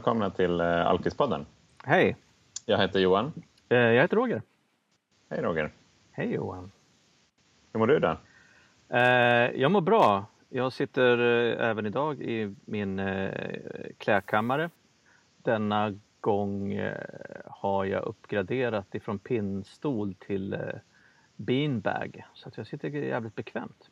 välkomna 0.00 0.30
till 0.30 0.60
eh, 0.60 0.86
Alkispodden. 0.86 1.46
Hej! 1.84 2.16
Jag 2.66 2.78
heter 2.78 3.00
Johan. 3.00 3.32
Eh, 3.68 3.78
Jag 3.78 4.02
heter 4.02 4.16
Roger. 4.16 4.42
Hej 5.30 5.42
Roger. 5.42 5.72
Hej 6.12 6.32
Johan. 6.34 6.70
Hur 7.72 7.78
mår 7.80 7.86
du 7.86 7.96
idag? 7.96 8.16
Eh, 8.88 9.00
Jag 9.60 9.70
mår 9.70 9.80
bra. 9.80 10.24
Jag 10.48 10.72
sitter 10.72 11.18
även 11.60 11.86
idag 11.86 12.22
i 12.22 12.54
min 12.64 13.00
klädkammare. 13.98 14.70
Denna 15.36 15.94
gång 16.20 16.80
har 17.46 17.84
jag 17.84 18.04
uppgraderat 18.04 18.94
ifrån 18.94 19.18
pinnstol 19.18 20.14
till 20.14 20.56
beanbag. 21.36 22.24
Så 22.34 22.48
att 22.48 22.56
jag 22.56 22.66
sitter 22.66 22.88
jävligt 22.88 23.34
bekvämt. 23.34 23.90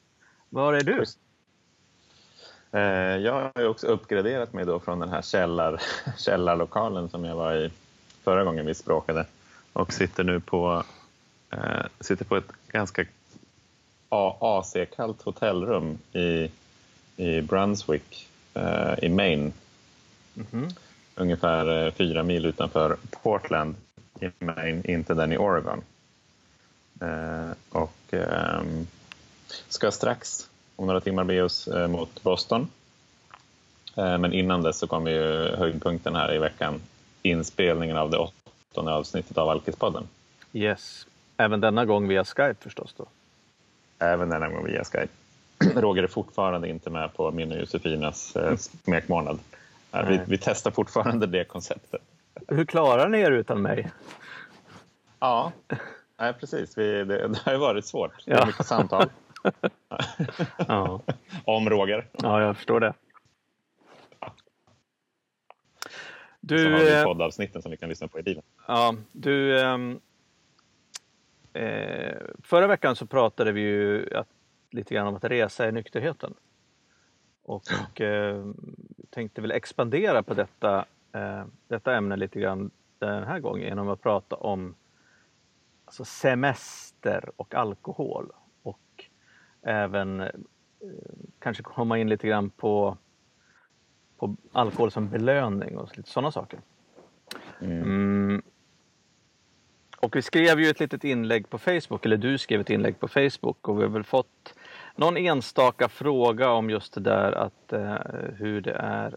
Var 0.49 0.75
är 0.75 0.83
du? 0.85 0.99
Schysst. 0.99 1.21
Eh, 2.73 2.81
Jag 3.17 3.51
har 3.55 3.67
också 3.67 3.87
uppgraderat 3.87 4.53
mig 4.53 4.65
då 4.65 4.81
från 4.81 4.99
den 4.99 5.09
här 5.09 5.23
källar, 5.23 5.83
källarlokalen 6.19 7.09
som 7.09 7.25
jag 7.25 7.37
var 7.37 7.55
i 7.55 7.71
förra 8.25 8.45
gången 8.45 8.67
vi 8.67 8.75
språkade 8.75 9.27
och 9.73 9.93
sitter 9.93 10.25
nu 10.25 10.41
på, 10.41 10.85
eh, 11.51 11.87
sitter 12.01 12.25
på 12.25 12.37
ett 12.37 12.53
ganska 12.69 13.05
AC-kallt 14.41 15.23
hotellrum 15.23 15.99
i, 16.13 16.51
i 17.17 17.41
Brunswick 17.41 18.29
eh, 18.55 18.95
i 19.03 19.09
Maine. 19.09 19.53
Mhm. 20.35 20.69
ungefär 21.15 21.87
eh, 21.87 21.93
fyra 21.93 22.23
mil 22.23 22.47
utanför 22.47 22.97
Portland 23.23 23.75
i 24.21 24.31
Maine, 24.39 24.91
inte 24.91 25.15
den 25.15 25.33
i 25.33 25.39
Oregon. 25.39 25.83
Och 27.71 28.15
ehm, 28.15 28.87
ska 29.69 29.91
strax 29.91 30.49
om 30.79 30.87
några 30.87 31.01
timmar 31.01 31.25
bege 31.25 31.43
oss 31.43 31.69
eh, 31.69 31.89
mot 31.89 32.23
Boston. 32.23 32.69
Eh, 33.97 34.19
men 34.19 34.33
innan 34.33 34.63
dess 34.63 34.79
så 34.79 34.87
kommer 34.87 35.11
ju 35.11 35.57
höjdpunkten 35.57 36.15
här 36.15 36.35
i 36.35 36.39
veckan, 36.39 36.81
inspelningen 37.23 37.97
av 37.97 38.11
det 38.11 38.19
åttonde 38.19 38.93
avsnittet 38.93 39.39
av 39.39 39.49
Alkispodden. 39.49 40.09
Yes. 40.53 41.07
Även 41.37 41.61
denna 41.61 41.85
gång 41.85 42.09
via 42.09 42.25
Skype 42.25 42.55
förstås 42.61 42.95
då. 42.97 43.07
Även 43.99 44.29
denna 44.29 44.49
gång 44.49 44.65
via 44.67 44.85
Skype. 44.85 45.09
Roger 45.81 46.03
är 46.03 46.07
fortfarande 46.07 46.69
inte 46.69 46.91
med 46.91 47.15
på 47.15 47.31
min 47.31 47.53
och 47.53 47.59
Josefinas 47.59 48.37
eh, 48.37 48.57
smekmånad. 48.57 49.39
Eh, 49.93 50.09
Vi, 50.09 50.21
vi 50.27 50.39
testar 50.39 50.71
fortfarande 50.71 51.27
det 51.27 51.45
konceptet. 51.45 52.03
Hur 52.49 52.65
klarar 52.65 53.09
ni 53.09 53.21
er 53.21 53.31
utan 53.31 53.63
mig? 53.63 53.91
Ja, 55.21 55.53
nej, 56.21 56.33
precis. 56.33 56.79
Vi, 56.79 57.05
det, 57.05 57.29
det 57.29 57.39
har 57.45 57.53
ju 57.53 57.59
varit 57.59 57.87
svårt. 57.87 58.13
Det 58.25 58.33
är 58.33 58.47
mycket 58.47 58.67
samtal 58.67 59.09
Ja, 60.69 61.01
om 61.45 61.71
Roger. 61.71 62.09
ja 62.13 62.41
jag 62.43 62.57
förstår 62.57 62.81
det. 62.81 62.95
Så 66.49 66.55
har 66.55 66.79
Du, 66.81 66.85
vi 66.85 66.99
eh, 66.99 67.05
poddavsnitten 67.05 67.63
som 67.63 67.71
vi 67.71 67.77
kan 67.77 67.89
lyssna 67.89 68.09
på 68.09 68.19
i 68.19 68.23
bilen. 68.23 68.43
Ja, 68.67 68.95
du. 69.13 69.61
ehm, 69.61 70.01
eh, 71.53 72.17
förra 72.43 72.67
veckan 72.67 72.97
så 72.97 73.07
pratade 73.07 73.53
vi 73.53 73.61
ju 73.61 74.15
att, 74.15 74.29
lite 74.71 74.95
grann 74.95 75.07
om 75.07 75.15
att 75.17 75.25
resa 75.25 75.69
i 75.69 75.73
nykterheten. 75.73 76.35
Och 77.43 78.01
eh, 78.01 78.45
tänkte 79.11 79.41
väl 79.41 79.51
expandera 79.51 80.23
på 80.23 80.35
detta, 80.35 80.85
eh, 81.13 81.45
detta 81.69 81.97
ämne 81.97 82.17
lite 82.17 82.41
grann 82.41 82.71
den 82.99 83.25
här 83.25 83.41
gången 83.41 83.65
genom 83.69 83.89
att 83.89 84.03
prata 84.03 84.37
om 84.37 84.75
alltså 85.85 86.05
semester 86.05 87.31
och 87.37 87.55
alkohol. 87.55 88.33
Även 89.63 90.21
eh, 90.21 90.29
kanske 91.39 91.63
komma 91.63 91.99
in 91.99 92.09
lite 92.09 92.29
grann 92.29 92.51
på, 92.51 92.99
på 94.17 94.37
alkohol 94.53 94.91
som 94.91 95.09
belöning 95.09 95.79
och 95.79 95.97
lite 95.97 96.11
sådana 96.11 96.33
saker. 96.33 96.61
Mm. 97.61 97.83
Mm. 97.83 98.43
Och 100.01 100.17
vi 100.17 100.23
skrev 100.23 100.61
ju 100.61 100.71
ett 100.71 100.81
litet 100.81 101.05
inlägg 101.05 101.51
på 101.51 101.59
Facebook, 101.59 102.07
eller 102.07 102.17
du 102.17 102.39
skrev 102.39 102.61
ett 102.61 102.71
inlägg 102.71 103.01
på 103.01 103.09
Facebook 103.09 103.69
och 103.69 103.79
vi 103.79 103.83
har 103.83 103.91
väl 103.91 104.05
fått 104.05 104.55
någon 104.97 105.17
enstaka 105.17 105.89
fråga 105.89 106.51
om 106.51 106.71
just 106.71 106.95
det 106.95 107.01
där 107.01 107.33
att 107.33 107.73
eh, 107.73 107.97
hur 108.37 108.61
det 108.61 108.75
är 108.75 109.17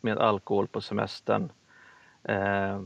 med 0.00 0.18
alkohol 0.18 0.68
på 0.68 0.80
semestern. 0.80 1.52
Eh, 2.22 2.80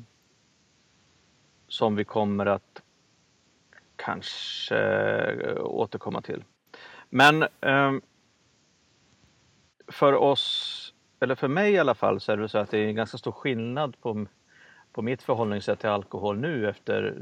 som 1.68 1.96
vi 1.96 2.04
kommer 2.04 2.46
att 2.46 2.82
kanske 3.96 4.78
eh, 4.78 5.64
återkomma 5.64 6.22
till. 6.22 6.44
Men 7.10 7.44
ehm, 7.60 8.00
för 9.88 10.12
oss, 10.12 10.94
eller 11.20 11.34
för 11.34 11.48
mig 11.48 11.72
i 11.72 11.78
alla 11.78 11.94
fall, 11.94 12.20
så 12.20 12.32
är 12.32 12.36
det 12.36 12.48
så 12.48 12.58
att 12.58 12.70
det 12.70 12.78
är 12.78 12.88
en 12.88 12.94
ganska 12.94 13.18
stor 13.18 13.32
skillnad 13.32 14.00
på 14.00 14.26
på 14.92 15.02
mitt 15.02 15.22
förhållningssätt 15.22 15.80
till 15.80 15.88
alkohol 15.88 16.38
nu 16.38 16.68
efter 16.68 17.16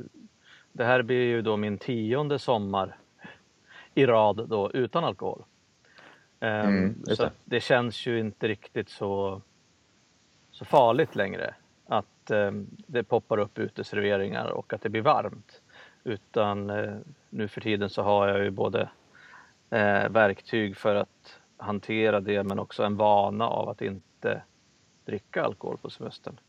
det 0.73 0.85
här 0.85 1.03
blir 1.03 1.25
ju 1.25 1.43
då 1.43 1.57
min 1.57 1.79
tionde 1.79 2.39
sommar 2.39 2.97
i 3.95 4.07
rad 4.07 4.49
då 4.49 4.71
utan 4.73 5.05
alkohol. 5.05 5.45
Ehm, 6.41 6.69
Mm, 6.69 7.05
så 7.07 7.31
det 7.45 7.61
känns 7.61 8.07
ju 8.07 8.21
inte 8.21 8.49
riktigt 8.49 8.89
så, 8.89 9.43
så 10.51 10.65
farligt 10.65 11.17
längre 11.17 11.55
att 11.87 12.31
ehm, 12.31 12.67
det 12.87 13.05
poppar 13.05 13.39
upp 13.39 13.59
uteserveringar 13.59 14.47
och 14.47 14.73
att 14.73 14.83
det 14.83 14.89
blir 14.89 15.03
varmt. 15.03 15.63
Utan 16.05 16.71
eh, 16.71 16.97
nu 17.31 17.49
för 17.49 17.61
tiden 17.61 17.91
så 17.91 18.03
har 18.03 18.29
jag 18.29 18.45
ju 18.45 18.51
både 18.51 18.89
eh, 19.71 20.09
verktyg 20.09 20.77
för 20.77 20.95
att 20.95 21.39
hantera 21.57 22.21
det 22.21 22.43
men 22.43 22.59
också 22.59 22.83
en 22.83 22.97
vana 22.97 23.49
av 23.49 23.69
att 23.69 23.83
inte 23.83 24.43
dricka 25.05 25.43
alkohol 25.45 25.77
på 25.83 25.91
semestern. 25.91 26.41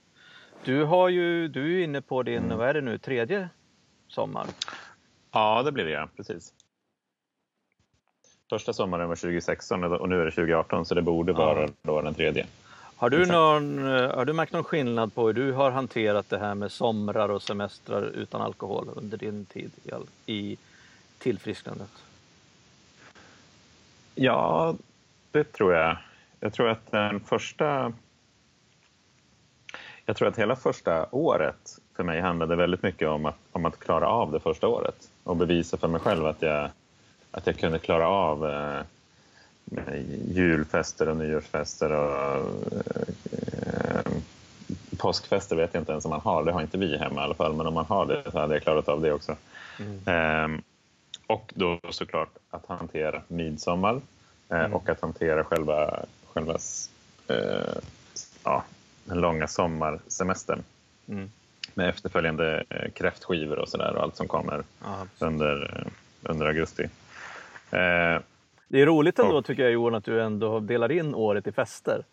Du, 0.63 0.84
har 0.84 1.09
ju, 1.09 1.47
du 1.47 1.80
är 1.80 1.84
inne 1.84 2.02
på 2.02 2.24
din, 2.24 2.44
Mm. 2.44 2.57
vad 2.57 2.69
är 2.69 2.74
det 2.74 2.81
nu, 2.81 2.97
tredje 2.97 3.50
sommar? 4.07 4.47
Ja, 5.31 5.63
det 5.63 5.72
blir 5.72 5.85
det 5.85 5.91
ja. 5.91 6.09
Precis. 6.18 6.53
Första 8.50 8.74
sommaren 8.74 9.09
var 9.09 9.16
2016 9.16 9.84
och 9.84 10.09
nu 10.09 10.22
är 10.22 10.25
det 10.25 10.31
2018 10.31 10.86
så 10.86 10.96
det 10.96 11.01
borde 11.01 11.31
Ja. 11.31 11.38
vara 11.38 11.69
då 11.81 12.01
den 12.01 12.13
tredje. 12.13 12.47
Har 12.96 13.09
du, 13.09 13.25
någon, 13.25 13.96
eh, 13.96 14.16
har 14.16 14.25
du 14.25 14.34
märkt 14.34 14.53
någon 14.53 14.63
skillnad 14.63 15.13
på 15.13 15.25
hur 15.28 15.34
du 15.34 15.51
har 15.51 15.72
hanterat 15.72 16.30
det 16.30 16.38
här 16.38 16.56
med 16.56 16.72
somrar 16.72 17.30
och 17.30 17.41
semestrar 17.41 18.01
utan 18.03 18.41
alkohol 18.41 18.90
under 18.96 19.18
din 19.18 19.46
tid 19.46 19.72
i 20.25 20.57
tillfrisknandet? 21.18 21.90
Ja, 24.22 24.75
det 25.31 25.44
tror 25.44 25.74
jag. 25.74 25.97
Jag 26.40 26.53
tror 26.53 26.69
att 26.69 26.91
den 26.91 27.19
första... 27.19 27.94
Jag 30.06 30.16
tror 30.16 30.28
att 30.28 30.40
hela 30.40 30.56
första 30.56 31.07
året 31.12 31.80
för 31.96 32.03
mig 32.03 32.22
handlade 32.22 32.56
väldigt 32.56 32.84
mycket 32.84 33.07
om 33.07 33.25
att, 33.25 33.38
om 33.52 33.66
att 33.66 33.80
klara 33.80 34.07
av 34.07 34.31
det 34.31 34.40
första 34.40 34.68
året 34.68 34.96
och 35.24 35.35
bevisa 35.35 35.78
för 35.78 35.88
mig 35.88 36.02
själv 36.02 36.25
att 36.25 36.41
jag, 36.41 36.69
att 37.31 37.47
jag 37.47 37.57
kunde 37.57 37.80
klara 37.80 38.07
av 38.07 38.46
eh, 38.50 38.81
julfester 40.31 41.09
och 41.09 41.18
nyårsfester 41.18 41.91
och 41.91 42.44
eh, 43.31 44.12
påskfester 44.97 45.56
vet 45.56 45.74
jag 45.74 45.81
inte 45.81 45.91
ens 45.91 46.06
om 46.06 46.12
man 46.12 46.22
har. 46.22 46.44
Det 46.44 46.51
har 46.51 46.62
inte 46.62 46.78
vi 46.78 46.97
hemma 46.97 47.22
i 47.22 47.24
alla 47.24 47.34
fall, 47.34 47.53
men 47.56 47.68
om 47.68 47.74
man 47.74 47.86
har 47.86 48.06
det 48.06 48.31
så 48.31 48.40
hade 48.40 48.56
jag 48.56 48.63
klarat 48.63 48.90
av 48.90 49.01
det 49.01 49.13
också. 49.13 49.36
Ehm, 50.06 50.62
och 51.30 51.52
då 51.56 51.80
såklart 51.90 52.30
att 52.50 52.66
hantera 52.66 53.22
midsommar 53.28 53.96
eh, 54.50 54.60
Mm. 54.60 54.74
och 54.74 54.90
att 54.90 55.02
hantera 55.02 55.44
själva, 55.44 56.06
själva 56.34 56.58
eh, 57.28 57.78
ja, 58.44 58.64
den 59.06 59.20
långa 59.22 59.48
sommarsemestern 59.48 60.64
Mm. 61.10 61.32
med 61.74 61.90
efterföljande 61.90 62.64
eh, 62.70 62.92
kräftskivor 62.92 63.60
och 63.60 63.70
sådär 63.70 63.96
och 63.96 64.04
allt 64.04 64.16
som 64.16 64.28
kommer 64.28 64.64
Ja. 64.84 65.08
under, 65.20 65.81
eh, 65.86 65.92
under 66.31 66.46
augusti. 66.46 66.84
Eh, 67.72 68.20
Det 68.72 68.82
är 68.82 68.86
roligt 68.86 69.20
ändå 69.20 69.38
Och- 69.38 69.46
tycker 69.46 69.64
jag 69.64 69.72
Johan 69.72 69.96
att 69.96 70.06
du 70.06 70.22
ändå 70.22 70.60
delar 70.60 70.92
in 70.92 71.16
året 71.16 71.48
i 71.48 71.52
fester. 71.52 72.04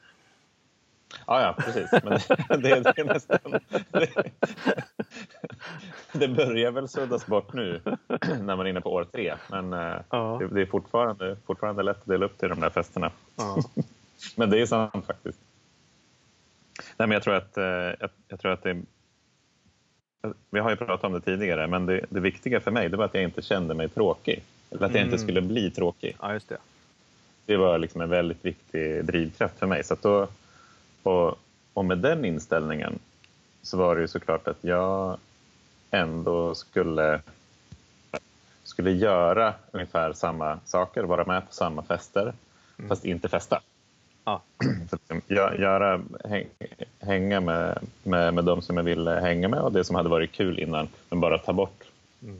Ja, 1.26 1.40
ja, 1.42 1.54
precis. 1.58 1.90
Men 1.92 2.02
det, 2.62 2.80
det, 2.80 2.98
är 2.98 3.04
nästan... 3.04 3.38
Det, 3.90 4.08
det 6.12 6.28
börjar 6.28 6.70
väl 6.70 6.88
suddas 6.88 7.26
bort 7.26 7.52
nu 7.52 7.80
när 8.40 8.56
man 8.56 8.60
är 8.60 8.64
inne 8.70 8.80
på 8.80 8.92
år 8.92 9.04
tre. 9.12 9.34
Men 9.50 9.72
eh, 9.72 9.96
Ja. 10.10 10.36
det, 10.40 10.54
det 10.54 10.60
är 10.62 10.66
fortfarande, 10.66 11.36
fortfarande 11.46 11.82
lätt 11.82 11.96
att 12.00 12.06
dela 12.06 12.26
upp 12.26 12.38
till 12.38 12.48
de 12.48 12.60
där 12.60 12.70
festerna. 12.70 13.10
Ja. 13.36 13.56
Men 14.36 14.50
det 14.50 14.60
är 14.60 14.66
sant 14.66 15.06
faktiskt. 15.06 15.38
Nej, 16.96 17.08
men 17.08 17.10
jag 17.10 17.22
tror 17.22 17.34
att, 17.34 17.56
eh, 17.56 17.64
jag, 17.64 18.10
jag 18.28 18.40
tror 18.40 18.52
att 18.52 18.62
det... 18.62 18.82
Vi 20.50 20.60
har 20.60 20.70
ju 20.70 20.76
pratat 20.76 21.04
om 21.04 21.12
det 21.12 21.20
tidigare, 21.20 21.66
men 21.66 21.86
det, 21.86 22.04
det 22.08 22.20
viktiga 22.20 22.60
för 22.60 22.70
mig 22.70 22.88
det 22.88 22.96
var 22.96 23.04
att 23.04 23.14
jag 23.14 23.22
inte 23.22 23.42
kände 23.42 23.74
mig 23.74 23.88
tråkig. 23.88 24.42
Eller 24.70 24.86
att 24.86 24.94
jag 24.94 25.02
inte 25.02 25.14
Mm. 25.16 25.18
skulle 25.26 25.40
bli 25.42 25.70
tråkig. 25.70 26.16
ja, 26.20 26.32
just 26.32 26.48
det. 26.48 26.56
Det 27.46 27.56
var 27.56 27.78
liksom 27.78 28.00
en 28.00 28.08
väldigt 28.08 28.44
viktig 28.44 29.04
drivkraft 29.04 29.58
för 29.58 29.66
mig. 29.66 29.84
Så 29.84 29.94
att 29.94 30.02
då, 30.02 30.28
och, 31.06 31.38
och 31.74 31.84
med 31.84 31.98
den 31.98 32.24
inställningen 32.24 32.98
så 33.62 33.76
var 33.76 33.94
det 33.94 34.00
ju 34.00 34.08
såklart 34.08 34.48
att 34.48 34.58
jag 34.60 35.18
ändå 35.90 36.54
skulle, 36.54 37.20
skulle 38.62 38.90
göra 38.92 39.54
ungefär 39.70 40.12
samma 40.12 40.58
saker, 40.64 41.02
vara 41.02 41.24
med 41.24 41.46
på 41.48 41.54
samma 41.54 41.82
fester, 41.82 42.32
fast 42.88 43.04
inte 43.04 43.28
festa. 43.28 43.60
Ja. 44.24 44.42
Liksom, 44.92 45.20
gö- 45.28 45.60
göra, 45.60 46.00
häng, 46.24 46.46
hänga 47.00 47.40
med, 47.40 47.78
med, 48.02 48.34
med 48.34 48.44
de 48.44 48.62
som 48.62 48.76
jag 48.76 48.84
ville 48.84 49.10
hänga 49.10 49.48
med 49.48 49.60
och 49.60 49.72
det 49.72 49.84
som 49.84 49.96
hade 49.96 50.08
varit 50.08 50.32
kul 50.32 50.58
innan, 50.58 50.88
men 51.08 51.20
bara 51.20 51.38
ta 51.38 51.52
bort, 51.52 51.82
Mm. 52.22 52.36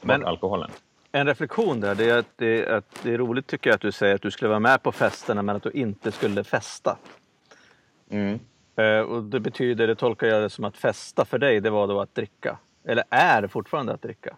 ta 0.00 0.06
Men- 0.06 0.20
bort 0.20 0.28
alkoholen. 0.28 0.70
En 1.14 1.26
reflektion 1.26 1.80
där, 1.80 1.94
det 1.94 2.10
är, 2.10 2.18
att 2.18 2.26
det, 2.36 2.66
att 2.68 3.00
det 3.02 3.14
är 3.14 3.18
roligt 3.18 3.46
tycker 3.46 3.70
jag 3.70 3.74
att 3.74 3.80
du 3.80 3.92
säger 3.92 4.14
att 4.14 4.22
du 4.22 4.30
skulle 4.30 4.48
vara 4.48 4.58
med 4.60 4.82
på 4.82 4.92
festerna 4.92 5.42
men 5.42 5.56
att 5.56 5.62
du 5.62 5.70
inte 5.70 6.12
skulle 6.12 6.44
festa. 6.44 6.96
Mm. 8.12 8.40
Eh, 8.76 9.00
och 9.00 9.22
det 9.24 9.40
betyder, 9.40 9.86
det 9.86 9.94
tolkar 9.96 10.26
jag 10.26 10.42
det 10.42 10.50
som 10.50 10.64
att 10.64 10.76
festa 10.76 11.24
för 11.24 11.38
dig, 11.38 11.60
det 11.60 11.70
var 11.70 11.86
då 11.86 12.00
att 12.00 12.14
dricka. 12.14 12.58
Eller 12.84 13.04
är 13.10 13.42
det 13.42 13.48
fortfarande 13.48 13.92
att 13.92 14.02
dricka? 14.02 14.36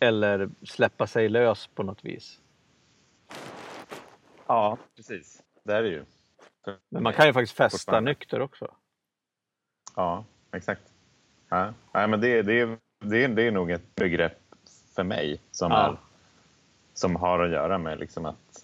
Eller 0.00 0.50
släppa 0.62 1.06
sig 1.06 1.28
lös 1.28 1.66
på 1.66 1.82
något 1.82 2.04
vis. 2.04 2.40
Ja, 4.46 4.78
precis. 4.96 5.42
Det 5.64 5.72
är 5.74 5.82
det 5.82 5.88
ju. 5.88 6.04
Men 6.88 7.02
man 7.02 7.12
kan 7.12 7.26
ju 7.26 7.32
faktiskt 7.32 7.56
festa 7.56 8.00
nykter 8.00 8.40
också. 8.40 8.74
Ja, 9.96 10.24
exakt. 10.52 10.82
Ja. 11.48 11.72
Nej, 11.92 12.08
men 12.08 12.20
det, 12.20 12.42
det, 12.42 12.78
det, 13.00 13.26
det 13.26 13.42
är 13.46 13.50
nog 13.50 13.70
ett 13.70 13.94
begrepp 13.94 14.38
för 14.94 15.04
mig 15.04 15.40
som, 15.50 15.70
Ja. 15.72 15.88
är, 15.88 15.96
som 16.94 17.16
har 17.16 17.38
att 17.38 17.50
göra 17.50 17.78
med 17.78 17.98
liksom 17.98 18.26
att 18.26 18.63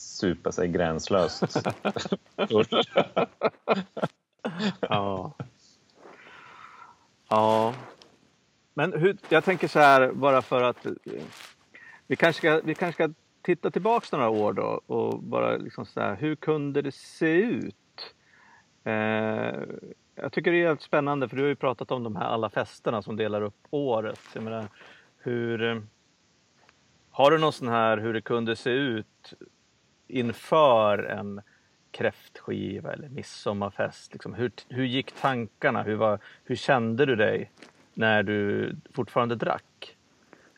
supa 0.00 0.52
sig 0.52 0.68
gränslöst. 0.68 1.42
Ja. 4.80 5.34
Ja. 7.28 7.74
Men 8.74 8.92
hur, 8.92 9.16
jag 9.28 9.44
tänker 9.44 9.68
så 9.68 9.78
här, 9.78 10.12
bara 10.12 10.42
för 10.42 10.62
att 10.62 10.86
eh, 10.86 10.92
vi 12.06 12.16
kanske 12.16 12.38
ska, 12.38 12.60
vi 12.64 12.74
kanske 12.74 13.04
ska 13.04 13.14
titta 13.42 13.70
tillbaks 13.70 14.12
några 14.12 14.28
år 14.28 14.52
då 14.52 14.80
och 14.86 15.22
bara 15.22 15.56
liksom 15.56 15.86
så 15.86 16.00
här, 16.00 16.16
hur 16.16 16.36
kunde 16.36 16.82
det 16.82 16.94
se 16.94 17.32
ut? 17.32 18.14
Eh, 18.84 19.62
jag 20.14 20.32
tycker 20.32 20.52
det 20.52 20.62
är 20.62 20.66
helt 20.66 20.82
spännande 20.82 21.28
för 21.28 21.36
du 21.36 21.42
har 21.42 21.48
ju 21.48 21.56
pratat 21.56 21.90
om 21.90 22.02
de 22.02 22.16
här 22.16 22.24
alla 22.24 22.50
festerna 22.50 23.02
som 23.02 23.16
delar 23.16 23.42
upp 23.42 23.66
året. 23.70 24.20
Jag 24.34 24.42
menar, 24.42 24.68
hur, 25.18 25.62
eh, 25.62 25.82
har 27.10 27.30
du 27.30 27.38
någon 27.38 27.52
sån 27.52 27.68
här 27.68 27.98
hur 27.98 28.12
det 28.14 28.20
kunde 28.20 28.56
se 28.56 28.70
ut 28.70 29.34
inför 30.10 30.98
en 30.98 31.40
kräftskiva 31.90 32.92
eller 32.92 33.08
midsommarfest? 33.08 34.12
Liksom, 34.12 34.34
hur, 34.34 34.52
hur 34.68 34.84
gick 34.84 35.12
tankarna? 35.12 35.82
Hur, 35.82 35.94
var, 35.94 36.18
hur 36.44 36.56
kände 36.56 37.06
du 37.06 37.16
dig 37.16 37.50
när 37.94 38.22
du 38.22 38.72
fortfarande 38.92 39.34
drack? 39.34 39.96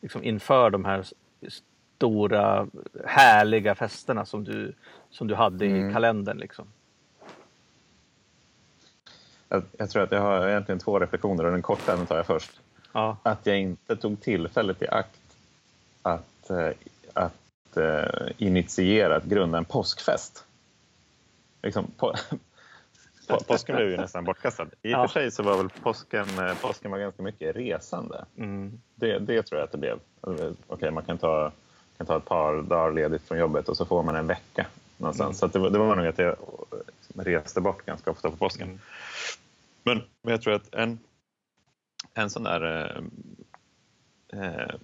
Liksom 0.00 0.24
inför 0.24 0.70
de 0.70 0.84
här 0.84 1.04
stora 1.48 2.66
härliga 3.06 3.74
festerna 3.74 4.24
som 4.26 4.44
du, 4.44 4.74
som 5.10 5.26
du 5.28 5.34
hade 5.34 5.66
i 5.66 5.70
Mm. 5.80 5.92
kalendern. 5.92 6.38
Liksom. 6.38 6.66
jag, 9.48 9.62
jag 9.78 9.90
tror 9.90 10.02
att 10.02 10.12
jag 10.12 10.20
har 10.20 10.48
egentligen 10.48 10.78
två 10.78 10.98
reflektioner 10.98 11.44
och 11.44 11.52
den 11.52 11.62
korta 11.62 11.96
den 11.96 12.06
tar 12.06 12.16
jag 12.16 12.26
först. 12.26 12.60
Ja, 12.92 13.16
Att 13.22 13.46
jag 13.46 13.58
inte 13.60 13.96
tog 13.96 14.20
tillfället 14.20 14.82
i 14.82 14.88
akt 14.88 15.20
att, 16.02 16.50
eh, 16.50 16.68
att 17.72 17.76
eh, 17.76 18.30
initiera, 18.38 19.16
att 19.16 19.24
grunda 19.24 19.58
en 19.58 19.64
påskfest. 19.64 20.44
Liksom, 21.62 21.90
på, 21.96 22.14
på, 23.28 23.38
påsken 23.46 23.76
blev 23.76 23.90
ju 23.90 23.96
nästan 23.96 24.24
bortkastad. 24.24 24.62
I 24.64 24.66
och 24.66 24.98
Ja. 24.98 25.08
för 25.08 25.12
sig 25.20 25.30
så 25.30 25.42
var 25.42 25.56
väl 25.56 25.68
påsken, 25.68 26.38
eh, 26.38 26.54
påsken 26.54 26.90
var 26.90 26.98
ganska 26.98 27.22
mycket 27.22 27.56
resande. 27.56 28.24
mm. 28.36 28.80
Det, 28.94 29.18
det 29.18 29.42
tror 29.42 29.58
jag 29.58 29.64
att 29.64 29.72
det 29.72 29.78
blev. 29.78 29.98
Okej, 30.66 30.90
man 30.90 31.04
kan 31.04 31.18
ta, 31.18 31.52
kan 31.96 32.06
ta 32.06 32.16
ett 32.16 32.24
par 32.24 32.62
dagar 32.62 32.92
ledigt 32.92 33.22
från 33.22 33.38
jobbet 33.38 33.68
och 33.68 33.76
så 33.76 33.84
får 33.84 34.02
man 34.02 34.16
en 34.16 34.26
vecka 34.26 34.66
någonstans. 34.96 35.42
Mm. 35.42 35.52
Så 35.52 35.58
det, 35.58 35.62
var, 35.62 35.70
det 35.70 35.78
var 35.78 35.96
nog 35.96 36.06
att 36.06 36.18
jag 36.18 36.36
reste 37.14 37.60
bort 37.60 37.86
ganska 37.86 38.10
ofta 38.10 38.30
på 38.30 38.36
påsken. 38.36 38.68
Mm. 38.68 38.80
Men, 39.82 40.02
men 40.22 40.30
jag 40.32 40.42
tror 40.42 40.54
att 40.54 40.74
en, 40.74 40.98
en 42.14 42.30
sån 42.30 42.42
där... 42.42 42.86
Eh, 44.32 44.42
eh, 44.42 44.74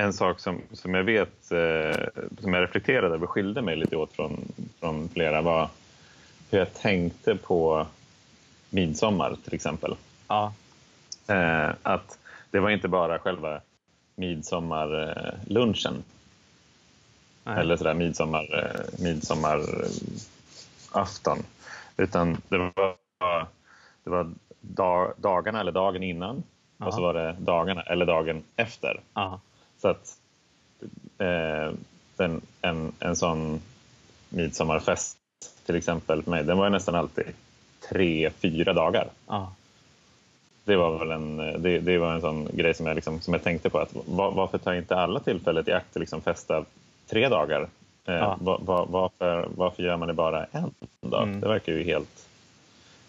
en 0.00 0.12
sak 0.12 0.40
som, 0.40 0.60
som 0.72 0.94
jag 0.94 1.04
vet, 1.04 1.52
eh, 1.52 1.96
som 2.40 2.54
jag 2.54 2.62
reflekterade 2.62 3.14
över, 3.14 3.26
skilde 3.26 3.62
mig 3.62 3.76
lite 3.76 3.96
åt 3.96 4.12
från, 4.12 4.52
från 4.80 5.08
flera 5.08 5.42
var 5.42 5.68
hur 6.50 6.58
jag 6.58 6.74
tänkte 6.74 7.36
på 7.36 7.86
midsommar 8.70 9.36
till 9.44 9.54
exempel. 9.54 9.94
ja, 10.28 10.52
Eh, 11.30 11.70
att 11.82 12.18
det 12.50 12.60
var 12.60 12.70
inte 12.70 12.88
bara 12.88 13.18
själva 13.18 13.60
midsommarlunchen 14.14 16.04
nej. 17.44 17.60
eller 17.60 17.76
sådär 17.76 17.94
midsommar, 17.94 18.58
eh, 18.58 18.80
midsommarafton. 19.02 21.38
Utan 21.96 22.42
det 22.48 22.58
var, 22.58 22.96
det 24.04 24.10
var 24.10 24.30
dag, 24.60 25.12
dagarna 25.16 25.60
eller 25.60 25.72
dagen 25.72 26.02
innan 26.02 26.42
och 26.78 26.94
så 26.94 27.00
var 27.00 27.14
det 27.14 27.36
dagarna 27.38 27.82
eller 27.82 28.06
dagen 28.06 28.42
efter. 28.56 29.00
ja, 29.14 29.40
Så 29.80 29.88
att 29.88 30.16
eh, 31.18 31.72
den, 32.16 32.40
en, 32.62 32.92
en 32.98 33.16
sån 33.16 33.60
midsommarfest 34.28 35.16
till 35.66 35.74
exempel 35.76 36.22
för 36.22 36.30
mig, 36.30 36.44
den 36.44 36.58
var 36.58 36.70
nästan 36.70 36.94
alltid 36.94 37.24
tre, 37.88 38.30
fyra 38.30 38.72
dagar. 38.72 39.08
ja, 39.26 39.52
Det 40.64 40.76
var 40.76 40.98
väl 40.98 41.10
en, 41.10 41.36
det, 41.36 41.78
det 41.78 41.98
var 41.98 42.14
en 42.14 42.20
sån 42.20 42.48
grej 42.52 42.74
som 42.74 42.86
jag, 42.86 42.94
liksom, 42.94 43.20
som 43.20 43.34
jag 43.34 43.42
tänkte 43.42 43.70
på. 43.70 43.78
Att 43.78 43.90
var, 44.06 44.30
varför 44.30 44.58
tar 44.58 44.74
inte 44.74 44.96
alla 44.96 45.20
tillfället 45.20 45.68
i 45.68 45.72
akt 45.72 45.96
att 45.96 46.00
liksom 46.00 46.20
festa 46.22 46.64
tre 47.08 47.28
dagar? 47.28 47.62
Eh, 48.04 48.14
Ja. 48.14 48.38
va, 48.40 48.58
va, 48.62 48.84
varför, 48.90 49.48
varför 49.56 49.82
gör 49.82 49.96
man 49.96 50.08
det 50.08 50.14
bara 50.14 50.44
en 50.44 50.74
dag? 51.00 51.22
Mm. 51.22 51.40
Det 51.40 51.48
verkar 51.48 51.72
ju 51.72 51.84
helt 51.84 52.26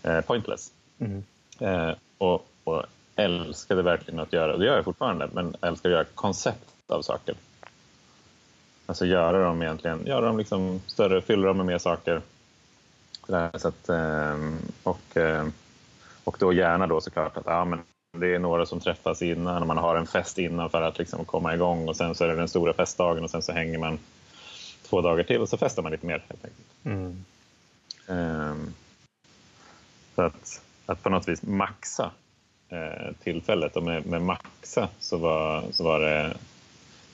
eh, 0.04 0.22
pointless. 0.22 0.72
mm. 1.00 1.24
Eh, 1.60 1.92
och, 2.18 2.48
och 2.64 2.84
älskade 3.24 3.82
verkligen 3.82 4.20
att 4.20 4.34
göra, 4.34 4.54
och 4.54 4.60
det 4.60 4.66
gör 4.66 4.76
jag 4.76 4.86
fortfarande, 4.86 5.30
men 5.34 5.56
älskar 5.62 5.90
att 5.90 5.94
göra 5.94 6.06
koncept 6.16 6.74
av 6.88 7.02
saker. 7.02 7.36
Alltså 8.86 9.06
göra 9.06 9.44
dem 9.44 9.62
egentligen, 9.62 10.06
göra 10.06 10.26
dem 10.26 10.38
liksom 10.38 10.82
större, 10.88 11.22
fylla 11.22 11.48
dem 11.48 11.58
med 11.58 11.66
mer 11.66 11.78
saker. 11.78 12.22
Så 13.28 13.68
att, 13.68 13.90
ehm, 13.90 14.58
och, 14.84 15.18
ehm, 15.18 15.54
och 16.24 16.38
då 16.40 16.54
gärna 16.54 16.88
då 16.88 17.02
såklart 17.02 17.38
att 17.38 17.46
ja, 17.46 17.66
men 17.66 17.80
det 18.18 18.36
är 18.36 18.40
några 18.40 18.66
som 18.66 18.80
träffas 18.80 19.22
innan 19.22 19.62
och 19.62 19.68
man 19.68 19.78
har 19.78 19.96
en 19.96 20.08
fest 20.08 20.38
innan 20.38 20.70
för 20.70 20.82
att 20.82 20.98
liksom 20.98 21.26
komma 21.26 21.54
igång 21.54 21.88
och 21.88 21.96
sen 21.96 22.16
så 22.16 22.24
är 22.24 22.28
det 22.28 22.36
den 22.36 22.48
stora 22.48 22.74
festdagen 22.74 23.24
och 23.24 23.30
sen 23.30 23.42
så 23.42 23.52
hänger 23.52 23.78
man 23.78 24.00
två 24.84 25.02
dagar 25.02 25.24
till 25.24 25.42
och 25.42 25.50
så 25.50 25.58
festar 25.58 25.84
man 25.84 25.92
lite 25.92 26.06
mer 26.06 26.24
helt 26.28 26.46
enkelt. 26.46 26.68
Mm. 26.84 27.26
Ehm, 28.08 28.74
så 30.16 30.22
att, 30.22 30.62
att 30.86 31.04
på 31.04 31.10
något 31.10 31.28
vis 31.28 31.44
maxa 31.44 32.12
eh, 32.72 33.14
tillfället 33.24 33.76
och 33.76 33.84
med, 33.84 34.06
med 34.06 34.22
maxa 34.22 34.90
så 35.00 35.18
var, 35.18 35.64
så 35.72 35.84
var 35.84 36.00
det, 36.00 36.38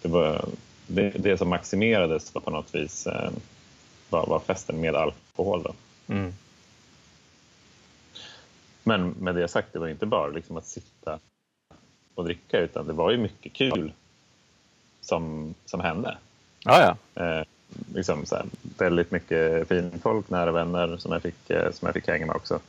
det, 0.02 0.08
var, 0.08 0.46
det, 0.88 1.10
det 1.10 1.38
som 1.38 1.50
maximerades 1.50 2.36
var 2.36 2.42
på 2.42 2.52
något 2.52 2.76
vis 2.76 3.08
eh, 3.08 3.32
var, 4.10 4.26
var 4.28 4.40
festen 4.40 4.82
med 4.82 4.96
alkohol. 4.96 5.64
Då. 5.64 5.74
Mm. 6.14 6.34
Men 8.84 9.10
med 9.10 9.36
det 9.36 9.48
sagt, 9.48 9.74
det 9.74 9.80
var 9.80 9.88
inte 9.88 10.06
bara 10.06 10.28
liksom 10.28 10.58
att 10.58 10.66
sitta 10.66 11.20
och 12.16 12.24
dricka 12.24 12.60
utan 12.60 12.88
det 12.88 12.94
var 12.94 13.12
ju 13.12 13.18
mycket 13.18 13.54
kul 13.54 13.92
som, 15.02 15.54
som 15.66 15.80
hände. 15.80 16.18
Ja, 16.64 16.98
ja. 17.16 17.24
Eh, 17.24 17.44
liksom 17.94 18.26
så 18.26 18.36
här, 18.36 18.46
väldigt 18.78 19.12
mycket 19.12 19.68
fin 19.68 20.00
folk, 20.04 20.30
nära 20.30 20.52
vänner 20.52 20.98
som 20.98 21.12
jag 21.12 21.22
fick, 21.22 21.50
eh, 21.50 21.72
som 21.72 21.86
jag 21.86 21.94
fick 21.94 22.08
hänga 22.08 22.26
med 22.26 22.36
också. 22.36 22.60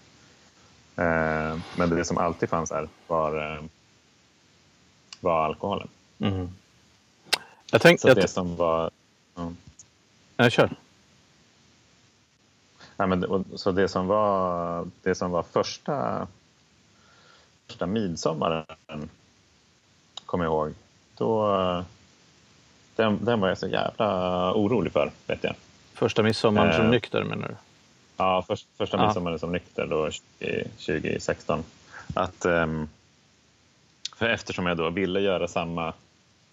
Eh, 0.99 1.59
men 1.77 1.91
det 1.91 2.05
som 2.05 2.19
alltid 2.19 2.49
fanns 2.49 2.71
här 2.71 2.89
var, 3.07 3.53
eh, 3.55 3.63
var 5.21 5.45
alkoholen. 5.45 5.89
Mm. 6.19 6.49
Jag 7.71 7.81
tänkte... 7.81 8.03
Så 8.03 8.09
Jag, 8.09 8.17
det 8.17 8.29
som 8.29 8.57
var... 8.57 8.91
ja. 9.35 9.53
jag 10.37 10.53
kör. 10.53 10.71
Nej, 12.97 13.09
men, 13.09 13.45
så 13.57 13.73
det 13.73 13.89
som 13.89 14.07
var, 14.07 14.87
det 15.03 15.15
som 15.15 15.31
var 15.31 15.43
första, 15.43 16.27
första 17.67 17.87
midsommaren, 17.87 18.65
kommer 20.27 20.45
jag 20.45 20.53
ihåg, 20.53 20.75
då, 21.17 21.85
den, 22.97 23.25
den 23.25 23.41
var 23.41 23.49
jag 23.49 23.59
så 23.59 23.67
jävla 23.69 24.53
orolig 24.55 24.93
för, 24.93 25.11
vet 25.27 25.45
jag. 25.45 25.55
Första 25.95 26.23
midsommar 26.23 26.73
som 26.73 26.85
Eh. 26.85 26.91
nykter 26.91 27.25
menar 27.25 27.49
du? 27.49 27.55
Ja, 28.19 28.45
först, 28.47 28.67
första 28.77 28.97
Ja. 28.97 29.07
midsommaren 29.07 29.39
som 29.39 29.53
nykter 29.53 29.87
då 29.87 30.11
20, 30.11 30.65
2016. 30.77 31.65
Att, 32.15 32.45
ehm, 32.45 32.89
för 34.17 34.29
eftersom 34.29 34.67
jag 34.67 34.77
då 34.77 34.91
ville 34.91 35.21
göra 35.21 35.49
samma, 35.49 35.93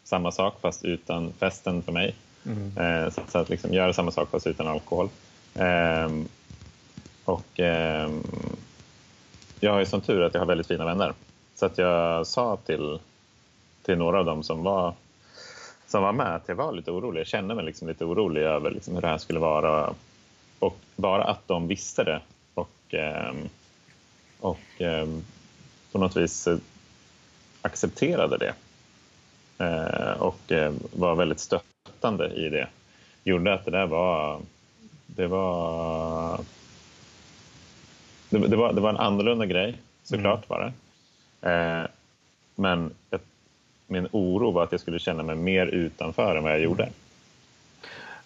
samma 0.03 0.31
sak 0.31 0.61
fast 0.61 0.85
utan 0.85 1.33
festen 1.33 1.83
för 1.83 1.91
mig. 1.91 2.15
Mm. 2.45 2.77
Eh, 2.77 3.09
så, 3.11 3.21
så 3.27 3.37
att 3.37 3.49
liksom 3.49 3.73
göra 3.73 3.93
samma 3.93 4.11
sak 4.11 4.29
fast 4.29 4.47
utan 4.47 4.67
alkohol. 4.67 5.09
Ehm, 5.55 6.27
och 7.25 7.59
ehm, 7.59 8.23
jag 9.59 9.71
har 9.71 9.79
ju 9.79 9.85
som 9.85 10.01
tur 10.01 10.21
att 10.21 10.33
jag 10.33 10.41
har 10.41 10.47
väldigt 10.47 10.67
fina 10.67 10.85
vänner. 10.85 11.13
Så 11.55 11.65
att 11.65 11.77
jag 11.77 12.27
sa 12.27 12.57
till, 12.57 12.99
till 13.83 13.97
några 13.97 14.19
av 14.19 14.25
dem 14.25 14.43
som 14.43 14.63
var 14.63 14.93
som 15.87 16.03
var 16.03 16.13
med 16.13 16.35
att 16.35 16.47
jag 16.47 16.55
var 16.55 16.71
lite 16.71 16.91
orolig. 16.91 17.19
Jag 17.19 17.27
kände 17.27 17.55
mig 17.55 17.65
liksom 17.65 17.87
lite 17.87 18.05
orolig 18.05 18.41
över 18.41 18.71
liksom 18.71 18.93
hur 18.95 19.01
det 19.01 19.07
här 19.07 19.17
skulle 19.17 19.39
vara. 19.39 19.93
Och 20.65 20.77
bara 20.95 21.23
att 21.23 21.47
de 21.47 21.67
visste 21.67 22.03
det 22.03 22.21
och, 22.53 22.93
eh, 22.93 23.33
och 24.39 24.81
eh, 24.81 25.07
på 25.91 25.99
något 25.99 26.17
vis 26.17 26.47
accepterade 27.61 28.37
det 28.37 28.53
eh, 29.65 30.21
och 30.21 30.51
eh, 30.51 30.73
var 30.93 31.15
väldigt 31.15 31.39
stöttande 31.39 32.33
i 32.33 32.49
det 32.49 32.67
gjorde 33.23 33.53
att 33.53 33.65
det 33.65 33.71
där 33.71 33.87
var... 33.87 34.39
Det 35.05 35.27
var... 35.27 36.39
Det, 38.29 38.47
det 38.47 38.55
var, 38.55 38.73
det 38.73 38.81
var 38.81 38.89
en 38.89 38.97
annorlunda 38.97 39.45
grej, 39.45 39.77
såklart 40.03 40.49
mm. 40.49 40.61
var 40.61 40.73
det. 41.39 41.51
Eh, 41.51 41.87
men 42.55 42.93
min 43.87 44.07
oro 44.11 44.51
var 44.51 44.63
att 44.63 44.71
jag 44.71 44.81
skulle 44.81 44.99
känna 44.99 45.23
mig 45.23 45.35
mer 45.35 45.67
utanför 45.67 46.35
än 46.35 46.43
vad 46.43 46.51
jag 46.51 46.59
gjorde. 46.59 46.89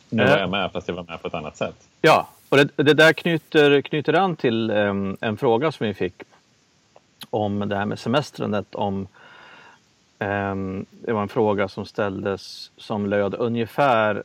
Nu 0.10 0.26
var 0.26 0.38
jag 0.38 0.50
med, 0.50 0.72
fast 0.72 0.88
jag 0.88 0.96
var 0.96 1.04
med 1.04 1.22
på 1.22 1.28
ett 1.28 1.34
annat 1.34 1.58
sätt. 1.58 1.88
Ja, 2.02 2.30
och 2.50 2.58
det, 2.58 2.70
det 2.76 2.94
där 2.94 3.14
knyter, 3.14 3.82
knyter 3.82 4.14
an 4.14 4.36
till 4.36 4.72
um, 4.72 5.18
en 5.22 5.38
fråga 5.38 5.72
som 5.72 5.88
vi 5.88 5.94
fick 5.94 6.24
om 7.30 7.70
det 7.70 7.76
här 7.76 7.86
med 7.86 8.00
semestrandet. 8.00 8.76
Om, 8.76 9.08
um, 10.20 10.86
det 10.92 11.14
var 11.14 11.22
en 11.22 11.30
fråga 11.30 11.68
som 11.68 11.86
ställdes 11.86 12.72
som 12.78 13.06
löd 13.06 13.36
ungefär 13.36 14.24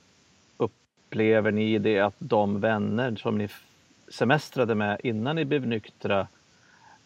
upplever 0.56 1.50
ni 1.50 1.78
det 1.78 2.00
att 2.00 2.14
de 2.18 2.60
vänner 2.60 3.16
som 3.16 3.38
ni 3.38 3.48
semestrade 4.08 4.74
med 4.74 5.00
innan 5.04 5.36
ni 5.36 5.44
blev 5.44 5.66
nyktra 5.66 6.26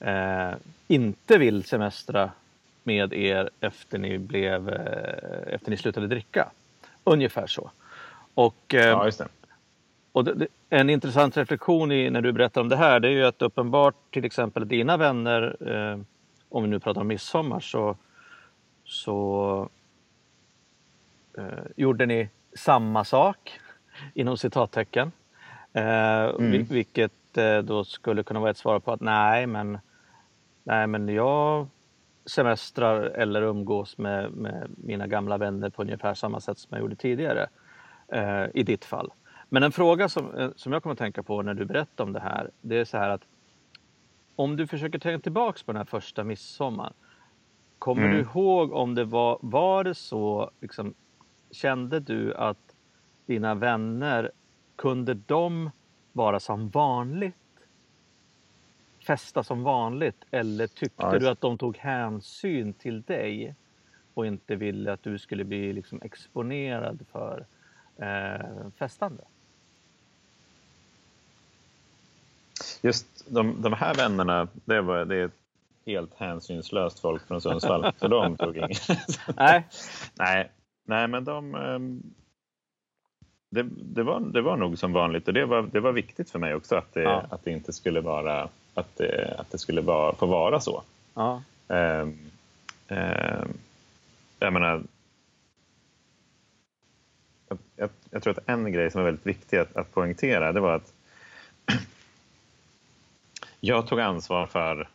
eh, 0.00 0.52
inte 0.88 1.38
vill 1.38 1.64
semestra 1.64 2.30
med 2.82 3.12
er 3.12 3.50
efter 3.60 3.98
ni, 3.98 4.18
blev, 4.18 4.68
eh, 4.68 5.54
efter 5.54 5.70
ni 5.70 5.76
slutade 5.76 6.06
dricka? 6.06 6.48
Ungefär 7.04 7.46
så. 7.46 7.70
Och, 8.38 8.74
eh, 8.74 8.86
ja. 8.88 9.10
Och 10.12 10.24
det, 10.24 10.46
en 10.68 10.90
intressant 10.90 11.36
reflektion 11.36 11.92
i, 11.92 12.10
när 12.10 12.20
du 12.20 12.32
berättar 12.32 12.60
om 12.60 12.68
det 12.68 12.76
här 12.76 13.00
det 13.00 13.08
är 13.08 13.12
ju 13.12 13.24
att 13.24 13.42
uppenbart 13.42 13.94
till 14.10 14.24
exempel 14.24 14.68
dina 14.68 14.96
vänner, 14.96 15.56
eh, 15.60 16.00
om 16.48 16.62
vi 16.62 16.68
nu 16.68 16.80
pratar 16.80 17.00
om 17.00 17.06
midsommar, 17.06 17.60
så, 17.60 17.96
så 18.84 19.68
eh, 21.38 21.44
gjorde 21.76 22.06
ni 22.06 22.28
samma 22.54 23.04
sak 23.04 23.60
inom 24.14 24.36
citattecken. 24.36 25.12
Eh, 25.72 26.24
mm. 26.24 26.64
Vilket 26.64 27.36
eh, 27.38 27.58
då 27.58 27.84
skulle 27.84 28.22
kunna 28.22 28.40
vara 28.40 28.50
ett 28.50 28.56
svar 28.56 28.80
på 28.80 28.92
att 28.92 29.00
nej, 29.00 29.46
men, 29.46 29.78
nej, 30.64 30.86
men 30.86 31.08
jag 31.08 31.68
semestrar 32.26 33.02
eller 33.02 33.42
umgås 33.42 33.98
med, 33.98 34.32
med 34.32 34.70
mina 34.76 35.06
gamla 35.06 35.38
vänner 35.38 35.70
på 35.70 35.82
ungefär 35.82 36.14
samma 36.14 36.40
sätt 36.40 36.58
som 36.58 36.68
jag 36.70 36.80
gjorde 36.80 36.96
tidigare 36.96 37.48
eh, 38.12 38.46
i 38.54 38.62
ditt 38.62 38.84
fall. 38.84 39.12
Men 39.48 39.62
en 39.62 39.72
fråga 39.72 40.08
som, 40.08 40.34
eh, 40.34 40.50
som 40.56 40.72
jag 40.72 40.82
kommer 40.82 40.92
att 40.92 40.98
tänka 40.98 41.22
på 41.22 41.42
när 41.42 41.54
du 41.54 41.64
berättar 41.64 42.04
om 42.04 42.12
det 42.12 42.20
här, 42.20 42.50
det 42.60 42.76
är 42.76 42.84
så 42.84 42.96
här 42.96 43.08
att 43.08 43.22
om 44.36 44.56
du 44.56 44.66
försöker 44.66 44.98
tänka 44.98 45.22
tillbaks 45.22 45.62
på 45.62 45.72
den 45.72 45.76
här 45.76 45.84
första 45.84 46.24
midsommar, 46.24 46.92
kommer 47.78 48.02
mm. 48.02 48.14
du 48.14 48.20
ihåg 48.20 48.72
om 48.72 48.94
det 48.94 49.04
var, 49.04 49.38
var 49.42 49.84
det 49.84 49.94
så, 49.94 50.50
liksom, 50.60 50.94
kände 51.50 52.00
du 52.00 52.34
att 52.34 52.76
dina 53.26 53.54
vänner, 53.54 54.30
kunde 54.76 55.14
de 55.14 55.70
vara 56.12 56.40
som 56.40 56.68
vanligt? 56.68 57.34
Festa 59.06 59.42
som 59.42 59.62
vanligt? 59.62 60.24
Eller 60.30 60.66
tyckte 60.66 61.06
ja, 61.06 61.18
du 61.18 61.28
att 61.28 61.40
de 61.40 61.58
tog 61.58 61.76
hänsyn 61.76 62.72
till 62.72 63.02
dig 63.02 63.54
och 64.14 64.26
inte 64.26 64.56
ville 64.56 64.92
att 64.92 65.02
du 65.02 65.18
skulle 65.18 65.44
bli 65.44 65.72
liksom 65.72 66.00
exponerad 66.02 67.06
för 67.12 67.46
eh, 67.98 68.70
festande? 68.78 69.24
Just 72.82 73.06
de, 73.28 73.62
de 73.62 73.72
här 73.72 73.94
vännerna, 73.94 74.48
det, 74.64 74.80
var, 74.80 75.04
det 75.04 75.16
är 75.16 75.30
helt 75.86 76.14
hänsynslöst 76.14 77.00
folk 77.00 77.26
från 77.26 77.40
Sundsvall, 77.40 77.92
så 77.96 78.08
de 78.08 78.36
tog 78.36 78.56
inget. 78.56 78.88
Nej. 79.36 79.66
Nej, 80.14 80.50
nej, 80.84 81.08
men 81.08 81.24
de, 81.24 81.54
ehm, 81.54 82.02
det, 83.50 83.62
det, 83.70 84.02
var, 84.02 84.20
det 84.20 84.42
var 84.42 84.56
nog 84.56 84.78
som 84.78 84.92
vanligt 84.92 85.28
och 85.28 85.34
det 85.34 85.46
var, 85.46 85.62
det 85.62 85.80
var 85.80 85.92
viktigt 85.92 86.30
för 86.30 86.38
mig 86.38 86.54
också 86.54 86.76
att 86.76 86.94
det, 86.94 87.02
ja. 87.02 87.24
att 87.30 87.44
det 87.44 87.50
inte 87.50 87.72
skulle 87.72 88.00
vara 88.00 88.48
att 88.74 88.96
det, 88.96 89.34
att 89.38 89.50
det 89.50 89.58
skulle 89.58 89.80
vara, 89.80 90.14
få 90.14 90.26
vara 90.26 90.60
så. 90.60 90.82
Ja. 91.14 91.42
Um, 91.68 92.30
um, 92.88 93.58
jag 94.38 94.52
menar, 94.52 94.82
jag, 97.78 97.90
jag, 98.10 98.22
tror 98.22 98.38
att 98.38 98.48
en 98.48 98.72
grej 98.72 98.90
som 98.90 99.00
är 99.00 99.04
väldigt 99.04 99.26
viktig 99.26 99.56
att, 99.56 99.76
att 99.76 99.94
poängtera 99.94 100.52
det 100.52 100.60
var 100.60 100.74
att 100.74 100.92
jag 103.60 103.86
tog 103.86 104.00
ansvar 104.00 104.46
för 104.46 104.88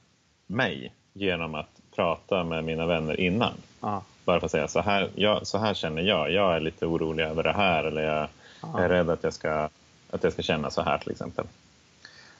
mig 0.47 0.93
genom 1.13 1.55
att 1.55 1.81
prata 1.95 2.43
med 2.43 2.63
mina 2.63 2.85
vänner 2.85 3.19
innan. 3.19 3.53
Ja. 3.81 4.03
Bara 4.25 4.39
för 4.39 4.45
att 4.45 4.51
säga 4.51 4.67
så 4.67 4.81
här, 4.81 5.09
jag, 5.15 5.47
så 5.47 5.57
här 5.57 5.73
känner 5.73 6.01
jag, 6.01 6.31
jag 6.31 6.55
är 6.55 6.59
lite 6.59 6.85
orolig 6.85 7.23
över 7.23 7.43
det 7.43 7.53
här 7.53 7.83
eller 7.83 8.01
jag, 8.01 8.27
jag 8.61 8.83
är 8.83 8.89
rädd 8.89 9.09
att 9.09 9.23
jag, 9.23 9.33
ska, 9.33 9.69
att 10.09 10.23
jag 10.23 10.33
ska 10.33 10.41
känna 10.41 10.69
så 10.69 10.81
här 10.81 10.97
till 10.97 11.11
exempel. 11.11 11.45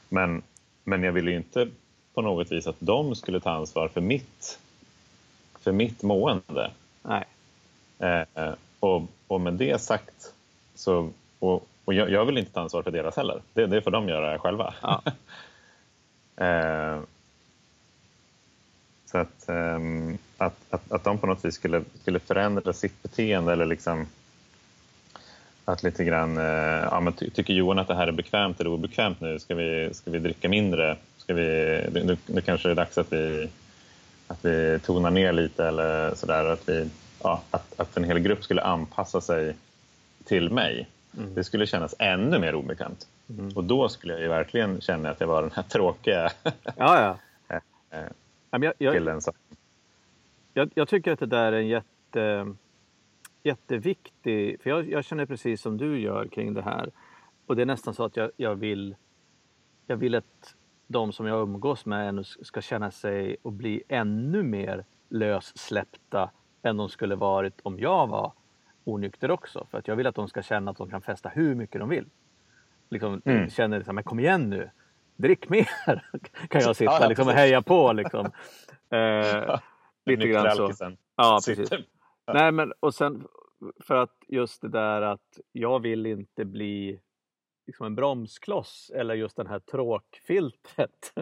Men, 0.08 0.42
men 0.84 1.02
jag 1.02 1.12
ville 1.12 1.30
ju 1.30 1.36
inte 1.36 1.68
på 2.14 2.22
något 2.22 2.52
vis 2.52 2.66
att 2.66 2.76
de 2.78 3.14
skulle 3.14 3.40
ta 3.40 3.50
ansvar 3.50 3.88
för 3.88 4.00
mitt, 4.00 4.58
för 5.60 5.72
mitt 5.72 6.02
mående. 6.02 6.70
Nej. 7.02 7.24
Eh, 7.98 8.54
och, 8.80 9.02
och 9.26 9.40
med 9.40 9.54
det 9.54 9.80
sagt 9.80 10.33
så 10.74 11.10
och, 11.38 11.68
och 11.84 11.94
jag, 11.94 12.10
jag, 12.10 12.24
vill 12.24 12.38
inte 12.38 12.52
ta 12.52 12.60
ansvar 12.60 12.82
för 12.82 12.90
deras 12.90 13.16
heller. 13.16 13.42
Det, 13.52 13.66
det 13.66 13.82
får 13.82 13.90
de 13.90 14.08
göra 14.08 14.38
själva. 14.38 14.74
Ja. 14.82 15.02
eh, 16.44 17.00
så 19.06 19.18
att, 19.18 19.48
eh, 19.48 19.78
att, 20.38 20.56
att, 20.70 20.92
att 20.92 21.04
de 21.04 21.18
på 21.18 21.26
något 21.26 21.44
vis 21.44 21.54
skulle, 21.54 21.82
skulle 22.00 22.18
förändra 22.18 22.72
sitt 22.72 23.02
beteende 23.02 23.52
eller 23.52 23.66
liksom 23.66 24.06
att 25.64 25.82
lite 25.82 26.04
grann, 26.04 26.38
eh, 26.38 26.88
ja, 26.90 27.00
men 27.00 27.12
ty 27.12 27.30
tycker 27.30 27.54
Johan 27.54 27.78
att 27.78 27.88
det 27.88 27.94
här 27.94 28.06
är 28.06 28.12
bekvämt 28.12 28.60
eller 28.60 28.70
obekvämt 28.70 29.20
nu? 29.20 29.38
Ska 29.38 29.54
vi, 29.54 29.94
ska 29.94 30.10
vi 30.10 30.18
dricka 30.18 30.48
mindre? 30.48 30.96
Ska 31.16 31.34
vi, 31.34 31.42
nu, 31.92 32.16
nu 32.26 32.40
kanske 32.40 32.68
det 32.68 32.72
är 32.72 32.76
dags 32.76 32.98
att 32.98 33.12
vi, 33.12 33.48
att 34.26 34.44
vi 34.44 34.78
tonar 34.78 35.10
ner 35.10 35.32
lite 35.32 35.66
eller 35.66 36.14
sådär. 36.14 36.44
Att, 36.44 36.68
vi, 36.68 36.90
ja, 37.22 37.42
att, 37.50 37.80
att 37.80 37.96
en 37.96 38.04
hel 38.04 38.18
grupp 38.18 38.44
skulle 38.44 38.62
anpassa 38.62 39.20
sig 39.20 39.54
till 40.24 40.50
mig. 40.50 40.88
Mm. 41.18 41.34
Det 41.34 41.44
skulle 41.44 41.66
kännas 41.66 41.94
ännu 41.98 42.38
mer 42.38 42.54
obekvämt. 42.54 43.08
Mm. 43.28 43.56
Och 43.56 43.64
då 43.64 43.88
skulle 43.88 44.12
jag 44.12 44.22
ju 44.22 44.28
verkligen 44.28 44.80
känna 44.80 45.10
att 45.10 45.20
jag 45.20 45.26
var 45.26 45.42
den 45.42 45.50
här 45.50 45.62
tråkiga 45.68 46.30
ja, 46.76 47.18
ja. 47.48 48.82
killen. 48.92 49.20
Som... 49.20 49.34
Jag, 50.54 50.70
jag, 50.74 50.88
tycker 50.88 51.12
att 51.12 51.18
det 51.18 51.26
där 51.26 51.52
är 51.52 51.56
en 51.56 51.68
jätte 51.68 52.54
jätteviktig, 53.42 54.62
för 54.62 54.70
jag, 54.70 54.90
jag, 54.90 55.04
känner 55.04 55.26
precis 55.26 55.60
som 55.60 55.76
du 55.76 56.00
gör 56.00 56.26
kring 56.26 56.54
det 56.54 56.62
här. 56.62 56.90
Och 57.46 57.56
det 57.56 57.62
är 57.62 57.66
nästan 57.66 57.94
så 57.94 58.04
att 58.04 58.16
jag, 58.16 58.30
jag, 58.36 58.54
vill, 58.54 58.96
jag 59.86 59.96
vill 59.96 60.14
att 60.14 60.54
de 60.86 61.12
som 61.12 61.26
jag 61.26 61.42
umgås 61.42 61.86
med 61.86 62.26
ska 62.26 62.60
känna 62.60 62.90
sig 62.90 63.36
och 63.42 63.52
bli 63.52 63.82
ännu 63.88 64.42
mer 64.42 64.84
lössläppta 65.08 66.30
än 66.62 66.76
de 66.76 66.88
skulle 66.88 67.14
varit 67.14 67.60
om 67.62 67.78
jag 67.78 68.06
var 68.06 68.32
onykter 68.84 69.30
också. 69.30 69.66
För 69.70 69.78
att 69.78 69.88
jag 69.88 69.96
vill 69.96 70.06
att 70.06 70.14
de 70.14 70.28
ska 70.28 70.42
känna 70.42 70.70
att 70.70 70.76
de 70.76 70.90
kan 70.90 71.02
festa 71.02 71.28
hur 71.28 71.54
mycket 71.54 71.80
de 71.80 71.88
vill. 71.88 72.08
Liksom, 72.90 73.22
mm. 73.24 73.50
Känner 73.50 73.78
liksom, 73.78 73.94
men 73.94 74.04
kom 74.04 74.18
igen 74.18 74.50
nu, 74.50 74.70
drick 75.16 75.48
mer! 75.48 75.68
kan 76.48 76.60
jag 76.60 76.76
sitta 76.76 76.98
ja, 77.00 77.08
liksom, 77.08 77.28
och 77.28 77.34
heja 77.34 77.62
på. 77.62 77.92
Liksom. 77.92 78.30
Eh, 78.90 79.60
lite 80.06 80.28
grann 80.28 80.56
så. 80.56 80.72
Ja, 81.16 81.40
precis. 81.46 81.70
Nej, 82.32 82.52
men 82.52 82.72
och 82.80 82.94
sen 82.94 83.26
för 83.80 83.94
att 83.94 84.16
just 84.28 84.62
det 84.62 84.68
där 84.68 85.02
att 85.02 85.40
jag 85.52 85.80
vill 85.80 86.06
inte 86.06 86.44
bli 86.44 87.00
liksom 87.66 87.86
en 87.86 87.94
bromskloss 87.94 88.90
eller 88.94 89.14
just 89.14 89.36
den 89.36 89.46
här 89.46 89.58
tråkfiltret. 89.58 91.12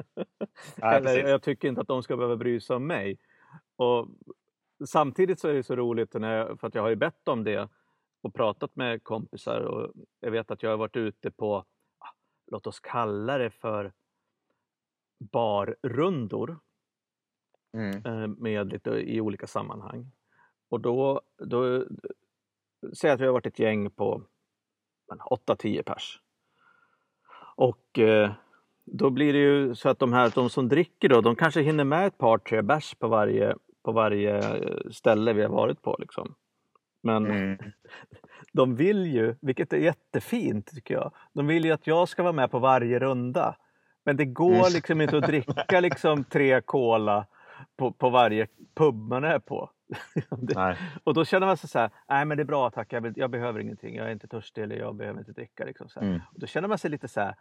Nej, 0.76 0.96
eller 0.96 1.28
jag 1.28 1.42
tycker 1.42 1.68
inte 1.68 1.80
att 1.80 1.88
de 1.88 2.02
ska 2.02 2.16
behöva 2.16 2.36
bry 2.36 2.60
sig 2.60 2.76
om 2.76 2.86
mig. 2.86 3.18
Och 3.76 4.08
samtidigt 4.86 5.40
så 5.40 5.48
är 5.48 5.54
det 5.54 5.62
så 5.62 5.76
roligt 5.76 6.14
när 6.14 6.36
jag, 6.36 6.60
för 6.60 6.66
att 6.66 6.74
jag 6.74 6.82
har 6.82 6.88
ju 6.88 6.96
bett 6.96 7.28
om 7.28 7.44
det 7.44 7.68
och 8.22 8.34
pratat 8.34 8.76
med 8.76 9.04
kompisar 9.04 9.60
och 9.60 9.92
jag 10.20 10.30
vet 10.30 10.50
att 10.50 10.62
jag 10.62 10.70
har 10.70 10.76
varit 10.76 10.96
ute 10.96 11.30
på, 11.30 11.56
ah, 11.98 12.14
låt 12.46 12.66
oss 12.66 12.80
kalla 12.80 13.38
det 13.38 13.50
för 13.50 13.92
barrundor 15.18 16.58
mm. 17.72 18.06
Eh, 18.06 18.28
med 18.28 18.72
lite 18.72 18.90
i 18.90 19.20
olika 19.20 19.46
sammanhang. 19.46 20.10
Och 20.68 20.80
då, 20.80 21.20
då 21.38 21.84
säg 22.92 23.10
att 23.10 23.20
vi 23.20 23.26
har 23.26 23.32
varit 23.32 23.46
ett 23.46 23.58
gäng 23.58 23.90
på 23.90 24.22
8-10 25.30 25.82
pers. 25.82 26.20
Och 27.56 27.98
eh, 27.98 28.32
då 28.84 29.10
blir 29.10 29.32
det 29.32 29.38
ju 29.38 29.74
så 29.74 29.88
att 29.88 29.98
de 29.98 30.12
här 30.12 30.32
de 30.34 30.50
som 30.50 30.68
dricker 30.68 31.08
då, 31.08 31.20
de 31.20 31.36
kanske 31.36 31.62
hinner 31.62 31.84
med 31.84 32.06
ett 32.06 32.18
par, 32.18 32.38
tre 32.38 32.62
bärs 32.62 32.94
på 32.94 33.08
varje, 33.08 33.56
på 33.84 33.92
varje 33.92 34.42
ställe 34.92 35.32
vi 35.32 35.42
har 35.42 35.48
varit 35.50 35.82
på. 35.82 35.96
Liksom. 35.98 36.34
Men 37.02 37.26
Mm. 37.26 37.58
de 38.52 38.76
vill 38.76 39.06
ju, 39.06 39.34
vilket 39.40 39.72
är 39.72 39.76
jättefint 39.78 40.66
tycker 40.66 40.94
jag, 40.94 41.12
de 41.32 41.46
vill 41.46 41.64
ju 41.64 41.72
att 41.72 41.86
jag 41.86 42.08
ska 42.08 42.22
vara 42.22 42.32
med 42.32 42.50
på 42.50 42.58
varje 42.58 42.98
runda. 42.98 43.56
Men 44.04 44.16
det 44.16 44.24
går 44.24 44.52
Mm. 44.54 44.72
liksom 44.74 45.00
inte 45.00 45.16
att 45.18 45.26
dricka 45.26 45.80
liksom 45.80 46.24
tre 46.24 46.60
cola 46.60 47.26
på, 47.76 47.92
på 47.92 48.10
varje 48.10 48.46
pub 48.74 48.94
man 48.94 49.24
är 49.24 49.38
på. 49.38 49.70
Det- 50.38 50.76
och 51.04 51.14
då 51.14 51.24
känner 51.24 51.46
man 51.46 51.56
sig 51.56 51.70
så 51.70 51.78
här, 51.78 51.90
nej 52.08 52.24
men 52.24 52.36
det 52.36 52.42
är 52.42 52.44
bra 52.44 52.70
tack, 52.70 52.92
jag, 52.92 53.00
vill, 53.00 53.12
jag 53.16 53.30
behöver 53.30 53.60
ingenting, 53.60 53.94
jag 53.96 54.06
är 54.08 54.12
inte 54.12 54.28
törstig 54.28 54.62
eller 54.62 54.76
jag 54.76 54.94
behöver 54.96 55.18
inte 55.18 55.32
dricka. 55.32 55.64
Liksom 55.64 55.88
så. 55.88 56.00
Mm. 56.00 56.20
Och 56.34 56.40
då 56.40 56.46
känner 56.46 56.68
man 56.68 56.78
sig 56.78 56.90
lite 56.90 57.08
så 57.08 57.20
här, 57.20 57.34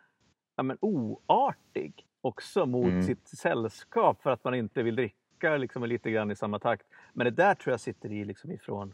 ja, 0.55 0.63
men 0.63 0.77
oartig 0.81 2.05
också 2.21 2.65
mot 2.65 2.85
Mm. 2.87 3.03
sitt 3.03 3.27
sällskap 3.27 4.21
för 4.21 4.29
att 4.29 4.43
man 4.43 4.53
inte 4.55 4.83
vill 4.83 4.95
dricka 4.95 5.15
liksom, 5.49 5.83
lite 5.83 6.11
grann 6.11 6.31
i 6.31 6.35
samma 6.35 6.59
takt. 6.59 6.87
Men 7.13 7.25
det 7.25 7.31
där 7.31 7.55
tror 7.55 7.71
jag 7.73 7.79
sitter 7.79 8.11
i 8.11 8.25
liksom 8.25 8.51
ifrån, 8.51 8.93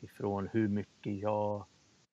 ifrån 0.00 0.48
hur 0.52 0.68
mycket 0.68 1.18
jag, 1.18 1.66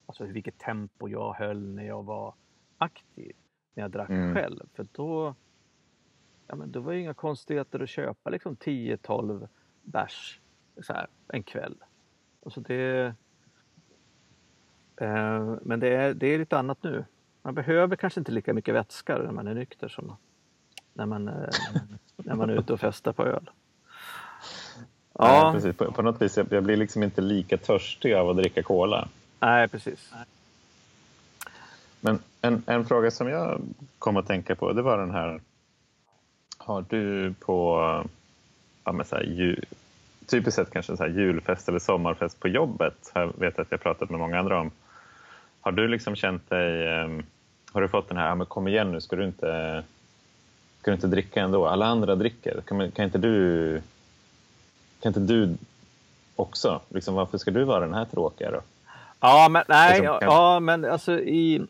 alltså 0.05 0.25
vilket 0.25 0.57
tempo 0.57 1.07
jag 1.09 1.33
höll 1.33 1.67
när 1.67 1.83
jag 1.83 2.03
var 2.03 2.33
aktiv, 2.77 3.35
när 3.73 3.83
jag 3.83 3.91
drack 3.91 4.09
Mm. 4.09 4.35
själv. 4.35 4.69
För 4.73 4.87
då, 4.91 5.35
ja, 6.47 6.55
men 6.55 6.71
då 6.71 6.79
var 6.79 6.93
det 6.93 6.99
inga 6.99 7.13
konstigheter 7.13 7.79
att 7.79 7.89
köpa 7.89 8.29
liksom 8.29 8.55
10-12 8.55 9.47
bärs 9.83 10.39
så 10.81 10.93
här, 10.93 11.07
en 11.27 11.43
kväll. 11.43 11.77
Alltså 12.43 12.61
det, 12.61 13.13
eh, 14.95 15.55
men 15.61 15.79
det 15.79 15.87
är, 15.95 16.13
det 16.13 16.27
är 16.27 16.37
lite 16.39 16.59
annat 16.59 16.83
nu. 16.83 17.05
Man 17.41 17.53
behöver 17.55 17.95
kanske 17.95 18.19
inte 18.19 18.31
lika 18.31 18.53
mycket 18.53 18.75
vätska 18.75 19.17
när 19.17 19.31
man 19.31 19.47
är 19.47 19.53
nykter 19.53 19.87
som 19.87 20.15
när 20.93 21.05
man, 21.05 21.27
eh, 21.27 21.49
när 22.17 22.35
man 22.35 22.49
är 22.49 22.53
ute 22.59 22.73
och 22.73 22.79
festar 22.79 23.13
på 23.13 23.25
öl. 23.25 23.49
Ja. 25.19 25.45
Ja, 25.45 25.51
precis. 25.53 25.77
På, 25.77 25.91
på 25.91 26.01
något 26.01 26.21
vis, 26.21 26.37
jag, 26.37 26.47
jag 26.49 26.63
blir 26.63 26.77
liksom 26.77 27.03
inte 27.03 27.21
lika 27.21 27.57
törstig 27.57 28.13
av 28.13 28.29
att 28.29 28.37
dricka 28.37 28.63
cola. 28.63 29.07
nej 29.39 29.67
precis. 29.67 30.13
Men 32.01 32.19
en, 32.41 32.63
en 32.65 32.85
fråga 32.85 33.11
som 33.11 33.29
jag 33.29 33.61
kom 33.99 34.17
att 34.17 34.27
tänka 34.27 34.55
på, 34.55 34.73
det 34.73 34.81
var 34.81 34.97
den 34.97 35.11
här. 35.11 35.41
Har 36.57 36.85
du 36.89 37.33
på, 37.39 37.79
ja 38.83 38.91
men 38.91 39.05
så 39.05 39.15
här, 39.15 39.23
ju, 39.23 39.55
typiskt 40.25 40.55
sett 40.55 40.71
kanske 40.71 40.97
så 40.97 41.07
julfest 41.07 41.69
eller 41.69 41.79
sommarfest 41.79 42.39
på 42.39 42.47
jobbet, 42.47 43.11
jag 43.13 43.39
vet 43.39 43.59
att 43.59 43.71
jag 43.71 43.81
pratat 43.81 44.09
med 44.09 44.19
många 44.19 44.39
andra 44.39 44.59
om. 44.59 44.71
Har 45.61 45.71
du 45.71 45.87
liksom 45.87 46.15
känt 46.15 46.49
dig, 46.49 46.87
ehm, 46.87 47.23
har 47.71 47.81
du 47.81 47.87
fått 47.87 48.07
den 48.07 48.17
här, 48.17 48.27
ja, 48.27 48.35
men 48.35 48.47
kom 48.47 48.67
igen 48.67 48.91
nu, 48.91 49.01
ska 49.01 49.15
du 49.15 49.25
inte, 49.25 49.83
ska 50.81 50.91
du 50.91 50.95
inte 50.95 51.07
dricka 51.07 51.41
ändå? 51.41 51.67
Alla 51.67 51.85
andra 51.85 52.15
dricker, 52.15 52.61
kan, 52.65 52.91
kan 52.91 53.05
inte 53.05 53.17
du, 53.17 53.81
kan 55.01 55.09
inte 55.09 55.19
du 55.19 55.55
också, 56.35 56.81
liksom, 56.89 57.15
varför 57.15 57.37
ska 57.37 57.51
du 57.51 57.63
vara 57.63 57.79
den 57.79 57.93
här 57.93 58.05
tråkiga 58.05 58.51
då? 58.51 58.61
Ja, 59.19 59.47
men 59.51 59.63
nej, 59.67 59.89
Liksom, 59.89 60.05
ja, 60.05 60.11
kanske- 60.19 60.25
ja, 60.35 60.59
men 60.59 60.85
alltså 60.85 61.19
i, 61.19 61.61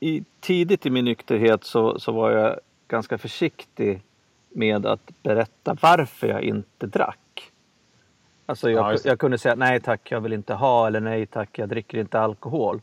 i 0.00 0.24
tidigt 0.40 0.86
i 0.86 0.90
min 0.90 1.04
nykterhet 1.04 1.64
så, 1.64 1.98
så 1.98 2.12
var 2.12 2.30
jag 2.30 2.60
ganska 2.88 3.18
försiktig 3.18 4.02
med 4.48 4.86
att 4.86 5.10
berätta 5.22 5.76
varför 5.82 6.26
jag 6.26 6.42
inte 6.42 6.86
drack. 6.86 7.18
Alltså 8.46 8.70
Ja, 8.70 8.90
jag, 8.92 9.02
det. 9.02 9.08
jag 9.08 9.18
kunde 9.18 9.38
säga 9.38 9.54
nej 9.54 9.80
tack, 9.80 10.10
jag 10.10 10.20
vill 10.20 10.32
inte 10.32 10.54
ha 10.54 10.86
eller 10.86 11.00
nej 11.00 11.26
tack, 11.26 11.58
jag 11.58 11.68
dricker 11.68 11.98
inte 11.98 12.20
alkohol. 12.20 12.80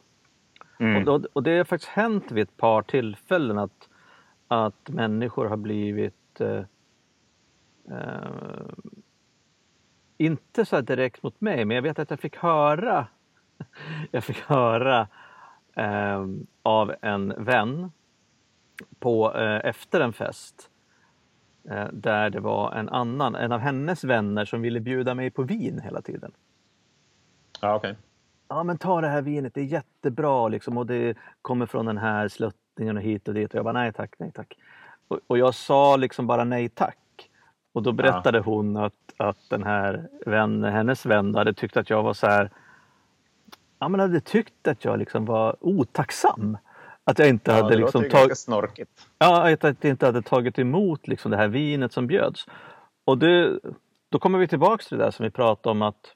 Mm. 0.79 0.95
Och, 0.95 1.03
då, 1.21 1.27
och 1.33 1.43
det 1.43 1.57
har 1.57 1.63
faktiskt 1.63 1.91
hänt 1.91 2.31
vid 2.31 2.43
ett 2.43 2.57
par 2.57 2.81
tillfällen 2.81 3.57
att, 3.57 3.87
att 4.47 4.89
människor 4.89 5.45
har 5.45 5.57
blivit 5.57 6.41
eh, 6.41 6.63
eh, 7.91 8.31
inte 10.25 10.65
så 10.65 10.81
direkt 10.81 11.23
mot 11.23 11.41
mig, 11.41 11.65
men 11.65 11.75
jag 11.75 11.81
vet 11.81 11.99
att 11.99 12.09
jag 12.09 12.19
fick 12.19 12.35
höra 12.37 13.07
jag 14.11 14.23
fick 14.23 14.39
höra 14.41 15.07
eh, 15.75 16.25
av 16.63 16.95
en 17.01 17.33
vän 17.37 17.91
på, 18.99 19.33
eh, 19.35 19.69
efter 19.69 20.01
en 20.01 20.13
fest 20.13 20.69
eh, 21.69 21.87
där 21.93 22.29
det 22.29 22.39
var 22.39 22.71
en 22.71 22.89
annan, 22.89 23.35
en 23.35 23.51
av 23.51 23.59
hennes 23.59 24.03
vänner 24.03 24.45
som 24.45 24.61
ville 24.61 24.79
bjuda 24.79 25.15
mig 25.15 25.31
på 25.31 25.43
vin 25.43 25.81
hela 25.83 26.01
tiden. 26.01 26.31
Ja, 27.61 27.75
okej. 27.75 27.95
Ja 28.47 28.63
men 28.63 28.77
ta 28.77 29.01
det 29.01 29.07
här 29.07 29.21
vinet, 29.21 29.53
det 29.53 29.61
är 29.61 29.65
jättebra 29.65 30.47
liksom 30.47 30.77
och 30.77 30.85
det 30.85 31.17
kommer 31.41 31.65
från 31.65 31.85
den 31.85 31.97
här 31.97 32.27
sluttningen 32.27 32.97
och 32.97 33.03
hit 33.03 33.27
och 33.27 33.33
dit. 33.33 33.49
Och 33.53 33.55
jag 33.55 33.63
bara 33.63 33.73
nej 33.73 33.93
tack, 33.93 34.13
nej 34.17 34.31
tack. 34.31 34.57
Och, 35.07 35.19
och 35.27 35.37
jag 35.37 35.55
sa 35.55 35.95
liksom 35.95 36.27
bara 36.27 36.43
nej 36.43 36.69
tack. 36.69 36.97
Och 37.73 37.83
då 37.83 37.91
berättade 37.91 38.39
hon 38.39 38.77
att, 38.77 38.93
att 39.17 39.49
den 39.49 39.63
här 39.63 40.07
vän, 40.25 40.63
hennes 40.63 41.05
vän 41.05 41.35
hade 41.35 41.53
tyckt 41.53 41.77
att 41.77 41.89
jag 41.89 42.03
var 42.03 42.13
så 42.13 42.27
här 42.27 42.49
Ja 43.79 43.89
men 43.89 43.99
hade 43.99 44.19
tyckt 44.21 44.67
att 44.67 44.85
jag 44.85 44.99
liksom 44.99 45.25
var 45.25 45.55
otacksam. 45.59 46.57
Att 47.03 47.19
jag 47.19 47.29
inte 47.29 47.51
Ja, 47.51 47.57
hade 47.57 47.75
det 47.75 47.81
liksom 47.81 48.09
tagit 48.09 48.37
snorkigt. 48.37 49.07
Ja, 49.19 49.51
att 49.53 49.63
jag 49.63 49.85
inte 49.85 50.05
hade 50.05 50.21
tagit 50.21 50.59
emot 50.59 51.07
liksom 51.07 51.31
det 51.31 51.37
här 51.37 51.47
vinet 51.47 51.93
som 51.93 52.07
bjöds. 52.07 52.45
Och 53.05 53.17
det, 53.17 53.59
då 54.09 54.19
kommer 54.19 54.39
vi 54.39 54.47
tillbaks 54.47 54.87
till 54.87 54.97
det 54.97 55.03
där 55.03 55.11
som 55.11 55.23
vi 55.23 55.29
pratade 55.29 55.71
om 55.71 55.81
att, 55.81 56.15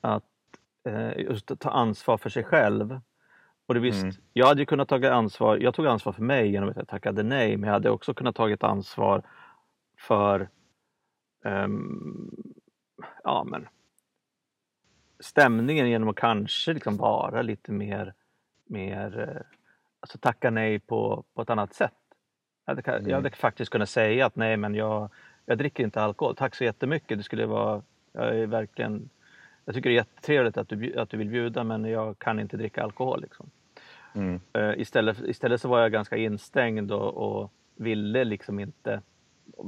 att 0.00 0.22
eh, 0.88 1.18
just 1.18 1.58
ta 1.58 1.70
ansvar 1.70 2.16
för 2.16 2.30
sig 2.30 2.44
själv. 2.44 3.00
Och 3.66 3.74
det 3.74 3.80
visst, 3.80 4.02
Mm. 4.02 4.14
jag 4.32 4.46
hade 4.46 4.60
ju 4.60 4.66
kunnat 4.66 4.88
ta 4.88 5.08
ansvar, 5.10 5.56
jag 5.56 5.74
tog 5.74 5.86
ansvar 5.86 6.12
för 6.12 6.22
mig 6.22 6.50
genom 6.50 6.68
att 6.68 6.76
jag 6.76 6.88
tackade 6.88 7.22
nej, 7.22 7.56
men 7.56 7.66
jag 7.66 7.74
hade 7.74 7.90
också 7.90 8.14
kunnat 8.14 8.34
tagit 8.34 8.62
ansvar 8.62 9.22
för 9.98 10.48
ehm, 11.44 12.30
ja, 13.24 13.44
men, 13.44 13.68
stämningen 15.20 15.88
genom 15.88 16.08
att 16.08 16.16
kanske 16.16 16.72
liksom 16.72 16.96
vara 16.96 17.42
lite 17.42 17.72
mer, 17.72 18.14
mer 18.64 19.18
eh, 19.18 19.42
alltså 20.00 20.18
tacka 20.18 20.50
nej 20.50 20.78
på, 20.78 21.24
på 21.34 21.42
ett 21.42 21.50
annat 21.50 21.74
sätt. 21.74 21.92
Jag 22.64 22.74
hade, 22.74 22.92
Mm. 22.92 23.10
jag 23.10 23.16
hade 23.16 23.30
faktiskt 23.30 23.70
kunnat 23.70 23.88
säga 23.88 24.26
att 24.26 24.36
nej 24.36 24.56
men 24.56 24.74
jag, 24.74 25.10
jag 25.46 25.58
dricker 25.58 25.84
inte 25.84 26.00
alkohol. 26.02 26.36
Tack 26.36 26.54
så 26.54 26.64
jättemycket. 26.64 27.18
Det 27.18 27.24
skulle 27.24 27.46
vara, 27.46 27.82
jag 28.12 28.38
är 28.38 28.46
verkligen, 28.46 29.10
jag 29.64 29.74
tycker 29.74 29.90
det 29.90 29.94
är 29.94 29.96
jättetrevligt 29.96 30.56
att 30.56 30.68
du, 30.68 30.98
att 30.98 31.10
du 31.10 31.16
vill 31.16 31.28
bjuda 31.28 31.64
men 31.64 31.84
jag 31.84 32.18
kan 32.18 32.40
inte 32.40 32.56
dricka 32.56 32.82
alkohol. 32.82 33.20
Liksom. 33.20 33.50
Mm. 34.14 34.40
Eh, 34.52 34.80
istället, 34.80 35.20
istället 35.20 35.60
så 35.60 35.68
var 35.68 35.80
jag 35.80 35.92
ganska 35.92 36.16
instängd 36.16 36.92
och, 36.92 37.14
och 37.14 37.52
ville 37.76 38.24
liksom 38.24 38.60
inte, 38.60 39.02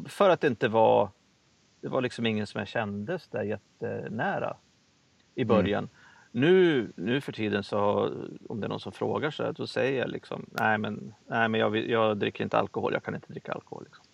för 0.09 0.31
att 0.31 0.41
det 0.41 0.47
inte 0.47 0.69
var, 0.69 1.09
det 1.81 1.89
var 1.89 2.01
liksom 2.03 2.27
ingen 2.27 2.47
som 2.47 2.59
jag 2.59 2.69
kände 2.69 3.19
så 3.19 3.37
där 3.37 3.43
jättenära 3.43 4.57
i 5.35 5.45
början. 5.45 5.89
Nu, 6.33 6.89
nu 6.97 7.21
för 7.21 7.33
tiden 7.33 7.65
så 7.65 8.11
om 8.49 8.61
det 8.61 8.67
är 8.67 8.69
någon 8.69 8.81
som 8.81 8.93
frågar 8.93 9.31
så 9.31 9.43
här, 9.45 9.53
då 9.53 9.67
säger 9.67 10.01
jag 10.01 10.11
liksom 10.11 10.47
nej 10.53 10.79
men, 10.79 11.15
nej, 11.27 11.49
men 11.49 11.61
jag, 11.61 11.77
jag 11.77 12.17
dricker 12.17 12.45
inte 12.45 12.59
alkohol, 12.59 12.93
jag 12.93 13.03
kan 13.03 13.15
inte 13.15 13.33
dricka 13.33 13.53
alkohol. 13.53 13.85
Liksom. 13.85 14.05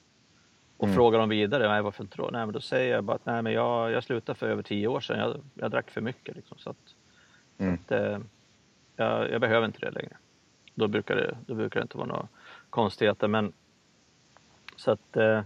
Och 0.76 0.84
Mm. 0.84 0.94
frågar 0.94 1.18
de 1.18 1.28
vidare, 1.28 1.68
nej 1.68 1.82
varför 1.82 2.04
inte 2.04 2.16
då? 2.16 2.28
Nej 2.32 2.46
men 2.46 2.52
då 2.52 2.60
säger 2.60 2.94
jag 2.94 3.04
bara 3.04 3.16
att 3.16 3.26
nej 3.26 3.42
men 3.42 3.52
jag, 3.52 3.90
jag 3.90 4.04
slutade 4.04 4.38
för 4.38 4.48
över 4.48 4.62
tio 4.62 4.86
år 4.88 5.00
sedan, 5.00 5.18
jag, 5.18 5.36
jag 5.54 5.70
drack 5.70 5.90
för 5.90 6.00
mycket. 6.00 6.36
Liksom, 6.36 6.58
så 6.58 6.70
att, 6.70 6.94
Mm. 7.58 7.74
att, 7.74 7.92
eh, 7.92 8.18
jag, 8.96 9.30
jag 9.30 9.40
behöver 9.40 9.66
inte 9.66 9.78
det 9.78 9.90
längre. 9.90 10.16
Då 10.74 10.88
brukar 10.88 11.16
det, 11.16 11.36
då 11.46 11.54
brukar 11.54 11.80
det 11.80 11.84
inte 11.84 11.96
vara 11.98 12.06
några 12.08 12.28
konstigheter. 12.70 13.28
Men, 13.28 13.52
så 14.76 14.90
att 14.90 15.16
eh, 15.16 15.42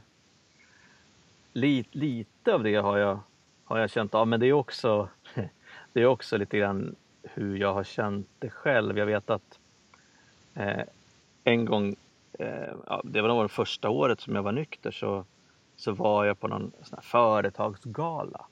lite, 1.52 1.98
lite 1.98 2.54
av 2.54 2.62
det 2.62 2.74
har 2.74 2.98
jag, 2.98 3.20
har 3.64 3.78
jag 3.78 3.90
känt 3.90 4.14
av. 4.14 4.28
Men 4.28 4.40
det 4.40 4.46
är 4.46 4.52
också, 4.52 5.08
det 5.92 6.02
är 6.02 6.06
också 6.06 6.36
lite 6.36 6.58
grann 6.58 6.94
hur 7.22 7.56
jag 7.56 7.74
har 7.74 7.84
känt 7.84 8.28
det 8.38 8.50
själv. 8.50 8.98
Jag 8.98 9.06
vet 9.06 9.30
att 9.30 9.58
eh, 10.54 10.82
en 11.44 11.64
gång, 11.64 11.96
eh, 12.38 12.72
ja, 12.86 13.02
det 13.04 13.20
var 13.20 13.28
nog 13.28 13.44
det 13.44 13.48
första 13.48 13.88
året 13.90 14.20
som 14.20 14.34
jag 14.34 14.42
var 14.42 14.52
nykter, 14.52 14.90
så, 14.90 15.24
så 15.76 15.92
var 15.92 16.24
jag 16.24 16.40
på 16.40 16.48
någon 16.48 16.72
sån 16.82 17.02
företagsgala. 17.02 18.46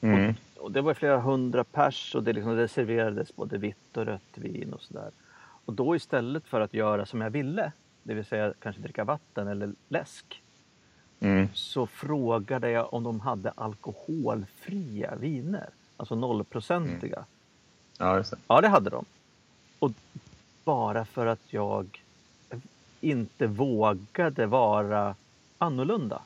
Mm. 0.00 0.34
Och 0.56 0.72
det 0.72 0.80
var 0.80 0.94
flera 0.94 1.20
hundra 1.20 1.64
pers 1.64 2.14
och 2.14 2.22
det, 2.22 2.32
liksom, 2.32 2.56
det 2.56 2.68
serverades 2.68 3.36
både 3.36 3.58
vitt 3.58 3.96
och 3.96 4.06
rött 4.06 4.38
vin 4.38 4.72
och 4.72 4.82
sådär. 4.82 5.10
Och 5.64 5.72
då 5.72 5.96
istället 5.96 6.46
för 6.46 6.60
att 6.60 6.74
göra 6.74 7.06
som 7.06 7.20
jag 7.20 7.30
ville, 7.30 7.72
det 8.02 8.14
vill 8.14 8.24
säga 8.24 8.54
kanske 8.60 8.82
dricka 8.82 9.04
vatten 9.04 9.48
eller 9.48 9.72
läsk, 9.88 10.42
Mm. 11.20 11.48
så 11.54 11.86
frågade 11.86 12.70
jag 12.70 12.94
om 12.94 13.02
de 13.02 13.20
hade 13.20 13.50
alkoholfria 13.50 15.14
viner. 15.16 15.68
Alltså 15.96 16.14
nollprocentiga. 16.14 17.24
Ja, 17.98 18.16
just 18.16 18.30
det. 18.30 18.36
Ja, 18.48 18.60
det 18.60 18.68
hade 18.68 18.90
de. 18.90 19.04
Och 19.78 19.92
bara 20.64 21.04
för 21.04 21.26
att 21.26 21.52
jag 21.52 22.00
inte 23.00 23.46
vågade 23.46 24.46
vara 24.46 25.14
annorlunda 25.58 26.22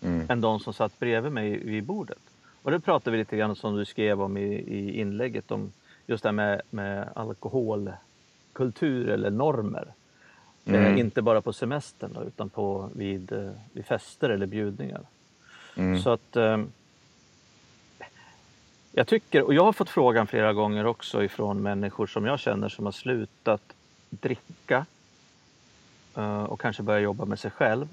Mm. 0.00 0.26
än 0.30 0.40
de 0.40 0.60
som 0.60 0.72
satt 0.74 0.98
bredvid 0.98 1.32
mig 1.32 1.58
vid 1.64 1.84
bordet. 1.84 2.18
Och 2.62 2.70
det 2.70 2.80
pratade 2.80 3.10
vi 3.10 3.18
lite 3.18 3.36
grann 3.36 3.56
som 3.56 3.76
du 3.76 3.84
skrev 3.84 4.22
om 4.22 4.36
i, 4.36 4.54
i 4.54 5.00
inlägget 5.00 5.50
om 5.50 5.72
just 6.06 6.22
det 6.22 6.28
här 6.28 6.34
med, 6.34 6.62
med 6.70 7.08
alkoholkultur 7.14 9.08
eller 9.08 9.30
normer. 9.30 9.92
Mm. 10.68 10.94
Eh, 10.94 11.00
inte 11.00 11.22
bara 11.22 11.40
på 11.40 11.52
semestern 11.52 12.12
då, 12.12 12.24
utan 12.24 12.48
på, 12.48 12.90
vid, 12.94 13.32
eh, 13.32 13.50
vid 13.72 13.86
fester 13.86 14.30
eller 14.30 14.46
bjudningar. 14.46 15.00
Mm. 15.76 16.02
Så 16.02 16.10
att 16.10 16.36
eh, 16.36 16.58
jag 18.92 19.06
tycker, 19.06 19.42
och 19.42 19.54
jag 19.54 19.64
har 19.64 19.72
fått 19.72 19.90
frågan 19.90 20.26
flera 20.26 20.52
gånger 20.52 20.86
också 20.86 21.24
ifrån 21.24 21.62
människor 21.62 22.06
som 22.06 22.24
jag 22.24 22.40
känner 22.40 22.68
som 22.68 22.84
har 22.84 22.92
slutat 22.92 23.62
dricka 24.10 24.86
eh, 26.16 26.42
och 26.42 26.60
kanske 26.60 26.82
börjat 26.82 27.02
jobba 27.02 27.24
med 27.24 27.38
sig 27.38 27.50
själv. 27.50 27.88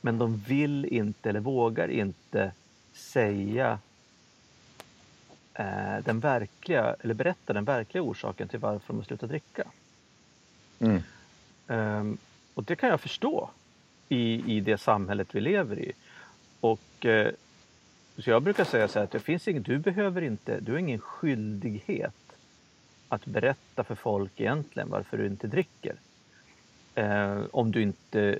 Men 0.00 0.18
de 0.18 0.36
vill 0.36 0.84
inte 0.84 1.28
eller 1.28 1.40
vågar 1.40 1.88
inte 1.88 2.52
säga 2.92 3.78
eh, 5.54 5.98
den 6.04 6.20
verkliga, 6.20 6.96
eller 7.00 7.14
berätta 7.14 7.52
den 7.52 7.64
verkliga 7.64 8.02
orsaken 8.02 8.48
till 8.48 8.58
varför 8.58 8.86
de 8.86 8.96
har 8.96 9.04
slutat 9.04 9.28
dricka. 9.28 9.64
Mm. 10.78 11.02
Um, 11.66 12.18
och 12.54 12.64
det 12.64 12.76
kan 12.76 12.88
jag 12.88 13.00
förstå 13.00 13.50
i, 14.08 14.56
i 14.56 14.60
det 14.60 14.78
samhället 14.78 15.28
vi 15.32 15.40
lever 15.40 15.78
i. 15.78 15.92
Och 16.60 17.04
uh, 17.04 17.28
så 18.18 18.30
jag 18.30 18.42
brukar 18.42 18.64
säga 18.64 18.88
så 18.88 18.98
här 18.98 19.04
att 19.04 19.10
det 19.10 19.20
finns 19.20 19.48
ingen, 19.48 19.62
du 19.62 19.78
behöver 19.78 20.22
inte, 20.22 20.60
du 20.60 20.72
har 20.72 20.78
ingen 20.78 21.00
skyldighet 21.00 22.14
att 23.08 23.26
berätta 23.26 23.84
för 23.84 23.94
folk 23.94 24.40
egentligen 24.40 24.90
varför 24.90 25.18
du 25.18 25.26
inte 25.26 25.46
dricker. 25.46 25.94
Uh, 26.98 27.44
om 27.50 27.72
du 27.72 27.82
inte 27.82 28.38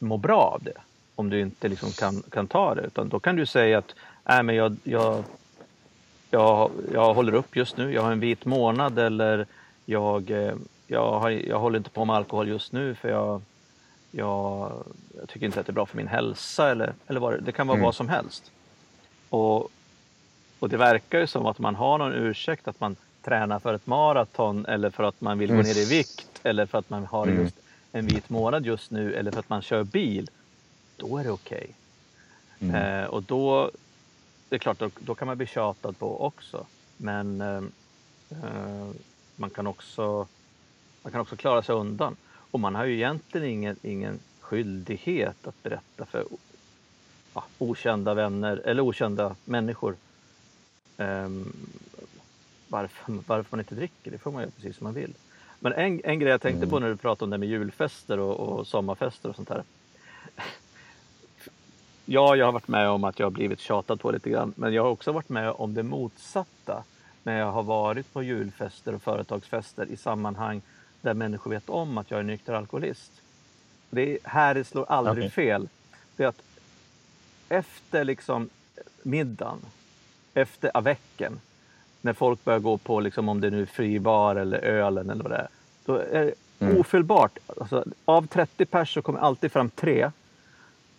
mår 0.00 0.18
bra 0.18 0.40
av 0.40 0.62
det. 0.62 0.80
Om 1.14 1.30
du 1.30 1.40
inte 1.40 1.68
liksom 1.68 1.90
kan, 1.90 2.22
kan 2.22 2.46
ta 2.46 2.74
det. 2.74 2.82
Utan 2.82 3.08
då 3.08 3.20
kan 3.20 3.36
du 3.36 3.46
säga 3.46 3.78
att 3.78 3.94
äh, 4.28 4.42
men 4.42 4.54
jag, 4.54 4.76
jag, 4.84 5.24
jag, 6.30 6.70
jag 6.92 7.14
håller 7.14 7.34
upp 7.34 7.56
just 7.56 7.76
nu, 7.76 7.92
jag 7.92 8.02
har 8.02 8.12
en 8.12 8.20
vit 8.20 8.44
månad 8.44 8.98
eller 8.98 9.46
jag, 9.84 10.30
eh, 10.30 10.54
jag, 10.90 11.20
har, 11.20 11.30
jag 11.30 11.58
håller 11.58 11.78
inte 11.78 11.90
på 11.90 12.04
med 12.04 12.16
alkohol 12.16 12.48
just 12.48 12.72
nu 12.72 12.94
för 12.94 13.08
jag, 13.08 13.42
jag, 14.10 14.72
jag 15.16 15.28
tycker 15.28 15.46
inte 15.46 15.60
att 15.60 15.66
det 15.66 15.70
är 15.70 15.74
bra 15.74 15.86
för 15.86 15.96
min 15.96 16.08
hälsa 16.08 16.70
eller, 16.70 16.94
eller 17.06 17.20
vad 17.20 17.42
det, 17.42 17.52
kan 17.52 17.66
vara 17.66 17.76
mm. 17.76 17.84
vad 17.84 17.94
som 17.94 18.08
helst. 18.08 18.50
Och, 19.28 19.70
och 20.58 20.68
det 20.68 20.76
verkar 20.76 21.18
ju 21.18 21.26
som 21.26 21.46
att 21.46 21.58
man 21.58 21.74
har 21.74 21.98
någon 21.98 22.12
ursäkt 22.12 22.68
att 22.68 22.80
man 22.80 22.96
tränar 23.22 23.58
för 23.58 23.74
ett 23.74 23.86
maraton 23.86 24.66
eller 24.66 24.90
för 24.90 25.04
att 25.04 25.20
man 25.20 25.38
vill 25.38 25.50
mm. 25.50 25.62
gå 25.62 25.68
ner 25.68 25.78
i 25.78 25.84
vikt 25.84 26.40
eller 26.42 26.66
för 26.66 26.78
att 26.78 26.90
man 26.90 27.06
har 27.06 27.26
mm. 27.26 27.42
just 27.42 27.56
en 27.92 28.06
vit 28.06 28.30
månad 28.30 28.66
just 28.66 28.90
nu 28.90 29.14
eller 29.14 29.30
för 29.30 29.40
att 29.40 29.48
man 29.48 29.62
kör 29.62 29.84
bil. 29.84 30.30
Då 30.96 31.18
är 31.18 31.24
det 31.24 31.30
okej. 31.30 31.70
Okay. 32.58 32.68
Mm. 32.68 33.02
Eh, 33.02 33.06
och 33.06 33.22
då, 33.22 33.70
det 34.48 34.56
är 34.56 34.58
klart, 34.58 34.78
då, 34.78 34.90
då, 34.98 35.14
kan 35.14 35.28
man 35.28 35.36
bli 35.36 35.46
tjatad 35.46 35.98
på 35.98 36.24
också. 36.24 36.66
Men 36.96 37.40
eh, 37.40 37.62
eh 38.30 38.90
man 39.36 39.50
kan 39.50 39.66
också 39.66 40.26
man 41.02 41.12
kan 41.12 41.20
också 41.20 41.36
klara 41.36 41.62
sig 41.62 41.74
undan. 41.74 42.16
Och 42.50 42.60
man 42.60 42.74
har 42.74 42.84
ju 42.84 42.94
egentligen 42.94 43.46
ingen, 43.48 43.76
ingen 43.82 44.18
skyldighet 44.40 45.46
att 45.46 45.62
berätta 45.62 46.06
för 46.06 46.24
ja, 47.34 47.44
okända 47.58 48.14
vänner 48.14 48.56
eller 48.56 48.82
okända 48.82 49.36
människor 49.44 49.96
um, 50.96 51.52
varför, 52.68 53.12
varför 53.26 53.46
man 53.50 53.60
inte 53.60 53.74
dricker. 53.74 54.10
Det 54.10 54.18
får 54.18 54.32
man 54.32 54.42
göra 54.42 54.50
precis 54.50 54.76
som 54.76 54.84
man 54.84 54.94
vill. 54.94 55.14
Men 55.60 55.72
en, 55.72 56.00
en 56.04 56.18
grej 56.18 56.30
jag 56.30 56.40
tänkte 56.40 56.66
på 56.66 56.76
mm. 56.76 56.82
när 56.82 56.90
du 56.90 56.96
pratade 56.96 57.24
om 57.24 57.30
det 57.30 57.38
med 57.38 57.48
julfester 57.48 58.18
och, 58.18 58.40
och 58.40 58.66
sommarfester 58.66 59.28
och 59.28 59.36
sånt 59.36 59.48
här. 59.48 59.64
Ja, 62.04 62.36
jag 62.36 62.46
har 62.46 62.52
varit 62.52 62.68
med 62.68 62.88
om 62.88 63.04
att 63.04 63.18
jag 63.18 63.26
har 63.26 63.30
blivit 63.30 63.60
tjatad 63.60 64.00
på 64.00 64.10
lite 64.10 64.30
grann, 64.30 64.52
men 64.56 64.72
jag 64.72 64.82
har 64.82 64.90
också 64.90 65.12
varit 65.12 65.28
med 65.28 65.50
om 65.50 65.74
det 65.74 65.82
motsatta 65.82 66.84
när 67.22 67.38
jag 67.38 67.52
har 67.52 67.62
varit 67.62 68.12
på 68.12 68.22
julfester 68.22 68.94
och 68.94 69.02
företagsfester 69.02 69.86
i 69.86 69.96
sammanhang 69.96 70.62
där 71.00 71.14
människor 71.14 71.50
vet 71.50 71.68
om 71.68 71.98
att 71.98 72.10
jag 72.10 72.20
är 72.20 72.24
nykter 72.24 72.52
alkoholist. 72.52 73.12
Det 73.90 74.12
är, 74.12 74.18
här 74.24 74.62
slår 74.62 74.84
aldrig 74.88 75.18
okay. 75.18 75.30
fel. 75.30 75.68
Det 76.16 76.24
är 76.24 76.28
att 76.28 76.42
efter 77.48 78.04
liksom 78.04 78.48
middagen, 79.02 79.58
efter 80.34 80.70
avecken, 80.74 81.40
när 82.00 82.12
folk 82.12 82.44
börjar 82.44 82.60
gå 82.60 82.78
på, 82.78 83.00
liksom, 83.00 83.28
om 83.28 83.40
det 83.40 83.50
nu 83.50 83.62
är 83.62 83.66
fribar 83.66 84.36
eller 84.36 84.58
ölen 84.58 85.10
eller 85.10 85.22
vad 85.22 85.32
det 85.32 85.36
är, 85.36 85.48
då 85.84 85.94
är 85.96 86.24
det 86.24 86.34
mm. 86.66 86.80
ofelbart. 86.80 87.38
Alltså, 87.60 87.84
av 88.04 88.26
30 88.26 88.66
pers 88.66 88.94
så 88.94 89.02
kommer 89.02 89.18
alltid 89.18 89.52
fram 89.52 89.70
tre 89.70 90.10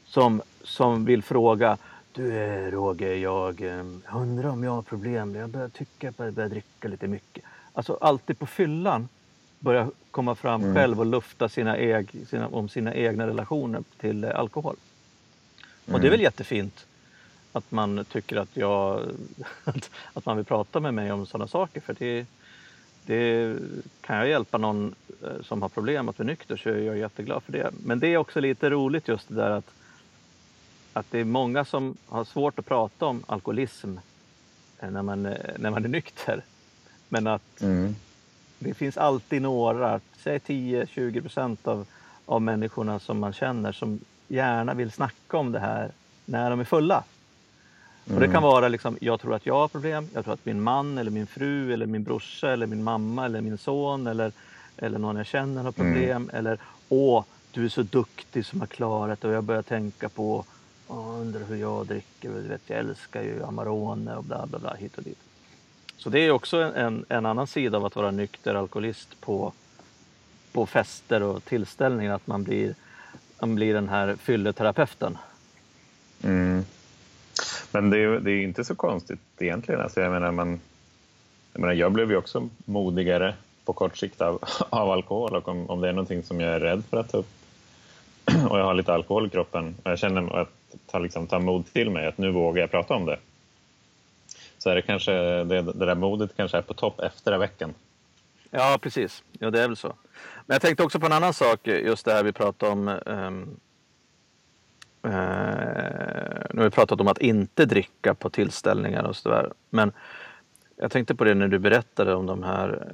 som, 0.05 0.41
som 0.63 1.05
vill 1.05 1.23
fråga 1.23 1.77
du 2.13 2.37
eh, 2.37 2.71
Roger, 2.71 3.15
jag 3.15 3.61
eh, 3.61 3.85
undrar 4.15 4.49
om 4.49 4.63
jag 4.63 4.71
har 4.71 4.81
problem. 4.81 5.35
Jag 5.35 5.49
börjar 5.49 5.69
tycka 5.69 6.09
att 6.09 6.15
jag 6.17 6.33
börjar 6.33 6.49
dricka 6.49 6.87
lite 6.87 7.07
mycket. 7.07 7.43
Alltså 7.73 7.97
alltid 8.01 8.39
på 8.39 8.45
fyllan 8.45 9.09
börja 9.61 9.89
komma 10.11 10.35
fram 10.35 10.61
mm. 10.61 10.75
själv 10.75 10.99
och 10.99 11.05
lufta 11.05 11.49
sina, 11.49 11.77
eg, 11.77 12.27
sina, 12.27 12.47
om 12.47 12.69
sina 12.69 12.93
egna 12.93 13.27
relationer 13.27 13.83
till 13.99 14.23
eh, 14.23 14.39
alkohol. 14.39 14.75
Mm. 15.85 15.95
Och 15.95 16.01
det 16.01 16.05
är 16.05 16.09
mm. 16.09 16.11
väl 16.11 16.21
jättefint 16.21 16.85
att 17.51 17.71
man 17.71 18.05
tycker 18.11 18.37
att, 18.37 18.49
jag, 18.53 19.01
att 20.13 20.25
man 20.25 20.37
vill 20.37 20.45
prata 20.45 20.79
med 20.79 20.93
mig 20.93 21.11
om 21.11 21.25
sådana 21.25 21.47
saker. 21.47 21.81
För 21.81 21.95
det, 21.99 22.25
det 23.05 23.55
kan 24.01 24.17
jag 24.17 24.29
hjälpa 24.29 24.57
någon 24.57 24.95
eh, 25.23 25.43
som 25.43 25.61
har 25.61 25.69
problem 25.69 26.09
att 26.09 26.17
bli 26.17 26.25
nykter 26.25 26.57
så 26.57 26.69
är 26.69 26.77
jag 26.77 26.97
jätteglad 26.97 27.43
för 27.43 27.51
det. 27.51 27.71
Men 27.83 27.99
det 27.99 28.07
är 28.07 28.17
också 28.17 28.39
lite 28.39 28.69
roligt 28.69 29.07
just 29.07 29.27
det 29.27 29.35
där 29.35 29.49
att, 29.49 29.71
att 30.93 31.11
det 31.11 31.19
är 31.19 31.25
många 31.25 31.65
som 31.65 31.97
har 32.07 32.23
svårt 32.23 32.59
att 32.59 32.65
prata 32.65 33.05
om 33.05 33.23
alkoholism 33.27 33.97
eh, 34.79 34.91
när 34.91 35.01
man, 35.01 35.23
när 35.57 35.69
man 35.69 35.85
är 35.85 35.89
nykter. 35.89 36.43
Men 37.09 37.27
att 37.27 37.61
mm 37.61 37.95
det 38.63 38.73
finns 38.73 38.97
alltid 38.97 39.41
några, 39.41 39.99
säg 40.17 40.37
10-20 40.37 41.21
procent 41.21 41.67
av, 41.67 41.85
av 42.25 42.41
människorna 42.41 42.99
som 42.99 43.19
man 43.19 43.33
känner 43.33 43.71
som 43.71 43.99
gärna 44.27 44.73
vill 44.73 44.91
snacka 44.91 45.37
om 45.37 45.51
det 45.51 45.59
här 45.59 45.91
när 46.25 46.49
de 46.49 46.59
är 46.59 46.63
fulla. 46.63 47.03
Mm. 48.05 48.15
Och 48.15 48.21
det 48.21 48.27
kan 48.27 48.43
mm. 48.43 48.49
vara 48.49 48.67
liksom, 48.67 48.97
jag 49.01 49.19
tror 49.21 49.35
att 49.35 49.45
jag 49.45 49.53
har 49.53 49.67
problem, 49.67 50.07
jag 50.13 50.23
tror 50.23 50.33
att 50.33 50.45
min 50.45 50.61
man 50.61 50.97
eller 50.97 51.11
min 51.11 51.27
fru 51.27 51.73
eller 51.73 51.85
min 51.85 52.03
brorsa 52.03 52.51
eller 52.51 52.67
min 52.67 52.83
mamma 52.83 53.25
eller 53.25 53.41
min 53.41 53.57
son 53.57 54.07
eller, 54.07 54.31
eller 54.77 54.99
någon 54.99 55.15
jag 55.15 55.25
känner 55.25 55.63
har 55.63 55.71
problem. 55.71 56.23
Mm. 56.23 56.35
Eller 56.35 56.59
åh, 56.89 57.23
du 57.51 57.65
är 57.65 57.69
så 57.69 57.81
duktig 57.81 58.45
som 58.45 58.59
har 58.59 58.67
klarat 58.67 59.21
det 59.21 59.27
och 59.27 59.33
jag 59.33 59.43
börjar 59.43 59.61
tänka 59.61 60.09
på, 60.09 60.45
åh, 60.87 61.19
undrar 61.21 61.43
hur 61.43 61.55
jag 61.55 61.87
dricker, 61.87 62.29
du 62.29 62.47
vet, 62.47 62.61
jag 62.67 62.79
älskar 62.79 63.21
ju 63.21 63.43
Amarone 63.43 64.15
och 64.15 64.23
bla 64.23 64.45
bla 64.45 64.59
bla 64.59 64.73
hit 64.73 64.97
och 64.97 65.03
dit. 65.03 65.19
Så 66.03 66.09
det 66.09 66.19
är 66.19 66.31
också 66.31 66.57
en, 66.57 67.05
en 67.09 67.25
annan 67.25 67.47
sida 67.47 67.77
av 67.77 67.85
att 67.85 67.95
vara 67.95 68.11
nykter 68.11 68.55
alkoholist 68.55 69.21
på, 69.21 69.53
på 70.51 70.65
fester 70.65 71.23
och 71.23 71.45
tillställningar, 71.45 72.13
att 72.13 72.27
man 72.27 72.43
blir, 72.43 72.75
man 73.39 73.55
blir 73.55 73.73
den 73.73 73.89
här 73.89 74.15
fylleterapeuten. 74.15 75.17
Mm. 76.23 76.65
Men 77.71 77.89
det 77.89 77.97
är, 77.97 78.19
det 78.19 78.31
är 78.31 78.43
inte 78.43 78.63
så 78.63 78.75
konstigt 78.75 79.19
egentligen. 79.39 79.81
Alltså 79.81 80.01
jag, 80.01 80.11
menar, 80.11 80.31
man, 80.31 80.59
jag, 81.53 81.61
menar, 81.61 81.73
jag 81.73 81.91
blev 81.91 82.11
ju 82.11 82.17
också 82.17 82.49
modigare 82.65 83.35
på 83.65 83.73
kort 83.73 83.97
sikt 83.97 84.21
av, 84.21 84.43
av 84.69 84.89
alkohol 84.89 85.35
och 85.35 85.47
om, 85.47 85.69
om 85.69 85.81
det 85.81 85.89
är 85.89 85.93
någonting 85.93 86.23
som 86.23 86.39
jag 86.39 86.53
är 86.53 86.59
rädd 86.59 86.83
för 86.89 86.97
att 86.97 87.11
ta 87.11 87.17
upp 87.17 87.31
och 88.49 88.59
jag 88.59 88.63
har 88.63 88.73
lite 88.73 88.93
alkohol 88.93 89.27
i 89.27 89.29
kroppen 89.29 89.75
och 89.83 89.91
jag 89.91 89.99
känner 89.99 90.37
att 90.41 90.49
ta, 90.85 90.99
liksom, 90.99 91.27
ta 91.27 91.39
mod 91.39 91.73
till 91.73 91.89
mig 91.89 92.07
att 92.07 92.17
nu 92.17 92.31
vågar 92.31 92.61
jag 92.61 92.71
prata 92.71 92.93
om 92.93 93.05
det 93.05 93.17
så 94.61 94.69
är 94.69 94.75
det 94.75 94.81
kanske 94.81 95.11
det, 95.43 95.61
det 95.61 95.85
där 95.85 95.95
modet 95.95 96.31
kanske 96.37 96.57
är 96.57 96.61
på 96.61 96.73
topp 96.73 96.99
efter 96.99 97.37
veckan. 97.37 97.73
Ja, 98.49 98.79
precis. 98.81 99.23
Ja, 99.39 99.51
det 99.51 99.61
är 99.61 99.67
väl 99.67 99.77
så. 99.77 99.87
Men 100.45 100.55
jag 100.55 100.61
tänkte 100.61 100.83
också 100.83 100.99
på 100.99 101.05
en 101.05 101.11
annan 101.11 101.33
sak, 101.33 101.67
just 101.67 102.05
det 102.05 102.13
här 102.13 102.23
vi 102.23 102.31
pratade 102.31 102.71
om. 102.71 102.87
Um, 103.05 103.59
uh, 105.05 105.11
nu 106.49 106.57
har 106.57 106.63
vi 106.63 106.69
pratat 106.69 107.01
om 107.01 107.07
att 107.07 107.17
inte 107.17 107.65
dricka 107.65 108.13
på 108.13 108.29
tillställningar 108.29 109.03
och 109.03 109.15
sådär. 109.15 109.53
Men 109.69 109.91
jag 110.75 110.91
tänkte 110.91 111.15
på 111.15 111.23
det 111.23 111.33
när 111.33 111.47
du 111.47 111.59
berättade 111.59 112.15
om 112.15 112.25
de 112.25 112.43
här, 112.43 112.87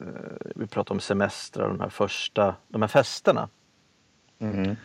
uh, 0.00 0.52
vi 0.54 0.66
pratade 0.66 0.94
om 0.94 1.00
semestrar, 1.00 1.68
de 1.68 1.80
här 1.80 1.88
första, 1.88 2.54
de 2.68 2.82
här 2.82 2.88
festerna. 2.88 3.48
Mm. 4.38 4.76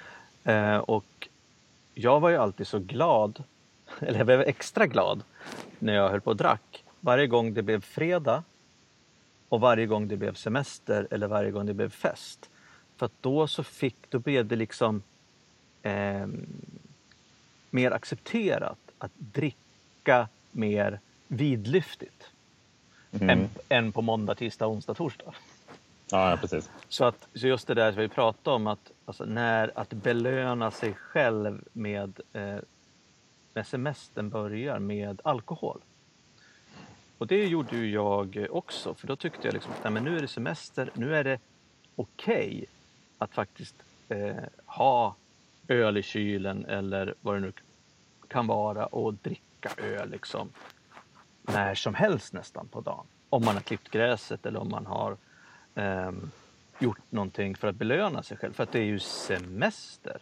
Uh, 0.47 0.77
och 0.77 1.27
jag 1.93 2.19
var 2.19 2.29
ju 2.29 2.37
alltid 2.37 2.67
så 2.67 2.79
glad 2.79 3.43
eller 3.99 4.17
jag 4.17 4.25
blev 4.25 4.41
extra 4.41 4.87
glad 4.87 5.23
när 5.79 5.93
jag 5.93 6.09
höll 6.09 6.21
på 6.21 6.29
och 6.29 6.37
drack. 6.37 6.83
Varje 6.99 7.27
gång 7.27 7.53
det 7.53 7.61
blev 7.61 7.81
fredag 7.81 8.43
och 9.49 9.61
varje 9.61 9.85
gång 9.85 10.07
det 10.07 10.17
blev 10.17 10.33
semester 10.33 11.07
eller 11.11 11.27
varje 11.27 11.51
gång 11.51 11.65
det 11.65 11.73
blev 11.73 11.89
fest. 11.89 12.49
För 12.97 13.09
då 13.21 13.47
så 13.47 13.63
fick, 13.63 13.95
då 14.09 14.19
blev 14.19 14.45
det 14.45 14.55
liksom 14.55 15.03
eh, 15.81 16.27
mer 17.69 17.91
accepterat 17.91 18.77
att 18.97 19.11
dricka 19.15 20.27
mer 20.51 20.99
vidlyftigt. 21.27 22.31
Mm. 23.11 23.29
Än, 23.29 23.49
än 23.69 23.91
på 23.91 24.01
måndag, 24.01 24.35
tisdag, 24.35 24.67
onsdag, 24.67 24.93
torsdag. 24.93 25.33
Ja, 26.11 26.37
precis. 26.41 26.69
Så, 26.89 27.05
att, 27.05 27.27
så 27.33 27.47
just 27.47 27.67
det 27.67 27.73
där 27.73 27.91
som 27.91 28.01
vi 28.01 28.07
pratade 28.07 28.55
om, 28.55 28.67
att, 28.67 28.91
alltså 29.05 29.25
när, 29.25 29.71
att 29.75 29.89
belöna 29.89 30.71
sig 30.71 30.93
själv 30.93 31.63
med 31.73 32.19
eh, 32.33 32.57
när 33.53 33.63
semestern 33.63 34.29
börjar 34.29 34.79
med 34.79 35.21
alkohol. 35.23 35.81
Och 37.17 37.27
det 37.27 37.45
gjorde 37.45 37.77
ju 37.77 37.91
jag 37.91 38.47
också, 38.49 38.93
för 38.93 39.07
då 39.07 39.15
tyckte 39.15 39.47
jag 39.47 39.53
liksom 39.53 39.71
att 39.83 40.03
nu 40.03 40.17
är 40.17 40.21
det 40.21 40.27
semester, 40.27 40.91
nu 40.93 41.15
är 41.15 41.23
det 41.23 41.39
okej 41.95 42.47
okay 42.47 42.65
att 43.17 43.33
faktiskt 43.33 43.75
eh, 44.09 44.35
ha 44.65 45.15
öl 45.67 45.97
i 45.97 46.03
kylen 46.03 46.65
eller 46.65 47.13
vad 47.21 47.35
det 47.35 47.39
nu 47.39 47.53
kan 48.27 48.47
vara 48.47 48.85
och 48.85 49.13
dricka 49.13 49.69
öl 49.77 50.09
liksom 50.09 50.49
när 51.41 51.75
som 51.75 51.93
helst 51.93 52.33
nästan 52.33 52.67
på 52.67 52.81
dagen. 52.81 53.05
Om 53.29 53.45
man 53.45 53.53
har 53.55 53.61
klippt 53.61 53.91
gräset 53.91 54.45
eller 54.45 54.59
om 54.59 54.69
man 54.69 54.85
har 54.85 55.17
eh, 55.75 56.11
gjort 56.79 57.11
någonting 57.11 57.55
för 57.55 57.67
att 57.67 57.75
belöna 57.75 58.23
sig 58.23 58.37
själv. 58.37 58.53
För 58.53 58.63
att 58.63 58.71
det 58.71 58.79
är 58.79 58.83
ju 58.85 58.99
semester. 58.99 60.21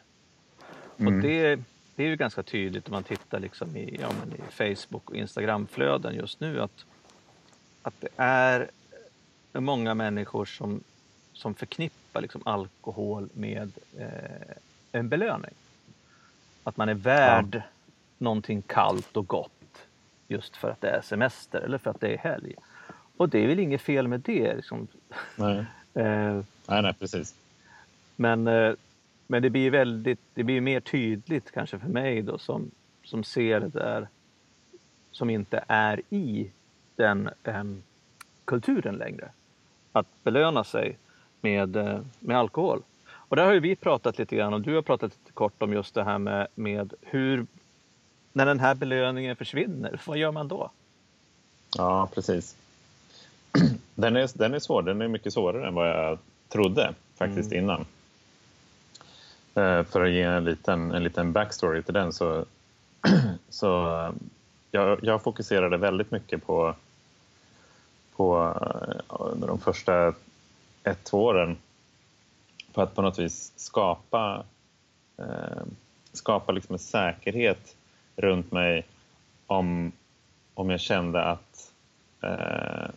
Mm. 0.98 1.16
Och 1.16 1.22
det, 1.22 1.60
det 1.98 2.04
är 2.04 2.08
ju 2.08 2.16
ganska 2.16 2.44
tydligt 2.44 2.88
om 2.88 2.92
man 2.92 3.04
tittar 3.04 3.40
liksom 3.40 3.78
i, 3.78 4.00
ja, 4.02 4.10
i 4.38 4.52
Facebook 4.52 5.10
och 5.10 5.16
Instagramflöden 5.16 6.16
just 6.16 6.40
nu 6.40 6.62
att, 6.62 6.86
att 7.82 8.02
det 8.02 8.10
är 8.18 8.70
många 9.54 9.94
människor 9.94 10.46
som, 10.46 10.84
som 11.34 11.54
förknippar 11.54 12.22
liksom 12.22 12.42
alkohol 12.46 13.30
med 13.34 13.72
eh, 13.98 14.56
en 14.92 15.10
belöning. 15.10 15.54
Att 16.64 16.78
man 16.78 16.90
är 16.90 16.94
värd 16.94 17.56
ja. 17.56 17.62
någonting 18.18 18.62
kallt 18.62 19.18
och 19.18 19.28
gott 19.28 19.52
just 20.28 20.56
för 20.56 20.70
att 20.70 20.82
det 20.82 20.90
är 20.90 21.02
semester 21.02 21.60
eller 21.60 21.78
för 21.78 21.92
att 21.92 22.02
det 22.02 22.14
är 22.14 22.18
helg. 22.18 22.56
Och 23.18 23.30
det 23.30 23.44
är 23.44 23.48
väl 23.48 23.60
inget 23.60 23.82
fel 23.82 24.08
med 24.08 24.20
det. 24.20 24.56
Liksom. 24.56 24.88
Nej. 25.36 25.66
eh, 25.94 26.42
nej, 26.68 26.82
nej, 26.82 26.94
precis. 26.94 27.36
Men, 28.16 28.48
eh, 28.48 28.74
men 29.28 29.42
det 29.42 29.50
blir 29.50 29.72
väldigt, 29.72 30.20
det 30.34 30.44
blir 30.44 30.62
mer 30.62 30.80
tydligt 30.80 31.52
kanske 31.52 31.80
för 31.80 31.88
mig 31.88 32.22
då 32.22 32.38
som, 32.38 32.72
som 33.04 33.24
ser 33.24 33.60
det 33.60 33.70
där 33.70 34.08
som 35.12 35.30
inte 35.30 35.63
är 35.68 36.02
i 36.10 36.52
den 36.96 37.30
eh, 37.44 37.63
kulturen 38.46 38.96
längre. 38.96 39.30
Att 39.92 40.08
belöna 40.24 40.63
sig 40.63 40.98
med, 41.42 41.76
eh, 41.76 42.00
med 42.20 42.38
alkohol. 42.38 42.82
Och 43.08 43.36
där 43.36 43.46
har 43.46 43.54
ju 43.54 43.60
vi 43.60 43.76
pratat 43.76 44.18
lite 44.18 44.36
grann 44.36 44.54
och 44.54 44.62
du 44.62 44.76
har 44.76 44.82
pratat 44.82 45.12
lite 45.12 45.32
kort 45.32 45.62
om 45.62 45.74
just 45.74 45.94
det 45.94 46.04
här 46.04 46.18
med, 46.18 46.48
med 46.56 46.94
hur, 47.02 47.46
när 48.34 48.46
den 48.46 48.60
här 48.60 48.76
belöningen 48.76 49.36
försvinner, 49.36 50.02
vad 50.06 50.18
gör 50.18 50.32
man 50.32 50.48
då? 50.48 50.72
Ja, 51.78 52.10
precis. 52.13 52.56
Den 53.96 54.16
är, 54.16 54.38
den 54.38 54.54
är 54.54 54.60
svår, 54.60 54.82
den 54.82 55.02
är 55.02 55.08
mycket 55.08 55.34
svårare 55.34 55.68
än 55.68 55.74
vad 55.74 55.90
jag 55.90 56.18
trodde 56.50 56.94
faktiskt 57.16 57.52
mm. 57.52 57.63
innan. 57.63 57.86
Eh, 59.58 59.84
för 59.84 60.06
att 60.06 60.12
ge 60.12 60.22
en 60.22 60.43
liten, 60.43 60.91
en 60.91 61.04
liten 61.04 61.32
backstory 61.32 61.84
till 61.84 61.93
den 61.93 62.13
så, 62.13 62.46
så 63.50 63.67
jag, 64.72 65.00
jag 65.04 65.24
fokuserade 65.24 65.78
väldigt 65.78 66.12
mycket 66.12 66.46
på, 66.46 66.76
på 68.15 68.54
eh, 69.10 69.48
de 69.48 69.60
första 69.60 70.13
ett, 70.84 71.04
två 71.04 71.24
åren 71.24 71.58
för 72.74 72.84
att 72.84 72.96
på 72.96 73.02
något 73.02 73.20
vis 73.20 73.54
skapa, 73.56 74.43
eh, 75.17 75.63
skapa 76.13 76.52
liksom 76.52 76.74
en 76.74 76.80
säkerhet 76.80 77.76
runt 78.15 78.52
mig 78.52 78.86
om, 79.48 79.91
om 80.54 80.70
jag 80.70 80.80
kände 80.80 81.24
att 81.24 81.72
eh, 82.22 82.89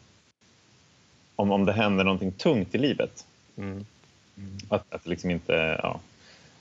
om, 1.37 1.51
om 1.51 1.65
det 1.65 1.73
hände 1.73 2.05
någonting 2.05 2.33
tungt 2.33 2.75
i 2.75 2.79
livet. 2.79 3.27
Mm. 3.57 3.87
Mm. 4.37 4.59
Att, 4.69 4.95
att 4.95 5.07
liksom 5.07 5.31
inte, 5.31 5.81
ja, 5.83 6.01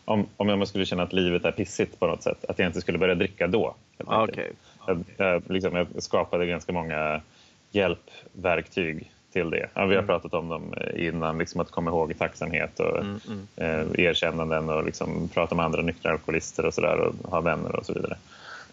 om, 0.09 0.27
om 0.37 0.49
jag 0.49 0.67
skulle 0.67 0.85
känna 0.85 1.03
att 1.03 1.13
livet 1.13 1.45
är 1.45 1.51
pissigt 1.51 1.99
på 1.99 2.07
något 2.07 2.23
sätt, 2.23 2.45
att 2.47 2.59
jag 2.59 2.67
inte 2.67 2.81
skulle 2.81 2.97
börja 2.97 3.15
dricka 3.15 3.47
då. 3.47 3.75
Okay. 3.97 4.47
Jag, 4.87 5.03
jag, 5.17 5.43
liksom, 5.47 5.75
jag 5.75 5.87
skapade 6.03 6.45
ganska 6.45 6.73
många 6.73 7.21
hjälpverktyg 7.71 9.11
till 9.31 9.49
det. 9.49 9.69
Ja, 9.73 9.85
vi 9.85 9.95
har 9.95 10.03
mm. 10.03 10.07
pratat 10.07 10.33
om 10.33 10.49
dem 10.49 10.73
innan, 10.95 11.37
liksom 11.37 11.61
att 11.61 11.71
komma 11.71 11.91
ihåg 11.91 12.17
tacksamhet 12.17 12.79
och 12.79 12.97
mm, 12.97 13.19
mm. 13.27 13.47
Eh, 13.55 14.05
erkännanden 14.05 14.69
och 14.69 14.83
liksom 14.85 15.29
prata 15.33 15.55
med 15.55 15.65
andra 15.65 15.81
nyktra 15.81 16.11
alkoholister 16.11 16.65
och 16.65 16.73
sådär 16.73 16.99
och 16.99 17.31
ha 17.31 17.41
vänner 17.41 17.75
och 17.75 17.85
så 17.85 17.93
vidare. 17.93 18.17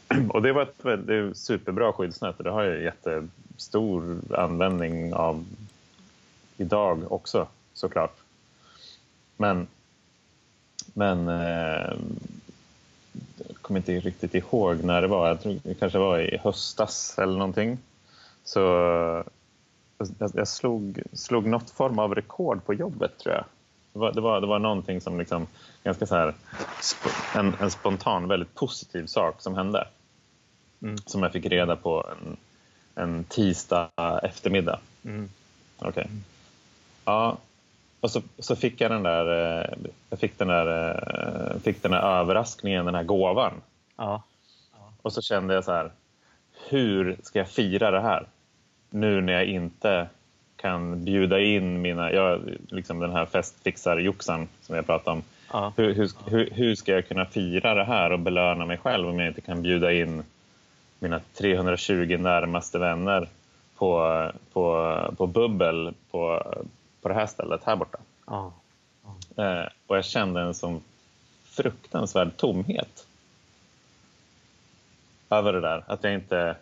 Och 0.29 0.43
det 0.43 0.53
var 0.53 0.63
ett 0.63 1.07
det 1.07 1.35
superbra 1.35 1.93
skyddsnät 1.93 2.39
och 2.39 2.45
det 2.45 2.51
har 2.51 2.65
jag 2.65 2.83
jättestor 2.83 4.19
användning 4.37 5.15
av 5.15 5.45
idag 6.57 7.13
också 7.13 7.47
såklart. 7.73 8.17
Men, 9.37 9.67
men 10.97 11.29
eh, 11.29 11.97
jag 13.37 13.57
kommer 13.63 13.81
inte 13.81 14.01
riktigt 14.01 14.35
ihåg 14.35 14.85
när 14.85 15.03
det 15.03 15.09
var. 15.09 15.29
Jag 15.29 15.41
tror 15.41 15.59
det 15.63 15.75
kanske 15.75 15.99
var 15.99 16.19
i 16.19 16.39
höstas 16.43 17.19
eller 17.19 17.39
någonting. 17.39 17.79
Så 18.45 18.61
jag, 20.19 20.31
jag 20.35 20.49
slog, 20.49 21.03
slog 21.13 21.47
något 21.47 21.71
form 21.71 21.99
av 21.99 22.15
rekord 22.15 22.65
på 22.65 22.75
jobbet 22.75 23.19
tror 23.19 23.35
jag. 23.35 23.45
Det 23.93 23.99
var, 23.99 24.13
det 24.13 24.21
var, 24.21 24.41
det 24.41 24.47
var 24.47 24.59
någonting 24.59 25.01
som 25.01 25.19
liksom, 25.19 25.47
ganska 25.85 26.07
så 26.07 26.15
här, 26.15 26.35
en, 27.35 27.55
en 27.61 27.71
spontan, 27.71 28.29
väldigt 28.29 28.55
positiv 28.55 29.07
sak 29.07 29.43
som 29.43 29.55
hände. 29.55 29.89
Mm. 30.83 30.99
Som 31.07 31.23
jag 31.23 31.33
fick 31.33 31.47
reda 31.47 31.77
på 31.77 32.07
en, 32.11 32.37
en 32.95 33.25
tisdag 33.25 33.91
eftermiddag. 34.23 34.79
Mm. 35.05 35.29
Okay. 35.79 36.05
Mm. 36.05 36.25
Ja, 37.05 37.37
och 38.07 38.13
så, 38.13 38.23
så 38.39 38.57
fick 38.57 38.81
jag 38.81 38.91
den 38.91 39.03
där, 39.03 39.59
eh, 39.61 39.89
jag 40.11 40.19
fick 40.19 40.39
den 40.39 40.49
där, 40.49 40.67
eh, 40.91 41.61
fick 41.61 41.83
den 41.83 41.91
där 41.91 42.21
överraskningen, 42.21 42.87
den 42.87 42.95
här 42.95 43.03
gåvan. 43.03 43.53
Ja. 43.97 44.23
Och 45.03 45.13
så 45.13 45.23
kände 45.23 45.55
jag 45.55 45.65
så 45.65 45.73
här, 45.73 45.91
hur 46.69 47.17
ska 47.23 47.39
jag 47.39 47.49
fira 47.49 47.91
det 47.91 48.01
här? 48.01 48.27
Nu 48.91 49.21
när 49.21 49.33
jag 49.33 49.45
inte 49.45 50.09
kan 50.57 51.05
bjuda 51.05 51.41
in 51.41 51.83
mina, 51.83 52.13
jag, 52.13 52.41
liksom 52.69 52.99
den 52.99 53.13
här 53.13 53.27
festfixar-joxan 53.27 54.49
som 54.63 54.77
jag 54.77 54.87
pratade 54.87 55.17
om. 55.17 55.23
Ja. 55.53 55.73
Hur, 55.77 55.95
hur, 56.27 56.51
hur, 56.53 56.75
ska 56.75 56.93
jag 56.93 57.09
kunna 57.09 57.27
fira 57.27 57.75
det 57.75 57.85
här 57.85 58.13
och 58.13 58.21
belöna 58.21 58.67
mig 58.67 58.79
själv 58.79 59.09
om 59.09 59.19
jag 59.19 59.29
inte 59.29 59.41
kan 59.41 59.63
bjuda 59.63 59.93
in 59.93 60.23
mina 60.99 61.21
320 61.35 62.17
närmaste 62.21 62.79
vänner 62.79 63.29
på, 63.77 64.23
på, 64.53 64.97
på 65.17 65.27
bubbel 65.27 65.95
på, 66.11 66.43
på 67.07 67.13
det 67.13 67.19
här 67.19 67.27
stället 67.27 67.65
här 67.65 67.77
borta. 67.77 67.99
Ja. 68.27 68.53
Ja. 69.37 69.45
Eh, 69.45 69.69
och 69.87 69.97
jag 69.97 70.05
kände 70.05 70.41
en 70.41 70.55
sån 70.55 70.83
fruktansvärd 71.45 72.37
tomhet 72.37 73.07
över 75.31 75.53
det 75.53 75.61
där. 75.61 75.85
Att 75.87 76.05
jag 76.05 76.15
inte... 76.15 76.57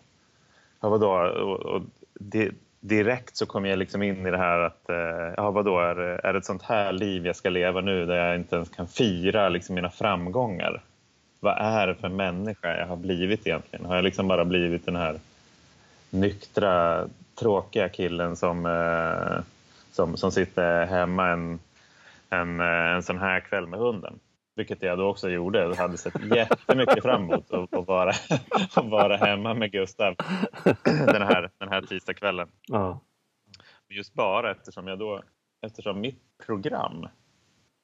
Ja, 0.80 0.88
vadå? 0.88 1.10
Och, 1.42 1.60
och 1.60 1.82
det, 2.14 2.50
direkt 2.80 3.36
så 3.36 3.46
kom 3.46 3.66
jag 3.66 3.78
liksom 3.78 4.02
in 4.02 4.26
i 4.26 4.30
det 4.30 4.38
här 4.38 4.58
att 4.58 4.88
eh, 4.88 5.34
ja, 5.36 5.50
vadå, 5.50 5.80
är, 5.80 5.96
är 5.96 6.32
det 6.32 6.38
ett 6.38 6.44
sånt 6.44 6.62
här 6.62 6.92
liv 6.92 7.26
jag 7.26 7.36
ska 7.36 7.50
leva 7.50 7.80
nu 7.80 8.06
där 8.06 8.16
jag 8.16 8.36
inte 8.36 8.56
ens 8.56 8.68
kan 8.68 8.88
fira 8.88 9.48
liksom 9.48 9.74
mina 9.74 9.90
framgångar? 9.90 10.82
Vad 11.40 11.58
är 11.58 11.86
det 11.86 11.94
för 11.94 12.08
människa 12.08 12.78
jag 12.78 12.86
har 12.86 12.96
blivit 12.96 13.46
egentligen? 13.46 13.86
Har 13.86 13.94
jag 13.94 14.04
liksom 14.04 14.28
bara 14.28 14.44
blivit 14.44 14.86
den 14.86 14.96
här 14.96 15.20
nyktra, 16.10 17.04
tråkiga 17.34 17.88
killen 17.88 18.36
som 18.36 18.66
eh, 18.66 19.53
som, 19.94 20.16
som 20.16 20.32
sitter 20.32 20.86
hemma 20.86 21.28
en, 21.28 21.58
en, 22.30 22.60
en 22.60 23.02
sån 23.02 23.18
här 23.18 23.40
kväll 23.40 23.66
med 23.66 23.80
hunden. 23.80 24.18
Vilket 24.56 24.82
jag 24.82 24.98
då 24.98 25.08
också 25.08 25.30
gjorde. 25.30 25.58
Jag 25.58 25.74
hade 25.74 25.98
sett 25.98 26.24
jättemycket 26.36 27.02
fram 27.02 27.22
emot 27.22 27.52
att, 27.52 27.74
att, 27.74 27.86
vara, 27.86 28.12
att 28.74 28.84
vara 28.84 29.16
hemma 29.16 29.54
med 29.54 29.72
Gustav 29.72 30.14
den 30.84 31.22
här, 31.22 31.50
den 31.58 31.68
här 31.68 31.82
tisdagskvällen. 31.82 32.48
Ja. 32.66 33.00
Just 33.88 34.14
bara 34.14 34.50
eftersom 34.50 34.86
jag 34.88 34.98
då, 34.98 35.22
eftersom 35.66 36.00
mitt 36.00 36.22
program, 36.46 37.08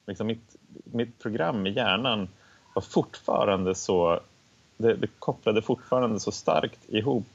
liksom 0.07 0.27
mitt, 0.27 0.55
mitt 0.83 1.19
program 1.19 1.67
i 1.67 1.69
hjärnan 1.69 2.27
var 2.75 2.81
fortfarande 2.81 3.75
så, 3.75 4.19
det, 4.77 4.93
det 4.93 5.07
kopplade 5.19 5.61
fortfarande 5.61 6.19
så 6.19 6.31
starkt 6.31 6.89
ihop 6.89 7.27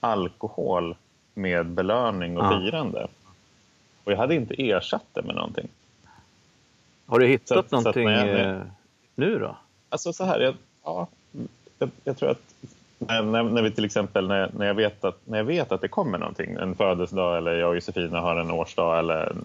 alkohol 0.00 0.96
med 1.34 1.66
belöning 1.66 2.38
och 2.38 2.44
ja. 2.44 2.60
firande. 2.60 3.08
Och 4.06 4.12
jag 4.12 4.16
hade 4.16 4.34
inte 4.34 4.54
ersatt 4.70 5.04
det 5.12 5.22
med 5.22 5.34
någonting. 5.34 5.68
Har 7.06 7.18
du 7.18 7.26
hittat 7.26 7.70
så, 7.70 7.76
någonting 7.76 8.06
så 8.06 8.12
jag, 8.12 8.40
eh, 8.40 8.60
nu 9.14 9.38
då? 9.38 9.56
Alltså 9.88 10.12
så 10.12 10.24
här, 10.24 10.40
jag, 10.40 10.54
ja, 10.84 11.08
jag, 11.78 11.90
jag 12.04 12.16
tror 12.16 12.30
att 12.30 12.54
när, 12.98 13.42
när, 13.42 13.62
vi 13.62 13.70
till 13.70 13.84
exempel, 13.84 14.28
när, 14.28 14.50
när, 14.52 14.66
jag 14.66 14.74
vet 14.74 15.04
att, 15.04 15.20
när 15.24 15.38
jag 15.38 15.44
vet 15.44 15.72
att 15.72 15.80
det 15.80 15.88
kommer 15.88 16.18
någonting, 16.18 16.54
en 16.54 16.74
födelsedag 16.74 17.38
eller 17.38 17.54
jag 17.54 17.68
och 17.68 17.74
Josefina 17.74 18.20
har 18.20 18.36
en 18.36 18.50
årsdag 18.50 18.98
eller 18.98 19.36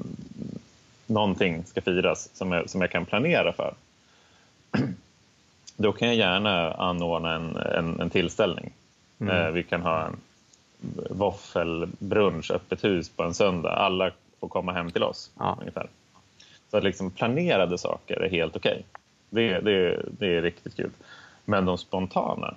någonting 1.05 1.65
ska 1.65 1.81
firas 1.81 2.29
som 2.33 2.51
jag, 2.51 2.69
som 2.69 2.81
jag 2.81 2.91
kan 2.91 3.05
planera 3.05 3.53
för. 3.53 3.73
Då 5.77 5.91
kan 5.91 6.07
jag 6.07 6.17
gärna 6.17 6.73
anordna 6.73 7.35
en, 7.35 7.55
en, 7.55 7.99
en 7.99 8.09
tillställning. 8.09 8.73
Mm. 9.19 9.37
Eh, 9.37 9.51
vi 9.51 9.63
kan 9.63 9.81
ha 9.81 10.05
en 10.05 10.17
våffelbrunch, 11.09 12.51
öppet 12.51 12.83
hus 12.83 13.09
på 13.09 13.23
en 13.23 13.33
söndag. 13.33 13.71
Alla 13.71 14.11
får 14.41 14.47
komma 14.47 14.73
hem 14.73 14.91
till 14.91 15.03
oss. 15.03 15.31
Ja. 15.39 15.57
Ungefär. 15.59 15.89
Så 16.71 16.77
att 16.77 16.83
liksom 16.83 17.11
planerade 17.11 17.77
saker 17.77 18.21
är 18.21 18.29
helt 18.29 18.55
okej. 18.55 18.71
Okay. 18.71 18.83
Det, 19.29 19.59
det, 19.59 20.05
det 20.19 20.37
är 20.37 20.41
riktigt 20.41 20.75
kul. 20.75 20.91
Men 21.45 21.65
de 21.65 21.77
spontana, 21.77 22.55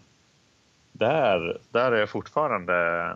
där, 0.92 1.58
där 1.70 1.92
är 1.92 1.96
jag 1.96 2.08
fortfarande... 2.08 3.08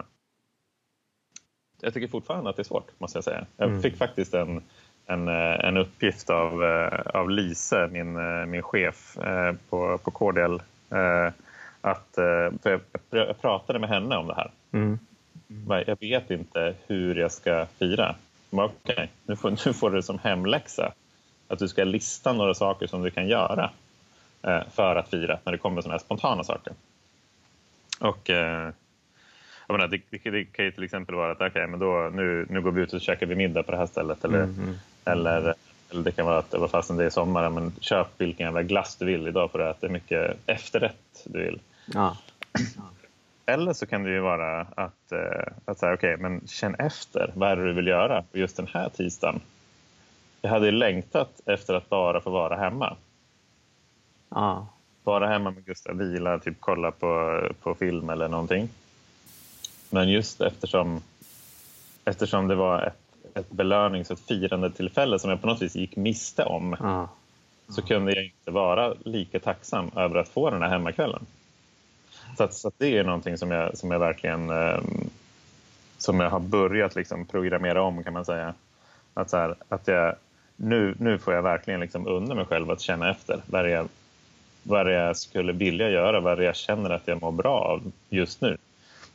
Jag 1.80 1.94
tycker 1.94 2.08
fortfarande 2.08 2.50
att 2.50 2.56
det 2.56 2.62
är 2.62 2.64
svårt, 2.64 3.00
måste 3.00 3.16
jag 3.16 3.24
säga. 3.24 3.46
Jag 3.56 3.68
mm. 3.68 3.82
fick 3.82 3.96
faktiskt 3.96 4.34
en, 4.34 4.62
en, 5.06 5.28
en 5.28 5.76
uppgift 5.76 6.30
av, 6.30 6.62
av 7.14 7.30
Lise, 7.30 7.88
min, 7.92 8.12
min 8.50 8.62
chef 8.62 9.16
på, 9.68 9.98
på 9.98 10.10
KDL, 10.10 10.58
att, 11.80 12.08
för 12.62 12.80
jag, 13.10 13.40
pratade 13.40 13.78
med 13.78 13.88
henne 13.88 14.16
om 14.16 14.26
det 14.26 14.34
här. 14.34 14.50
Mm. 14.72 14.98
Jag 15.86 16.00
vet 16.00 16.30
inte 16.30 16.74
hur 16.86 17.14
jag 17.14 17.32
ska 17.32 17.66
fira. 17.78 18.14
Okej, 18.50 18.94
okay, 18.94 19.08
nu, 19.26 19.36
får, 19.36 19.50
nu 19.66 19.72
får 19.72 19.90
du 19.90 20.02
som 20.02 20.18
hemläxa 20.18 20.92
att 21.48 21.58
du 21.58 21.68
ska 21.68 21.84
lista 21.84 22.32
några 22.32 22.54
saker 22.54 22.86
som 22.86 23.02
du 23.02 23.10
kan 23.10 23.28
göra 23.28 23.70
eh, 24.42 24.60
för 24.74 24.96
att 24.96 25.10
fira 25.10 25.38
när 25.44 25.52
det 25.52 25.58
kommer 25.58 25.82
sådana 25.82 25.94
här 25.94 26.04
spontana 26.04 26.44
saker. 26.44 26.72
Och 28.00 28.30
eh, 28.30 28.72
jag 29.66 29.74
menar, 29.74 29.88
det, 29.88 30.00
det, 30.10 30.30
det, 30.30 30.44
kan 30.44 30.64
ju 30.64 30.70
till 30.70 30.84
exempel 30.84 31.14
vara 31.14 31.32
att 31.32 31.40
okay, 31.40 31.66
men 31.66 31.80
då, 31.80 32.10
nu, 32.14 32.46
nu 32.50 32.60
går 32.60 32.70
vi 32.70 32.82
ut 32.82 32.92
och 32.92 33.00
käkar 33.00 33.26
vi 33.26 33.34
middag 33.34 33.62
på 33.62 33.72
det 33.72 33.78
här 33.78 33.86
stället. 33.86 34.24
Eller, 34.24 34.42
mm. 34.42 34.78
eller, 35.04 35.54
eller 35.90 36.02
det 36.02 36.12
kan 36.12 36.26
vara 36.26 36.38
att 36.38 36.54
vad 36.54 36.70
fastän 36.70 36.96
det 36.96 37.04
är 37.04 37.10
sommar, 37.10 37.50
men 37.50 37.72
köp 37.80 38.08
vilken 38.18 38.46
jävla 38.46 38.62
glass 38.62 38.96
du 38.96 39.04
vill. 39.04 39.28
Idag 39.28 39.50
får 39.50 39.58
du 39.58 39.70
äta 39.70 39.88
mycket 39.88 40.36
efterrätt 40.46 41.24
du 41.24 41.42
vill. 41.44 41.60
Ja. 41.86 42.16
Eller 43.48 43.72
så 43.72 43.86
kan 43.86 44.02
det 44.02 44.10
ju 44.10 44.20
vara 44.20 44.60
att, 44.60 45.12
eh, 45.12 45.52
att 45.64 45.78
säga, 45.78 45.94
okej, 45.94 46.14
okay, 46.14 46.22
men 46.22 46.46
känn 46.46 46.74
efter. 46.74 47.32
Vad 47.34 47.50
är 47.50 47.56
det 47.56 47.66
du 47.66 47.72
vill 47.72 47.86
göra 47.86 48.24
just 48.32 48.56
den 48.56 48.66
här 48.66 48.88
tisdagen? 48.88 49.40
Jag 50.42 50.50
hade 50.50 50.66
ju 50.66 50.72
längtat 50.72 51.40
efter 51.46 51.74
att 51.74 51.88
bara 51.88 52.20
få 52.20 52.30
vara 52.30 52.56
hemma. 52.56 52.96
Ja. 54.28 54.66
Vara 55.04 55.26
hemma 55.26 55.50
med 55.50 55.64
Gustav, 55.64 55.96
vila, 55.96 56.38
typ 56.38 56.56
kolla 56.60 56.90
på, 56.90 57.42
på 57.62 57.74
film 57.74 58.10
eller 58.10 58.28
någonting. 58.28 58.68
Men 59.90 60.08
just 60.08 60.40
eftersom, 60.40 61.02
eftersom 62.04 62.48
det 62.48 62.54
var 62.54 62.82
ett, 62.82 63.36
ett 63.36 63.50
belönings 63.50 64.10
och 64.10 64.18
firande 64.18 64.70
tillfälle 64.70 65.18
som 65.18 65.30
jag 65.30 65.40
på 65.40 65.46
något 65.46 65.62
vis 65.62 65.76
gick 65.76 65.96
miste 65.96 66.44
om 66.44 66.76
ja. 66.80 67.08
så 67.68 67.82
kunde 67.82 68.14
jag 68.14 68.24
inte 68.24 68.50
vara 68.50 68.94
lika 69.04 69.40
tacksam 69.40 69.90
över 69.96 70.16
att 70.16 70.28
få 70.28 70.50
den 70.50 70.62
här 70.62 70.68
hemmakvällen. 70.68 71.26
Så, 72.36 72.44
att, 72.44 72.54
så 72.54 72.68
att 72.68 72.74
det 72.78 72.98
är 72.98 73.04
någonting 73.04 73.38
som 73.38 73.50
jag, 73.50 73.78
som 73.78 73.90
jag 73.90 73.98
verkligen 73.98 74.50
eh, 74.50 74.80
som 75.98 76.20
jag 76.20 76.30
har 76.30 76.40
börjat 76.40 76.94
liksom 76.94 77.26
programmera 77.26 77.82
om 77.82 78.04
kan 78.04 78.12
man 78.12 78.24
säga. 78.24 78.54
Att, 79.14 79.30
så 79.30 79.36
här, 79.36 79.54
att 79.68 79.88
jag, 79.88 80.14
nu, 80.56 80.94
nu 80.98 81.18
får 81.18 81.34
jag 81.34 81.42
verkligen 81.42 81.80
liksom 81.80 82.06
unna 82.06 82.34
mig 82.34 82.44
själv 82.44 82.70
att 82.70 82.80
känna 82.80 83.10
efter 83.10 83.40
vad 83.46 83.64
det, 83.64 83.70
jag, 83.70 83.88
vad 84.62 84.86
det 84.86 84.92
jag 84.92 85.16
skulle 85.16 85.52
vilja 85.52 85.90
göra, 85.90 86.20
vad 86.20 86.38
det 86.38 86.44
jag 86.44 86.56
känner 86.56 86.90
att 86.90 87.08
jag 87.08 87.22
mår 87.22 87.32
bra 87.32 87.58
av 87.58 87.92
just 88.08 88.40
nu. 88.40 88.56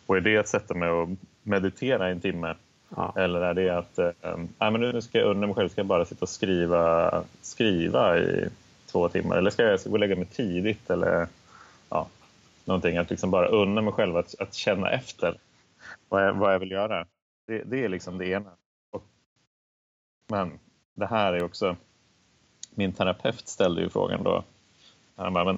Och 0.05 0.17
är 0.17 0.21
det 0.21 0.37
att 0.37 0.47
sätta 0.47 0.73
mig 0.73 0.89
och 0.89 1.09
meditera 1.43 2.09
en 2.09 2.21
timme? 2.21 2.55
Ja. 2.95 3.13
Eller 3.15 3.41
är 3.41 3.53
det 3.53 3.69
att 3.69 3.99
äh, 3.99 4.71
men 4.71 4.81
nu 4.81 5.01
ska 5.01 5.19
jag 5.19 5.27
unna 5.27 5.47
mig 5.47 5.55
själv, 5.55 5.69
ska 5.69 5.79
jag 5.79 5.85
bara 5.85 6.05
sitta 6.05 6.25
och 6.25 6.29
skriva, 6.29 7.23
skriva 7.41 8.17
i 8.19 8.49
två 8.91 9.09
timmar? 9.09 9.37
Eller 9.37 9.51
ska 9.51 9.63
jag, 9.63 9.79
gå 9.85 9.91
och 9.91 9.99
lägga 9.99 10.15
mig 10.15 10.25
tidigt? 10.25 10.89
Eller, 10.89 11.27
någonting. 12.65 12.97
Att 12.97 13.09
liksom 13.09 13.31
bara 13.31 13.47
unna 13.47 13.81
mig 13.81 13.93
själv 13.93 14.17
att, 14.17 14.35
att 14.39 14.53
känna 14.53 14.89
efter 14.89 15.37
vad 16.09 16.27
jag, 16.27 16.33
vad 16.33 16.53
jag 16.53 16.59
vill 16.59 16.71
göra. 16.71 17.05
Det, 17.47 17.63
det 17.63 17.83
är 17.83 17.89
liksom 17.89 18.17
det 18.17 18.27
ena. 18.27 18.51
Och, 18.91 19.03
men 20.27 20.59
det 20.93 21.05
här 21.05 21.33
är 21.33 21.43
också... 21.43 21.75
Min 22.75 22.93
terapeut 22.93 23.47
ställde 23.47 23.81
ju 23.81 23.89
frågan 23.89 24.23
då. 24.23 24.43
Han 25.15 25.33
bara, 25.33 25.45
men 25.45 25.57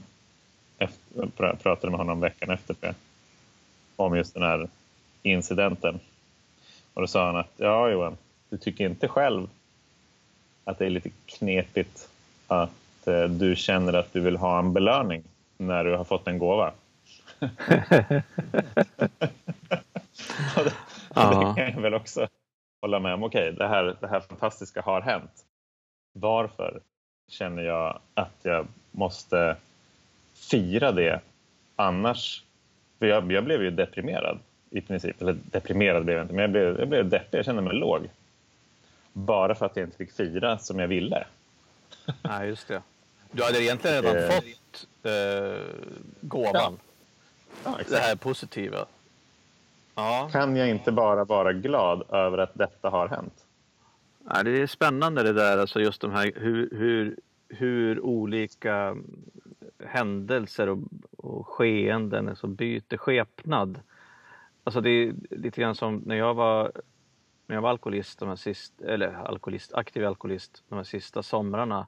efter, 0.77 1.55
pratade 1.57 1.91
med 1.91 1.99
honom 1.99 2.19
veckan 2.19 2.49
efter 2.49 2.75
det, 2.79 2.95
om 3.95 4.17
just 4.17 4.33
den 4.33 4.43
här 4.43 4.69
incidenten. 5.23 5.99
Och 6.93 7.01
då 7.01 7.07
sa 7.07 7.25
han 7.25 7.35
att 7.35 7.51
ja 7.57 7.89
Johan, 7.89 8.17
du 8.49 8.57
tycker 8.57 8.89
inte 8.89 9.07
själv 9.07 9.47
att 10.63 10.79
det 10.79 10.85
är 10.85 10.89
lite 10.89 11.09
knepigt 11.25 12.09
att 12.47 13.07
eh, 13.07 13.23
du 13.23 13.55
känner 13.55 13.93
att 13.93 14.13
du 14.13 14.19
vill 14.19 14.37
ha 14.37 14.59
en 14.59 14.73
belöning 14.73 15.23
när 15.57 15.83
du 15.83 15.95
har 15.95 16.03
fått 16.03 16.27
en 16.27 16.37
gåva? 16.37 16.71
Det, 17.67 18.23
det 21.15 21.53
kan 21.55 21.71
jag 21.73 21.81
väl 21.81 21.93
också 21.93 22.27
hålla 22.81 22.99
med 22.99 23.13
om. 23.13 23.23
Okej, 23.23 23.49
okay, 23.49 23.57
det, 23.57 23.67
här, 23.67 23.95
det 23.99 24.07
här 24.07 24.19
fantastiska 24.19 24.81
har 24.81 25.01
hänt. 25.01 25.45
Varför 26.13 26.79
känner 27.27 27.63
jag 27.63 27.99
att 28.13 28.39
jag 28.41 28.67
måste 28.91 29.55
fira 30.33 30.91
det 30.91 31.19
annars? 31.75 32.43
För 32.99 33.05
jag, 33.05 33.31
jag 33.31 33.43
blev 33.43 33.63
ju 33.63 33.71
deprimerad 33.71 34.39
i 34.69 34.81
princip. 34.81 35.21
Eller 35.21 35.33
deprimerad 35.33 36.05
blev 36.05 36.17
jag 36.17 36.23
inte, 36.23 36.33
men 36.33 36.41
jag 36.41 36.51
blev, 36.51 36.79
jag 36.79 36.87
blev 36.87 37.09
deppig. 37.09 37.37
Jag 37.37 37.45
kände 37.45 37.61
mig 37.61 37.73
låg. 37.73 38.09
Bara 39.13 39.55
för 39.55 39.65
att 39.65 39.75
jag 39.75 39.87
inte 39.87 39.97
fick 39.97 40.11
fira 40.11 40.57
som 40.57 40.79
jag 40.79 40.87
ville. 40.87 41.25
Nej, 42.21 42.47
just 42.47 42.67
det. 42.67 42.81
Du 43.31 43.43
hade 43.43 43.63
egentligen 43.63 44.03
redan 44.03 44.17
eh, 44.17 44.29
fått 44.29 44.87
eh, 45.03 45.11
gåvan. 46.21 46.53
Ja, 46.53 46.73
det 47.63 47.97
här 47.97 48.15
positiva. 48.15 48.85
Ja. 49.95 50.29
Kan 50.31 50.55
jag 50.55 50.69
inte 50.69 50.91
bara 50.91 51.23
vara 51.25 51.53
glad 51.53 52.03
över 52.09 52.37
att 52.37 52.53
detta 52.53 52.89
har 52.89 53.07
hänt? 53.07 53.45
Ja, 54.29 54.43
det 54.43 54.61
är 54.61 54.67
spännande 54.67 55.23
det 55.23 55.33
där, 55.33 55.57
alltså 55.57 55.79
just 55.79 56.01
de 56.01 56.11
här 56.11 56.31
hur, 56.35 56.69
hur, 56.71 57.19
hur 57.49 57.99
olika 58.01 58.97
händelser 59.85 60.69
och, 60.69 60.79
och 61.17 61.47
skeenden 61.47 62.29
alltså 62.29 62.47
byter 62.47 62.97
skepnad. 62.97 63.79
Alltså 64.63 64.81
det 64.81 64.89
är 64.89 65.13
lite 65.29 65.61
grann 65.61 65.75
som 65.75 65.95
när 66.05 66.15
jag 66.15 66.33
var, 66.33 66.71
när 67.47 67.55
jag 67.55 67.61
var 67.61 67.69
alkoholist, 67.69 68.19
de 68.19 68.29
här 68.29 68.35
sist, 68.35 68.81
eller 68.81 69.13
alkoholist, 69.13 69.73
aktiv 69.73 70.05
alkoholist 70.05 70.63
de 70.69 70.75
här 70.75 70.83
sista 70.83 71.23
somrarna. 71.23 71.87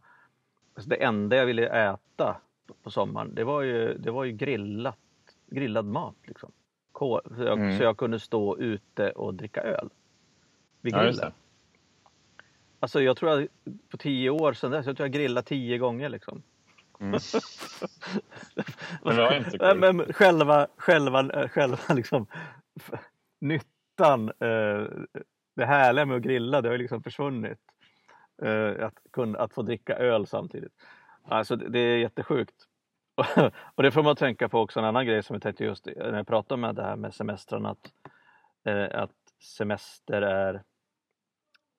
Alltså 0.73 0.89
det 0.89 1.03
enda 1.03 1.35
jag 1.35 1.45
ville 1.45 1.67
äta 1.67 2.37
på 2.83 2.91
sommaren, 2.91 3.35
det 3.35 3.43
var 3.43 3.61
ju, 3.61 3.97
det 3.97 4.11
var 4.11 4.23
ju 4.23 4.31
grillat 4.31 4.97
grillad 5.47 5.85
mat. 5.85 6.15
Liksom. 6.23 6.51
Så 6.99 7.21
jag, 7.37 7.59
mm. 7.59 7.77
så 7.77 7.83
jag 7.83 7.97
kunde 7.97 8.19
stå 8.19 8.57
ute 8.57 9.11
och 9.11 9.33
dricka 9.33 9.61
öl 9.61 9.89
vid 10.81 10.93
grillen. 10.93 11.15
Ja, 11.21 11.31
alltså 12.79 13.01
jag 13.01 13.17
tror 13.17 13.29
att 13.29 13.47
på 13.89 13.97
tio 13.97 14.29
år 14.29 14.53
sedan 14.53 14.71
dess, 14.71 14.85
jag 14.85 14.97
tror 14.97 15.07
jag 15.07 15.13
grillat 15.13 15.45
tio 15.45 15.77
gånger 15.77 16.09
liksom. 16.09 16.43
Mm. 16.99 17.11
men 19.03 19.43
kul. 19.43 19.77
Men 19.77 20.13
själva, 20.13 20.67
själva, 20.77 21.47
själva 21.47 21.77
liksom, 21.95 22.27
nyttan, 23.39 24.29
eh, 24.29 24.87
det 25.55 25.65
härliga 25.65 26.05
med 26.05 26.17
att 26.17 26.23
grilla, 26.23 26.61
det 26.61 26.69
har 26.69 26.77
liksom 26.77 27.03
försvunnit. 27.03 27.59
Eh, 28.41 28.85
att, 28.85 28.93
kunna, 29.11 29.39
att 29.39 29.53
få 29.53 29.61
dricka 29.61 29.95
öl 29.95 30.27
samtidigt. 30.27 30.73
Alltså 31.23 31.55
det 31.55 31.79
är 31.79 31.97
jättesjukt. 31.97 32.66
och 33.75 33.83
det 33.83 33.91
får 33.91 34.03
man 34.03 34.15
tänka 34.15 34.49
på 34.49 34.59
också 34.59 34.79
en 34.79 34.85
annan 34.85 35.05
grej 35.05 35.23
som 35.23 35.33
jag 35.33 35.43
tänkte 35.43 35.63
just 35.63 35.85
när 35.85 36.17
jag 36.17 36.27
pratade 36.27 36.61
med 36.61 36.75
det 36.75 36.83
här 36.83 36.95
med 36.95 37.13
semestrarna 37.13 37.69
att, 37.69 37.91
eh, 38.63 39.01
att 39.01 39.11
semester 39.39 40.21
är 40.21 40.63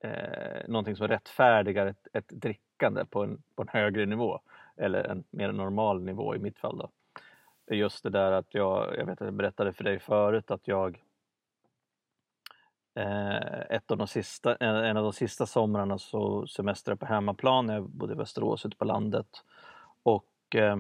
eh, 0.05 0.68
någonting 0.68 0.96
som 0.96 1.09
rättfärdigar 1.09 1.87
ett, 1.87 2.09
ett 2.12 2.29
drickande 2.29 3.05
på 3.05 3.22
en, 3.22 3.42
på 3.55 3.62
en 3.62 3.68
högre 3.68 4.07
nivå 4.07 4.40
eller 4.77 5.05
en 5.05 5.24
mer 5.31 5.53
normal 5.53 6.03
nivå 6.03 6.37
i 6.37 6.38
mitt 6.38 6.59
fall. 6.59 6.79
Då. 6.79 6.90
Just 7.74 8.03
det 8.03 8.11
där 8.11 8.33
att 8.33 8.55
jag, 8.55 8.96
jag 8.96 9.07
vet 9.07 9.22
att 9.22 9.27
jag 9.27 9.35
berättade 9.35 9.72
för 9.72 9.85
dig 9.85 9.98
förut 9.98 10.51
att 10.51 10.68
jag 10.68 11.03
eh, 12.94 13.61
ett 13.77 13.90
av 13.90 13.98
de 13.98 14.07
sista, 14.07 14.57
en 14.57 14.96
av 14.96 15.03
de 15.03 15.12
sista 15.12 15.46
somrarna 15.46 15.98
så 15.98 16.46
semestrade 16.46 16.92
jag 16.92 17.01
på 17.01 17.14
hemmaplan, 17.14 17.68
jag 17.68 17.90
bodde 17.90 18.12
i 18.12 18.16
Västerås 18.16 18.66
ute 18.66 18.77
på 18.77 18.85
landet 18.85 19.44
och 20.03 20.57
eh, 20.57 20.77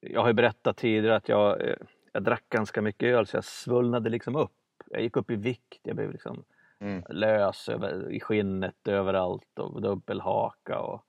jag 0.00 0.20
har 0.20 0.28
ju 0.28 0.34
berättat 0.34 0.76
tidigare 0.76 1.16
att 1.16 1.28
jag, 1.28 1.68
eh, 1.68 1.76
jag 2.12 2.22
drack 2.22 2.44
ganska 2.48 2.82
mycket 2.82 3.06
öl 3.06 3.26
så 3.26 3.36
jag 3.36 3.44
svullnade 3.44 4.10
liksom 4.10 4.36
upp. 4.36 4.52
Jag 4.90 5.02
gick 5.02 5.16
upp 5.16 5.30
i 5.30 5.36
vikt, 5.36 5.80
jag 5.82 5.96
blev 5.96 6.12
liksom 6.12 6.44
mm. 6.78 7.02
lös 7.08 7.68
över, 7.68 8.10
i 8.10 8.20
skinnet 8.20 8.88
överallt 8.88 9.58
och 9.58 9.82
dubbelhaka 9.82 10.78
och 10.78 11.04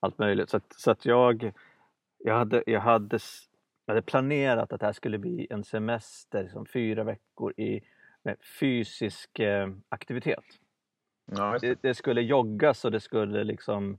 allt 0.00 0.18
möjligt. 0.18 0.50
Så 0.50 0.56
att, 0.56 0.72
så 0.76 0.90
att 0.90 1.06
jag, 1.06 1.52
jag, 2.18 2.34
hade, 2.34 2.62
jag, 2.66 2.80
hade, 2.80 3.18
jag 3.86 3.94
hade 3.94 4.02
planerat 4.02 4.72
att 4.72 4.80
det 4.80 4.86
här 4.86 4.92
skulle 4.92 5.18
bli 5.18 5.46
en 5.50 5.64
semester, 5.64 6.42
liksom 6.42 6.66
fyra 6.66 7.04
veckor 7.04 7.52
i 7.56 7.80
fysisk 8.60 9.38
eh, 9.38 9.68
aktivitet. 9.88 10.44
Ja, 11.24 11.58
det. 11.60 11.78
Det, 11.82 11.94
skulle 11.94 12.22
joggas 12.22 12.84
och 12.84 12.90
det 12.90 13.00
skulle 13.00 13.44
liksom 13.44 13.98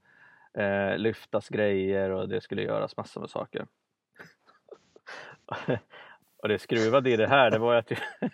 eh, 0.53 0.97
lyftas 0.97 1.49
grejer 1.49 2.09
och 2.09 2.29
det 2.29 2.41
skulle 2.41 2.61
göras 2.61 2.97
massor 2.97 3.21
med 3.21 3.29
saker. 3.29 3.67
och 6.41 6.47
det 6.47 6.59
skruvade 6.59 7.09
i 7.09 7.17
det 7.17 7.27
här, 7.27 7.51
det 7.51 7.59
var 7.59 7.75
att 7.75 7.91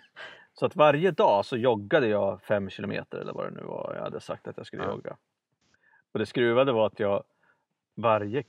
så 0.52 0.66
att 0.66 0.76
varje 0.76 1.10
dag 1.10 1.44
så 1.44 1.56
joggade 1.56 2.08
jag 2.08 2.42
fem 2.42 2.70
kilometer 2.70 3.18
eller 3.18 3.32
vad 3.32 3.46
det 3.46 3.60
nu 3.60 3.62
var 3.62 3.92
jag 3.94 4.02
hade 4.02 4.20
sagt 4.20 4.48
att 4.48 4.56
jag 4.56 4.66
skulle 4.66 4.82
ja. 4.82 4.90
jogga. 4.90 5.16
Och 6.12 6.18
det 6.18 6.26
skruvade 6.26 6.72
var 6.72 6.86
att 6.86 7.00
jag 7.00 7.24
varje, 7.96 8.44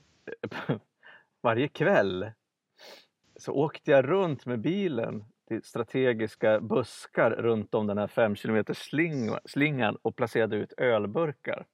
varje 1.42 1.68
kväll 1.68 2.30
så 3.36 3.52
åkte 3.52 3.90
jag 3.90 4.08
runt 4.08 4.46
med 4.46 4.60
bilen 4.60 5.24
till 5.48 5.62
strategiska 5.62 6.60
buskar 6.60 7.30
runt 7.30 7.74
om 7.74 7.86
den 7.86 7.98
här 7.98 8.06
fem 8.06 8.36
kilometer 8.36 8.74
sling, 8.74 9.30
slingan 9.44 9.96
och 10.02 10.16
placerade 10.16 10.56
ut 10.56 10.72
ölburkar. 10.76 11.66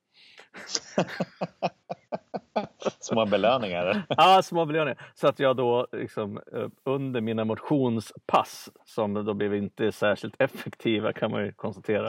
små 3.00 3.26
belöningar. 3.26 4.02
Ja, 4.08 4.42
små 4.42 4.66
belöningar. 4.66 4.98
Så 5.14 5.28
att 5.28 5.38
jag 5.38 5.56
då 5.56 5.86
liksom, 5.92 6.40
eh, 6.52 6.68
under 6.84 7.20
mina 7.20 7.44
motionspass, 7.44 8.70
som 8.84 9.14
då 9.14 9.34
blev 9.34 9.54
inte 9.54 9.92
särskilt 9.92 10.34
effektiva 10.38 11.12
kan 11.12 11.30
man 11.30 11.44
ju 11.44 11.52
konstatera. 11.52 12.08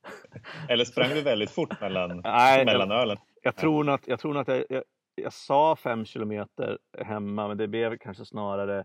Eller 0.68 0.84
sprang 0.84 1.08
du 1.08 1.22
väldigt 1.22 1.50
fort 1.50 1.80
mellan, 1.80 2.20
Nej, 2.24 2.64
mellan 2.64 2.90
jag, 2.90 3.00
ölen? 3.00 3.16
Jag 3.42 3.56
tror 3.56 3.84
nog 3.84 3.94
att, 3.94 4.08
jag, 4.08 4.20
tror 4.20 4.38
att 4.38 4.48
jag, 4.48 4.64
jag, 4.68 4.82
jag 5.14 5.32
sa 5.32 5.76
fem 5.76 6.04
kilometer 6.04 6.78
hemma, 6.98 7.48
men 7.48 7.56
det 7.56 7.68
blev 7.68 7.98
kanske 7.98 8.24
snarare 8.24 8.84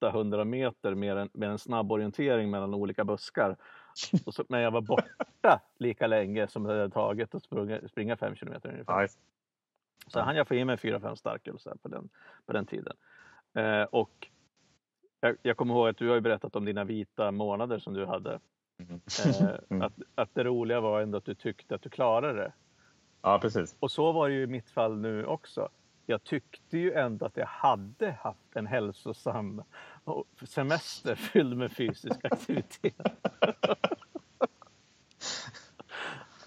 800 0.00 0.44
meter 0.44 0.94
med 0.94 1.16
en, 1.16 1.30
med 1.32 1.50
en 1.50 1.58
snabb 1.58 1.92
orientering 1.92 2.50
mellan 2.50 2.74
olika 2.74 3.04
buskar. 3.04 3.56
Och 4.26 4.34
så, 4.34 4.44
men 4.48 4.60
jag 4.60 4.70
var 4.70 4.80
borta 4.80 5.60
lika 5.78 6.06
länge 6.06 6.48
som 6.48 6.64
det 6.64 6.72
hade 6.72 6.90
tagit 6.90 7.34
att 7.34 7.42
springa, 7.42 7.88
springa 7.88 8.16
fem 8.16 8.36
kilometer 8.36 8.68
ungefär. 8.72 9.02
Nice. 9.02 9.18
Så 10.06 10.20
hann 10.20 10.36
jag 10.36 10.48
få 10.48 10.54
i 10.54 10.64
mig 10.64 10.76
fyra, 10.76 11.00
fem 11.00 11.16
starköl 11.16 11.58
på 11.82 11.88
den, 11.88 12.08
på 12.46 12.52
den 12.52 12.66
tiden. 12.66 12.96
Eh, 13.54 13.82
och 13.82 14.28
jag, 15.20 15.36
jag 15.42 15.56
kommer 15.56 15.74
ihåg 15.74 15.88
att 15.88 15.96
du 15.96 16.08
har 16.08 16.20
berättat 16.20 16.56
om 16.56 16.64
dina 16.64 16.84
vita 16.84 17.30
månader 17.30 17.78
som 17.78 17.94
du 17.94 18.06
hade. 18.06 18.40
Mm. 18.78 19.00
Eh, 19.70 19.86
att, 19.86 19.92
att 20.14 20.34
det 20.34 20.44
roliga 20.44 20.80
var 20.80 21.00
ändå 21.00 21.18
att 21.18 21.24
du 21.24 21.34
tyckte 21.34 21.74
att 21.74 21.82
du 21.82 21.90
klarade 21.90 22.38
det. 22.38 22.52
Ja, 23.22 23.38
precis. 23.38 23.76
Och 23.80 23.90
så 23.90 24.12
var 24.12 24.28
det 24.28 24.34
ju 24.34 24.42
i 24.42 24.46
mitt 24.46 24.70
fall 24.70 24.98
nu 24.98 25.26
också. 25.26 25.68
Jag 26.06 26.24
tyckte 26.24 26.78
ju 26.78 26.92
ändå 26.92 27.26
att 27.26 27.36
jag 27.36 27.46
hade 27.46 28.10
haft 28.10 28.56
en 28.56 28.66
hälsosam 28.66 29.62
semester 30.46 31.14
fylld 31.14 31.56
med 31.56 31.72
fysisk 31.72 32.24
aktivitet. 32.24 33.00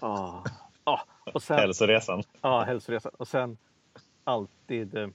ah. 0.00 0.44
Och 1.24 1.42
sen, 1.42 1.58
hälsoresan. 1.58 2.22
Ja, 2.40 2.62
hälsoresan. 2.62 3.12
Och 3.18 3.28
sen 3.28 3.56
alltid... 4.24 4.96
Eh, 4.96 5.08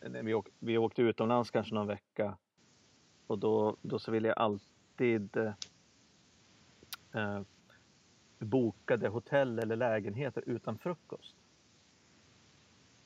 när 0.00 0.22
vi, 0.22 0.34
åk, 0.34 0.48
vi 0.58 0.78
åkte 0.78 1.02
utomlands 1.02 1.50
kanske 1.50 1.74
någon 1.74 1.86
vecka 1.86 2.36
och 3.26 3.38
då, 3.38 3.76
då 3.82 3.98
så 3.98 4.10
ville 4.10 4.28
jag 4.28 4.38
alltid 4.38 5.36
eh, 5.36 5.52
eh 7.12 7.40
bokade 8.38 9.08
hotell 9.08 9.58
eller 9.58 9.76
lägenheter 9.76 10.42
utan 10.46 10.78
frukost. 10.78 11.36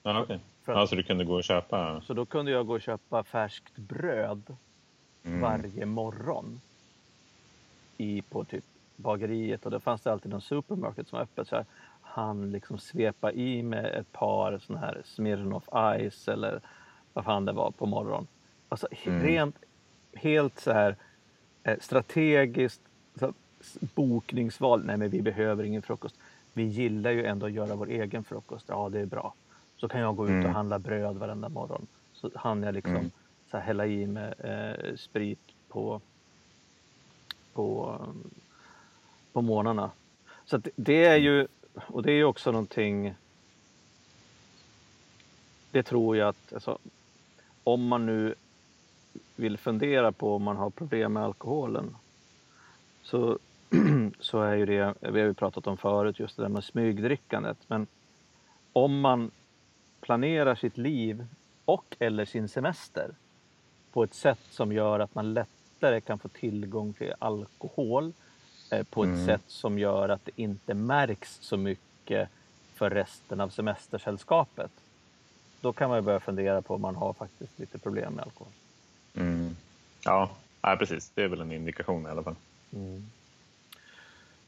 Ja. 0.03 0.22
Okay. 0.22 0.38
Ja, 0.64 0.86
så 0.86 0.95
du 0.95 1.03
kunde 1.03 1.24
gå 1.24 1.34
och 1.34 1.45
köpa? 1.45 2.01
Så 2.01 2.14
då 2.14 2.26
kunde 2.26 2.51
jag 2.51 2.66
gå 2.66 2.74
och 2.74 2.82
köpa 2.82 3.24
färskt 3.24 3.76
bröd 3.76 4.57
mm. 5.22 5.40
varje 5.40 5.86
morgon 5.86 6.61
i, 7.97 8.22
på 8.22 8.45
typ 8.45 8.64
bageriet 8.97 9.64
och 9.64 9.70
då 9.70 9.80
fanns 9.80 10.03
det 10.03 10.12
alltid 10.12 10.30
någon 10.30 10.40
supermarket 10.40 11.09
som 11.09 11.16
var 11.16 11.22
öppet. 11.22 11.49
Så 11.49 11.57
här, 11.57 11.64
han 12.01 12.51
liksom 12.51 12.78
svepa 12.78 13.32
i 13.32 13.62
med 13.62 13.84
ett 13.84 14.12
par 14.12 14.59
sådana 14.59 14.86
här 14.86 15.03
Smirnoff 15.05 15.68
Ice 16.11 16.28
eller 16.28 16.61
vad 17.12 17.24
fan 17.24 17.45
det 17.45 17.53
var 17.53 17.70
på 17.70 17.86
morgonen. 17.86 18.26
Alltså 18.68 18.86
mm. 19.05 19.22
rent, 19.22 19.57
helt 20.14 20.61
så 20.61 20.72
här 20.72 20.97
eh, 21.62 21.78
strategiskt 21.80 22.80
så 23.18 23.32
bokningsval. 23.95 24.84
Nej, 24.84 24.97
men 24.97 25.11
vi 25.11 25.22
behöver 25.22 25.64
ingen 25.64 25.82
frukost. 25.82 26.16
Vi 26.53 26.62
gillar 26.62 27.11
ju 27.11 27.24
ändå 27.24 27.47
att 27.47 27.53
göra 27.53 27.74
vår 27.74 27.88
egen 27.88 28.24
frukost. 28.24 28.66
Ja, 28.68 28.88
det 28.88 29.01
är 29.01 29.07
bra. 29.07 29.34
Så 29.76 29.88
kan 29.88 30.01
jag 30.01 30.16
gå 30.16 30.24
ut 30.24 30.30
och 30.30 30.34
mm. 30.34 30.55
handla 30.55 30.78
bröd 30.78 31.16
varenda 31.16 31.49
morgon. 31.49 31.86
Så 32.12 32.30
hann 32.34 32.62
jag 32.62 32.74
liksom 32.74 32.97
mm. 32.97 33.11
så 33.51 33.57
här, 33.57 33.64
hälla 33.64 33.86
i 33.86 34.07
med 34.07 34.34
eh, 34.38 34.97
sprit 34.97 35.40
på, 35.68 36.01
på, 37.53 37.99
på 39.35 39.43
morgnarna. 39.43 39.91
Så 40.45 40.57
det, 40.57 40.70
det 40.76 41.05
är 41.05 41.16
ju, 41.16 41.47
och 41.87 42.03
det 42.03 42.12
är 42.12 42.16
ju 42.16 42.24
också 42.24 42.53
någonting 42.53 43.14
det 45.70 45.82
tror 45.82 46.16
jag 46.16 46.28
att 46.28 46.53
alltså, 46.53 46.78
om 47.64 47.89
man 47.89 48.07
nu 48.07 48.35
vill 49.37 49.59
fundera 49.59 50.12
på 50.12 50.37
om 50.37 50.43
man 50.43 50.57
har 50.57 50.70
problem 50.70 51.12
med 51.12 51.22
alkoholen 51.22 51.97
så 53.03 53.39
så 54.20 54.41
är 54.41 54.55
ju 54.55 54.66
det, 54.66 54.95
vi 55.01 55.20
har 55.20 55.26
ju 55.26 55.35
pratat 55.35 55.66
om 55.66 55.76
förut, 55.76 56.18
just 56.18 56.37
det 56.37 56.43
där 56.43 56.49
med 56.49 56.64
smygdrickandet. 56.64 57.59
Men 57.66 57.87
om 58.72 59.01
man 59.01 59.30
planerar 60.01 60.55
sitt 60.55 60.78
liv 60.78 61.26
och 61.64 61.97
eller 61.99 62.24
sin 62.24 62.49
semester 62.49 63.11
på 63.93 64.03
ett 64.05 64.14
sätt 64.14 64.41
som 64.51 64.72
gör 64.72 65.01
att 65.01 65.14
man 65.14 65.35
lättare 65.35 66.01
kan 66.01 66.18
få 66.18 66.28
tillgång 66.28 66.93
till 66.93 67.12
alkohol 67.18 68.12
på 68.90 69.04
ett 69.04 69.08
mm. 69.08 69.26
sätt 69.26 69.42
som 69.46 69.78
gör 69.78 70.08
att 70.08 70.24
det 70.24 70.32
inte 70.36 70.74
märks 70.74 71.38
så 71.40 71.56
mycket 71.56 72.28
för 72.74 72.90
resten 72.90 73.40
av 73.40 73.48
semestersällskapet. 73.48 74.70
Då 75.60 75.72
kan 75.72 75.90
man 75.90 76.04
börja 76.04 76.20
fundera 76.20 76.62
på 76.62 76.74
om 76.74 76.80
man 76.80 76.96
har 76.96 77.12
faktiskt 77.12 77.58
lite 77.58 77.78
problem 77.78 78.12
med 78.12 78.24
alkohol. 78.24 78.52
Mm. 79.14 79.56
Ja, 80.04 80.30
ja, 80.60 80.76
precis. 80.78 81.10
Det 81.14 81.22
är 81.22 81.28
väl 81.28 81.40
en 81.40 81.52
indikation 81.52 82.06
i 82.06 82.10
alla 82.10 82.22
fall. 82.22 82.36
Mm. 82.72 83.06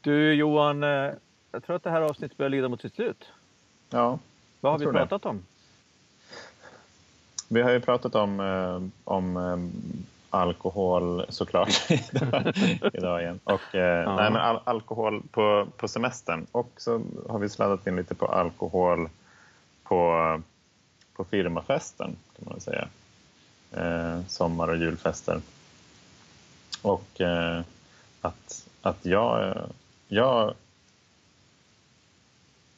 Du 0.01 0.33
Johan, 0.33 0.83
eh, 0.83 1.11
jag 1.51 1.63
tror 1.63 1.75
att 1.75 1.83
det 1.83 1.89
här 1.89 2.01
avsnittet 2.01 2.37
börjar 2.37 2.49
lida 2.49 2.69
mot 2.69 2.81
sitt 2.81 2.95
slut. 2.95 3.25
Ja. 3.89 4.19
Vad 4.61 4.71
har 4.71 4.79
vi 4.79 4.85
pratat 4.85 5.23
det. 5.23 5.29
om? 5.29 5.45
Vi 7.47 7.61
har 7.61 7.71
ju 7.71 7.79
pratat 7.79 8.15
om, 8.15 8.39
eh, 8.39 8.83
om 9.03 9.37
eh, 9.37 9.57
alkohol 10.37 11.25
såklart 11.29 11.69
idag, 12.93 13.21
igen. 13.21 13.39
Och, 13.43 13.61
ja. 13.71 14.15
nej, 14.15 14.31
men 14.31 14.35
al 14.35 14.59
alkohol 14.63 15.23
på, 15.31 15.67
på 15.77 15.87
semestern. 15.87 16.47
Och 16.51 16.71
så 16.77 17.01
har 17.29 17.39
vi 17.39 17.49
sladdat 17.49 17.87
in 17.87 17.95
lite 17.95 18.15
på 18.15 18.25
alkohol 18.25 19.09
på, 19.83 20.41
på 21.13 21.23
firmafesten 21.23 22.15
kan 22.37 22.49
man 22.49 22.59
säga. 22.59 22.87
Eh, 23.71 24.19
sommar 24.27 24.67
och 24.67 24.77
julfester. 24.77 25.41
Och 26.81 27.21
eh, 27.21 27.61
att, 28.21 28.67
att 28.81 29.05
jag 29.05 29.55
jag, 30.07 30.53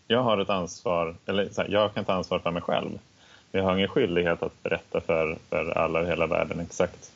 jag 0.07 0.23
har 0.23 0.37
ett 0.37 0.49
ansvar, 0.49 1.15
eller 1.25 1.49
här, 1.57 1.67
jag 1.69 1.93
kan 1.93 2.05
ta 2.05 2.13
ansvar 2.13 2.39
för 2.39 2.51
mig 2.51 2.61
själv. 2.61 2.99
Jag 3.51 3.63
har 3.63 3.75
ingen 3.75 3.87
skyldighet 3.87 4.43
att 4.43 4.63
berätta 4.63 5.01
för, 5.01 5.37
för 5.49 5.77
alla 5.77 6.01
i 6.03 6.05
hela 6.05 6.27
världen 6.27 6.59
exakt 6.59 7.11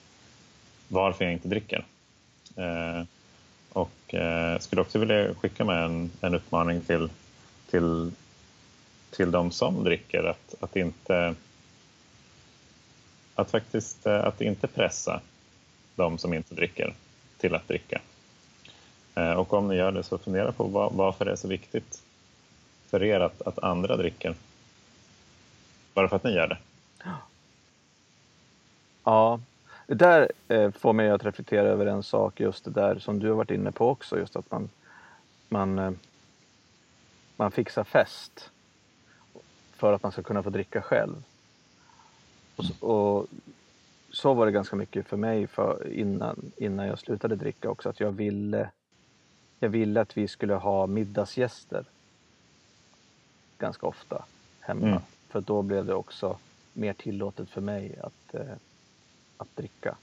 varför 0.93 1.25
jag 1.25 1.33
inte 1.33 1.47
dricker. 1.47 1.85
Eh, 2.55 3.03
och 3.69 4.13
eh, 4.13 4.59
skulle 4.59 4.81
också 4.81 4.99
vilja 4.99 5.35
skicka 5.35 5.65
med 5.65 5.85
en, 5.85 6.11
en 6.21 6.35
uppmaning 6.35 6.81
till, 6.81 7.09
till, 7.69 8.11
till 9.11 9.31
de 9.31 9.51
som 9.51 9.83
dricker 9.83 10.23
att, 10.23 10.55
att 10.59 10.75
inte 10.75 11.35
att 13.35 13.51
faktiskt 13.51 14.05
eh, 14.05 14.23
att 14.23 14.41
inte 14.41 14.67
pressa 14.67 15.21
de 15.95 16.17
som 16.17 16.33
inte 16.33 16.55
dricker 16.55 16.93
till 17.37 17.55
att 17.55 17.67
dricka. 17.67 18.01
Eh, 19.15 19.33
och 19.33 19.53
om 19.53 19.67
ni 19.67 19.75
gör 19.75 19.91
det 19.91 20.03
så 20.03 20.17
fundera 20.17 20.51
på 20.51 20.63
var, 20.63 20.91
varför 20.93 21.25
det 21.25 21.31
är 21.31 21.35
så 21.35 21.47
viktigt 21.47 22.03
för 22.89 23.03
er 23.03 23.19
att, 23.19 23.41
att 23.41 23.59
andra 23.59 23.97
dricker. 23.97 24.35
Bara 25.93 26.09
för 26.09 26.15
att 26.15 26.23
ni 26.23 26.31
gör 26.31 26.47
det. 26.47 26.57
Ja, 29.03 29.39
det 29.87 29.93
där 29.93 30.31
eh, 30.47 30.71
får 30.71 30.93
mig 30.93 31.09
att 31.09 31.25
reflektera 31.25 31.67
över 31.67 31.85
en 31.85 32.03
sak, 32.03 32.39
just 32.39 32.65
det 32.65 32.71
där 32.71 32.99
som 32.99 33.19
du 33.19 33.29
har 33.29 33.35
varit 33.35 33.51
inne 33.51 33.71
på 33.71 33.89
också, 33.89 34.19
just 34.19 34.35
att 34.35 34.51
man, 34.51 34.69
man, 35.49 35.79
eh, 35.79 35.91
man 37.35 37.51
fixar 37.51 37.83
fest 37.83 38.49
för 39.73 39.93
att 39.93 40.03
man 40.03 40.11
ska 40.11 40.23
kunna 40.23 40.43
få 40.43 40.49
dricka 40.49 40.81
själv. 40.81 41.23
Och, 42.55 42.89
och 42.89 43.27
så 44.11 44.33
var 44.33 44.45
det 44.45 44.51
ganska 44.51 44.75
mycket 44.75 45.07
för 45.07 45.17
mig 45.17 45.47
för 45.47 45.93
innan, 45.93 46.51
innan 46.57 46.87
jag 46.87 46.99
slutade 46.99 47.35
dricka 47.35 47.69
också, 47.69 47.89
att 47.89 47.99
jag 47.99 48.11
ville 48.11 48.69
jag 49.63 49.69
ville 49.69 50.01
att 50.01 50.17
vi 50.17 50.27
skulle 50.27 50.53
ha 50.53 50.87
middagsgäster 50.87 51.85
ganska 53.57 53.87
ofta 53.87 54.25
hemma. 54.59 54.87
Mm. 54.87 55.01
För 55.29 55.41
då 55.41 55.61
blev 55.61 55.85
det 55.85 55.93
också 55.93 56.37
mer 56.73 56.93
tillåtet 56.93 57.49
för 57.49 57.61
mig 57.61 57.99
att, 58.03 58.35
eh, 58.35 58.55
att 59.37 59.55
dricka. 59.55 59.95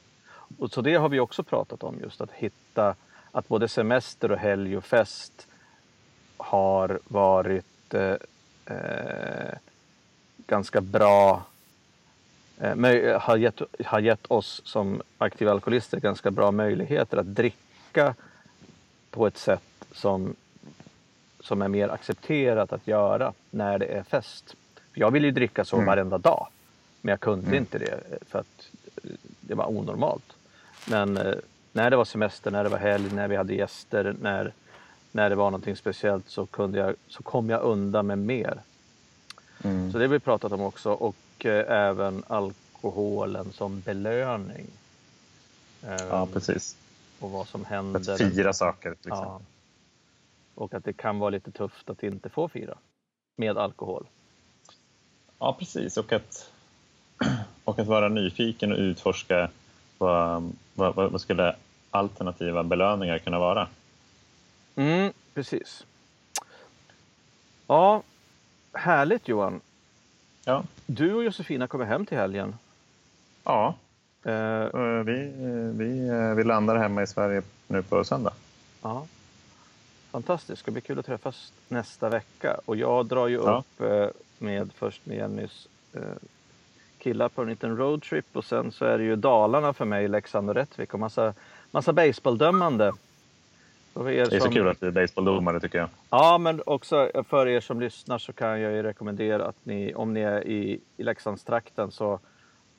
Och 0.58 0.70
så 0.70 0.80
det 0.80 0.94
har 0.94 1.08
vi 1.08 1.20
också 1.20 1.42
pratat 1.42 1.82
om, 1.82 2.00
just 2.00 2.20
att 2.20 2.32
hitta 2.32 2.94
att 3.32 3.48
både 3.48 3.68
semester 3.68 4.30
och 4.32 4.38
helg 4.38 4.76
och 4.76 4.84
fest 4.84 5.46
har 6.36 7.00
varit 7.04 7.94
eh, 7.94 8.16
eh, 8.66 9.58
ganska 10.46 10.80
bra 10.80 11.42
eh, 12.58 13.20
har, 13.20 13.36
gett, 13.36 13.60
har 13.84 14.00
gett 14.00 14.26
oss 14.26 14.62
som 14.64 15.02
aktiva 15.18 15.50
alkoholister 15.50 16.00
ganska 16.00 16.30
bra 16.30 16.50
möjligheter 16.50 17.16
att 17.16 17.34
dricka 17.34 18.14
på 19.10 19.26
ett 19.26 19.38
sätt 19.38 19.84
som, 19.92 20.34
som 21.40 21.62
är 21.62 21.68
mer 21.68 21.88
accepterat 21.88 22.72
att 22.72 22.86
göra 22.86 23.32
när 23.50 23.78
det 23.78 23.86
är 23.86 24.02
fest. 24.02 24.54
Jag 24.92 25.10
vill 25.10 25.24
ju 25.24 25.30
dricka 25.30 25.64
så 25.64 25.76
mm. 25.76 25.86
varenda 25.86 26.18
dag, 26.18 26.46
men 27.00 27.10
jag 27.10 27.20
kunde 27.20 27.46
mm. 27.46 27.58
inte 27.58 27.78
det 27.78 28.00
för 28.28 28.38
att 28.38 28.70
det 29.40 29.54
var 29.54 29.66
onormalt. 29.70 30.32
Men 30.88 31.16
eh, 31.16 31.34
när 31.72 31.90
det 31.90 31.96
var 31.96 32.04
semester, 32.04 32.50
när 32.50 32.64
det 32.64 32.70
var 32.70 32.78
helg, 32.78 33.12
när 33.14 33.28
vi 33.28 33.36
hade 33.36 33.54
gäster, 33.54 34.16
när, 34.20 34.52
när 35.12 35.30
det 35.30 35.36
var 35.36 35.50
någonting 35.50 35.76
speciellt 35.76 36.28
så, 36.30 36.46
kunde 36.46 36.78
jag, 36.78 36.94
så 37.08 37.22
kom 37.22 37.50
jag 37.50 37.62
undan 37.62 38.06
med 38.06 38.18
mer. 38.18 38.60
Så 39.62 39.98
det 39.98 40.04
har 40.04 40.08
vi 40.08 40.18
pratat 40.18 40.52
om 40.52 40.60
också 40.60 40.92
och 40.92 41.46
eh, 41.46 41.72
även 41.88 42.22
alkoholen 42.26 43.52
som 43.52 43.80
belöning. 43.80 44.66
Eh, 45.82 46.06
Ja, 46.10 46.28
precis. 46.32 46.76
och 47.20 47.30
vad 47.30 47.48
som 47.48 47.64
händer. 47.64 48.12
att 48.12 48.18
fira 48.18 48.52
saker 48.52 48.94
till 48.94 49.12
exempel. 49.12 49.28
Ja. 49.32 49.40
Och 50.54 50.74
att 50.74 50.84
det 50.84 50.92
kan 50.92 51.18
vara 51.18 51.30
lite 51.30 51.50
tufft 51.50 51.90
att 51.90 52.02
inte 52.02 52.28
få 52.28 52.48
fira 52.48 52.78
med 53.36 53.58
alkohol. 53.58 54.06
Ja, 55.38 55.56
precis. 55.58 55.96
Och 55.96 56.12
att, 56.12 56.50
att 57.80 57.86
vara 57.86 58.08
nyfiken 58.08 58.72
och 58.72 58.78
utforska 58.78 59.50
vad, 59.98 60.52
vad, 60.74 60.94
vad 60.94 61.20
skulle 61.20 61.56
alternativa 61.90 62.62
belöningar 62.62 63.18
kunna 63.18 63.38
vara. 63.38 63.68
Mm, 64.76 65.12
precis. 65.34 65.84
Ja, 67.66 68.02
härligt 68.72 69.28
Johan. 69.28 69.60
Ja, 70.44 70.62
Du 70.86 71.14
och 71.14 71.24
Josefina 71.24 71.66
kommer 71.66 71.84
hem 71.84 72.06
till 72.06 72.18
helgen. 72.18 72.54
ja 73.44 73.74
eh, 74.22 74.68
vi, 75.04 75.32
vi, 75.74 76.08
eh, 76.08 76.34
vi 76.34 76.44
landar 76.44 76.76
hemma 76.76 77.02
i 77.02 77.06
Sverige 77.06 77.42
nu 77.66 77.82
på 77.82 78.04
söndag. 78.04 78.32
ja. 78.82 79.06
Fantastiskt, 80.10 80.48
det 80.48 80.56
ska 80.56 80.70
bli 80.70 80.80
kul 80.80 80.98
att 80.98 81.06
träffas 81.06 81.52
nästa 81.68 82.08
vecka. 82.08 82.60
Och 82.64 82.76
jag 82.76 83.06
drar 83.06 83.28
ju 83.28 83.34
Ja. 83.36 83.58
upp 83.78 83.80
med 84.38 84.70
först 84.74 85.06
med 85.06 85.16
Jennys 85.16 85.68
killar 87.00 87.28
på 87.28 87.42
en 87.42 87.48
liten 87.48 87.76
roadtrip 87.76 88.24
och 88.32 88.44
sen 88.44 88.72
så 88.72 88.84
är 88.84 88.98
det 88.98 89.04
ju 89.04 89.16
Dalarna 89.16 89.72
för 89.72 89.84
mig, 89.84 90.08
Leksand 90.08 90.48
och 90.48 90.54
Rättvik 90.54 90.94
och 90.94 91.00
massa, 91.00 91.34
massa 91.70 91.92
baseballdömande. 91.92 92.92
Er 93.96 94.02
Det 94.04 94.20
är 94.20 94.24
så 94.24 94.44
som- 94.44 94.52
kul 94.52 94.68
att 94.68 94.82
vi 94.82 94.86
är 94.86 94.90
baseballdomare 94.90 95.60
tycker 95.60 95.78
jag. 95.78 95.88
Ja, 96.10 96.38
men 96.38 96.62
också 96.66 97.10
för 97.28 97.46
er 97.48 97.60
som 97.60 97.80
lyssnar 97.80 98.18
så 98.18 98.32
kan 98.32 98.60
jag 98.60 98.72
ju 98.72 98.82
rekommendera 98.82 99.46
att 99.46 99.56
ni, 99.66 99.94
om 99.94 100.12
ni 100.12 100.20
är 100.20 100.46
i, 100.46 100.80
i 100.96 101.02
Leksandstrakten, 101.02 101.90
så 101.90 102.18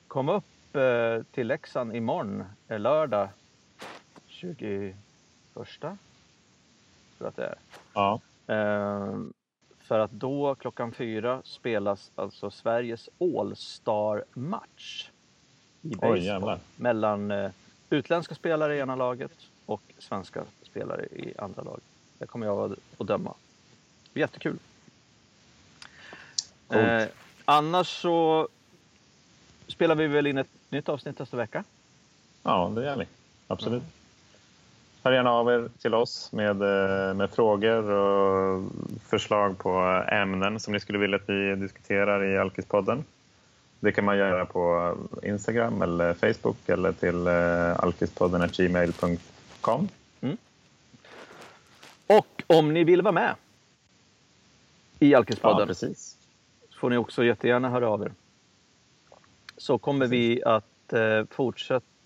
kom 0.08 0.28
upp 0.28 0.76
eh, 0.76 1.22
till 1.32 1.46
Leksand 1.46 1.96
imorgon, 1.96 2.44
eh, 2.68 2.80
lördag 2.80 3.28
21. 4.26 4.96
Tror 5.78 5.96
jag 7.18 7.28
att 7.28 7.36
det 7.36 7.44
är. 7.46 7.54
Ja, 7.94 8.20
Eh, 8.46 9.16
för 9.92 9.98
att 9.98 10.10
då 10.10 10.54
klockan 10.54 10.92
fyra 10.92 11.42
spelas 11.44 12.10
alltså 12.14 12.50
Sveriges 12.50 13.08
All-Star-match. 13.18 15.10
I 15.82 15.88
baseball 15.88 16.58
mellan 16.76 17.30
eh, 17.30 17.50
utländska 17.90 18.34
spelare 18.34 18.76
i 18.76 18.78
ena 18.78 18.96
laget 18.96 19.32
och 19.66 19.82
svenska 19.98 20.44
spelare 20.62 21.04
i 21.04 21.34
andra 21.38 21.62
laget. 21.62 21.84
Där 22.18 22.26
kommer 22.26 22.46
jag 22.46 22.76
att 22.98 23.06
döma. 23.06 23.34
Jättekul. 24.14 24.58
Eh, 26.70 27.04
annars 27.44 27.88
så 27.88 28.48
spelar 29.66 29.94
vi 29.94 30.06
väl 30.06 30.26
in 30.26 30.38
ett 30.38 30.50
nytt 30.68 30.88
avsnitt 30.88 31.18
nästa 31.18 31.36
vecka. 31.36 31.64
ja 32.42 32.72
det 32.74 32.84
gör 32.84 32.96
vi. 32.96 33.06
Absolut. 33.46 33.82
Hör 35.04 35.12
gärna 35.12 35.30
av 35.30 35.50
er 35.50 35.68
till 35.78 35.94
oss 35.94 36.32
med, 36.32 36.62
eh, 36.62 37.14
med 37.14 37.30
frågor 37.30 37.90
och 37.90 38.62
förslag 39.08 39.58
på 39.58 39.78
ämnen 40.08 40.60
som 40.60 40.72
ni 40.72 40.80
skulle 40.80 40.98
vilja 40.98 41.16
att 41.16 41.28
vi 41.28 41.54
diskuterar 41.56 42.24
i 42.24 42.38
Alkispodden. 42.38 43.04
Det 43.80 43.92
kan 43.92 44.04
man 44.04 44.18
göra 44.18 44.46
på 44.46 44.94
Instagram 45.22 45.82
eller 45.82 46.14
Facebook 46.14 46.68
eller 46.68 46.92
till 46.92 47.26
eh, 47.26 47.80
alkispodden.gmail.com. 47.84 49.88
Och 52.06 52.42
om 52.46 52.74
ni 52.74 52.84
vill 52.84 53.02
vara 53.02 53.12
med 53.12 53.34
i 54.98 55.10
Ja, 55.10 55.18
Alkispodden 55.18 55.68
precis. 55.68 56.16
får 56.80 56.90
ni 56.90 56.96
också 56.96 57.24
jättegärna 57.24 57.70
höra 57.70 57.88
av 57.88 58.02
er. 58.02 58.12
Så 59.56 59.78
kommer 59.78 60.06
vi 60.06 60.42
att 60.44 60.92
eh, 60.92 61.24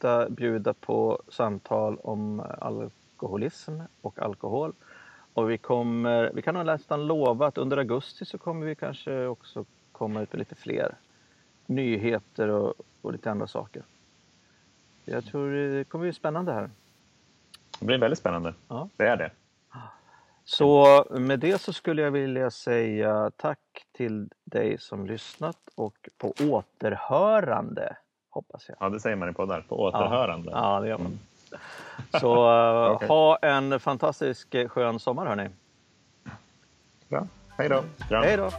fortsätta 0.07 0.31
bjuda 0.31 0.75
på 0.75 1.23
samtal 1.29 1.99
om 2.03 2.41
alkoholism 2.61 3.81
och 4.03 4.19
alkohol. 4.19 4.73
Och 5.35 5.51
vi, 5.51 5.59
kommer, 5.59 6.31
vi 6.35 6.43
kan 6.43 6.55
nog 6.55 6.67
nästan 6.67 7.07
lova 7.07 7.47
att 7.47 7.59
under 7.59 7.77
augusti 7.77 8.25
så 8.25 8.39
kommer 8.39 8.67
vi 8.67 8.75
kanske 8.75 9.27
också 9.27 9.65
komma 9.93 10.23
ut 10.23 10.33
med 10.33 10.39
lite 10.39 10.55
fler 10.55 10.95
nyheter 11.67 12.49
och, 12.49 12.75
och 13.03 13.13
lite 13.13 13.31
andra 13.31 13.47
saker. 13.47 13.83
Jag 15.05 15.25
tror 15.25 15.51
det 15.51 15.85
kommer 15.89 16.05
bli 16.05 16.13
spännande 16.13 16.53
här. 16.53 16.71
Det 17.81 17.87
blir 17.87 17.99
väldigt 17.99 18.19
spännande. 18.19 18.55
Ja. 18.69 18.89
Det 18.97 19.07
är 19.07 19.17
det. 19.17 19.31
Så 20.45 21.05
med 21.11 21.41
det 21.41 21.61
så 21.61 21.73
skulle 21.73 22.03
jag 22.03 22.11
vilja 22.11 22.51
säga 22.51 23.31
tack 23.37 23.87
till 23.93 24.29
dig 24.45 24.79
som 24.79 25.07
lyssnat 25.07 25.59
och 25.75 26.09
på 26.19 26.35
återhörande, 26.41 27.97
hoppas 28.37 28.69
jag. 28.69 28.77
Ja, 28.81 28.89
det 28.89 29.01
säger 29.01 29.17
man 29.17 29.29
i 29.31 29.33
poddar. 29.33 29.65
På 29.69 29.81
återhörande. 29.83 30.51
Ja, 30.51 30.81
det 30.81 30.89
gör 30.89 30.99
man. 30.99 31.19
Så 32.21 32.51
eh, 32.87 32.93
Okej. 32.93 33.09
ha 33.09 33.37
en 33.37 33.81
fantastisk 33.81 34.55
eh, 34.55 34.69
skön 34.69 34.99
sommar 34.99 35.27
hörni. 35.27 35.49
Bra. 37.09 37.27
Hej 37.59 37.69
då. 37.69 37.83
Hej 38.11 38.37
då! 38.37 38.51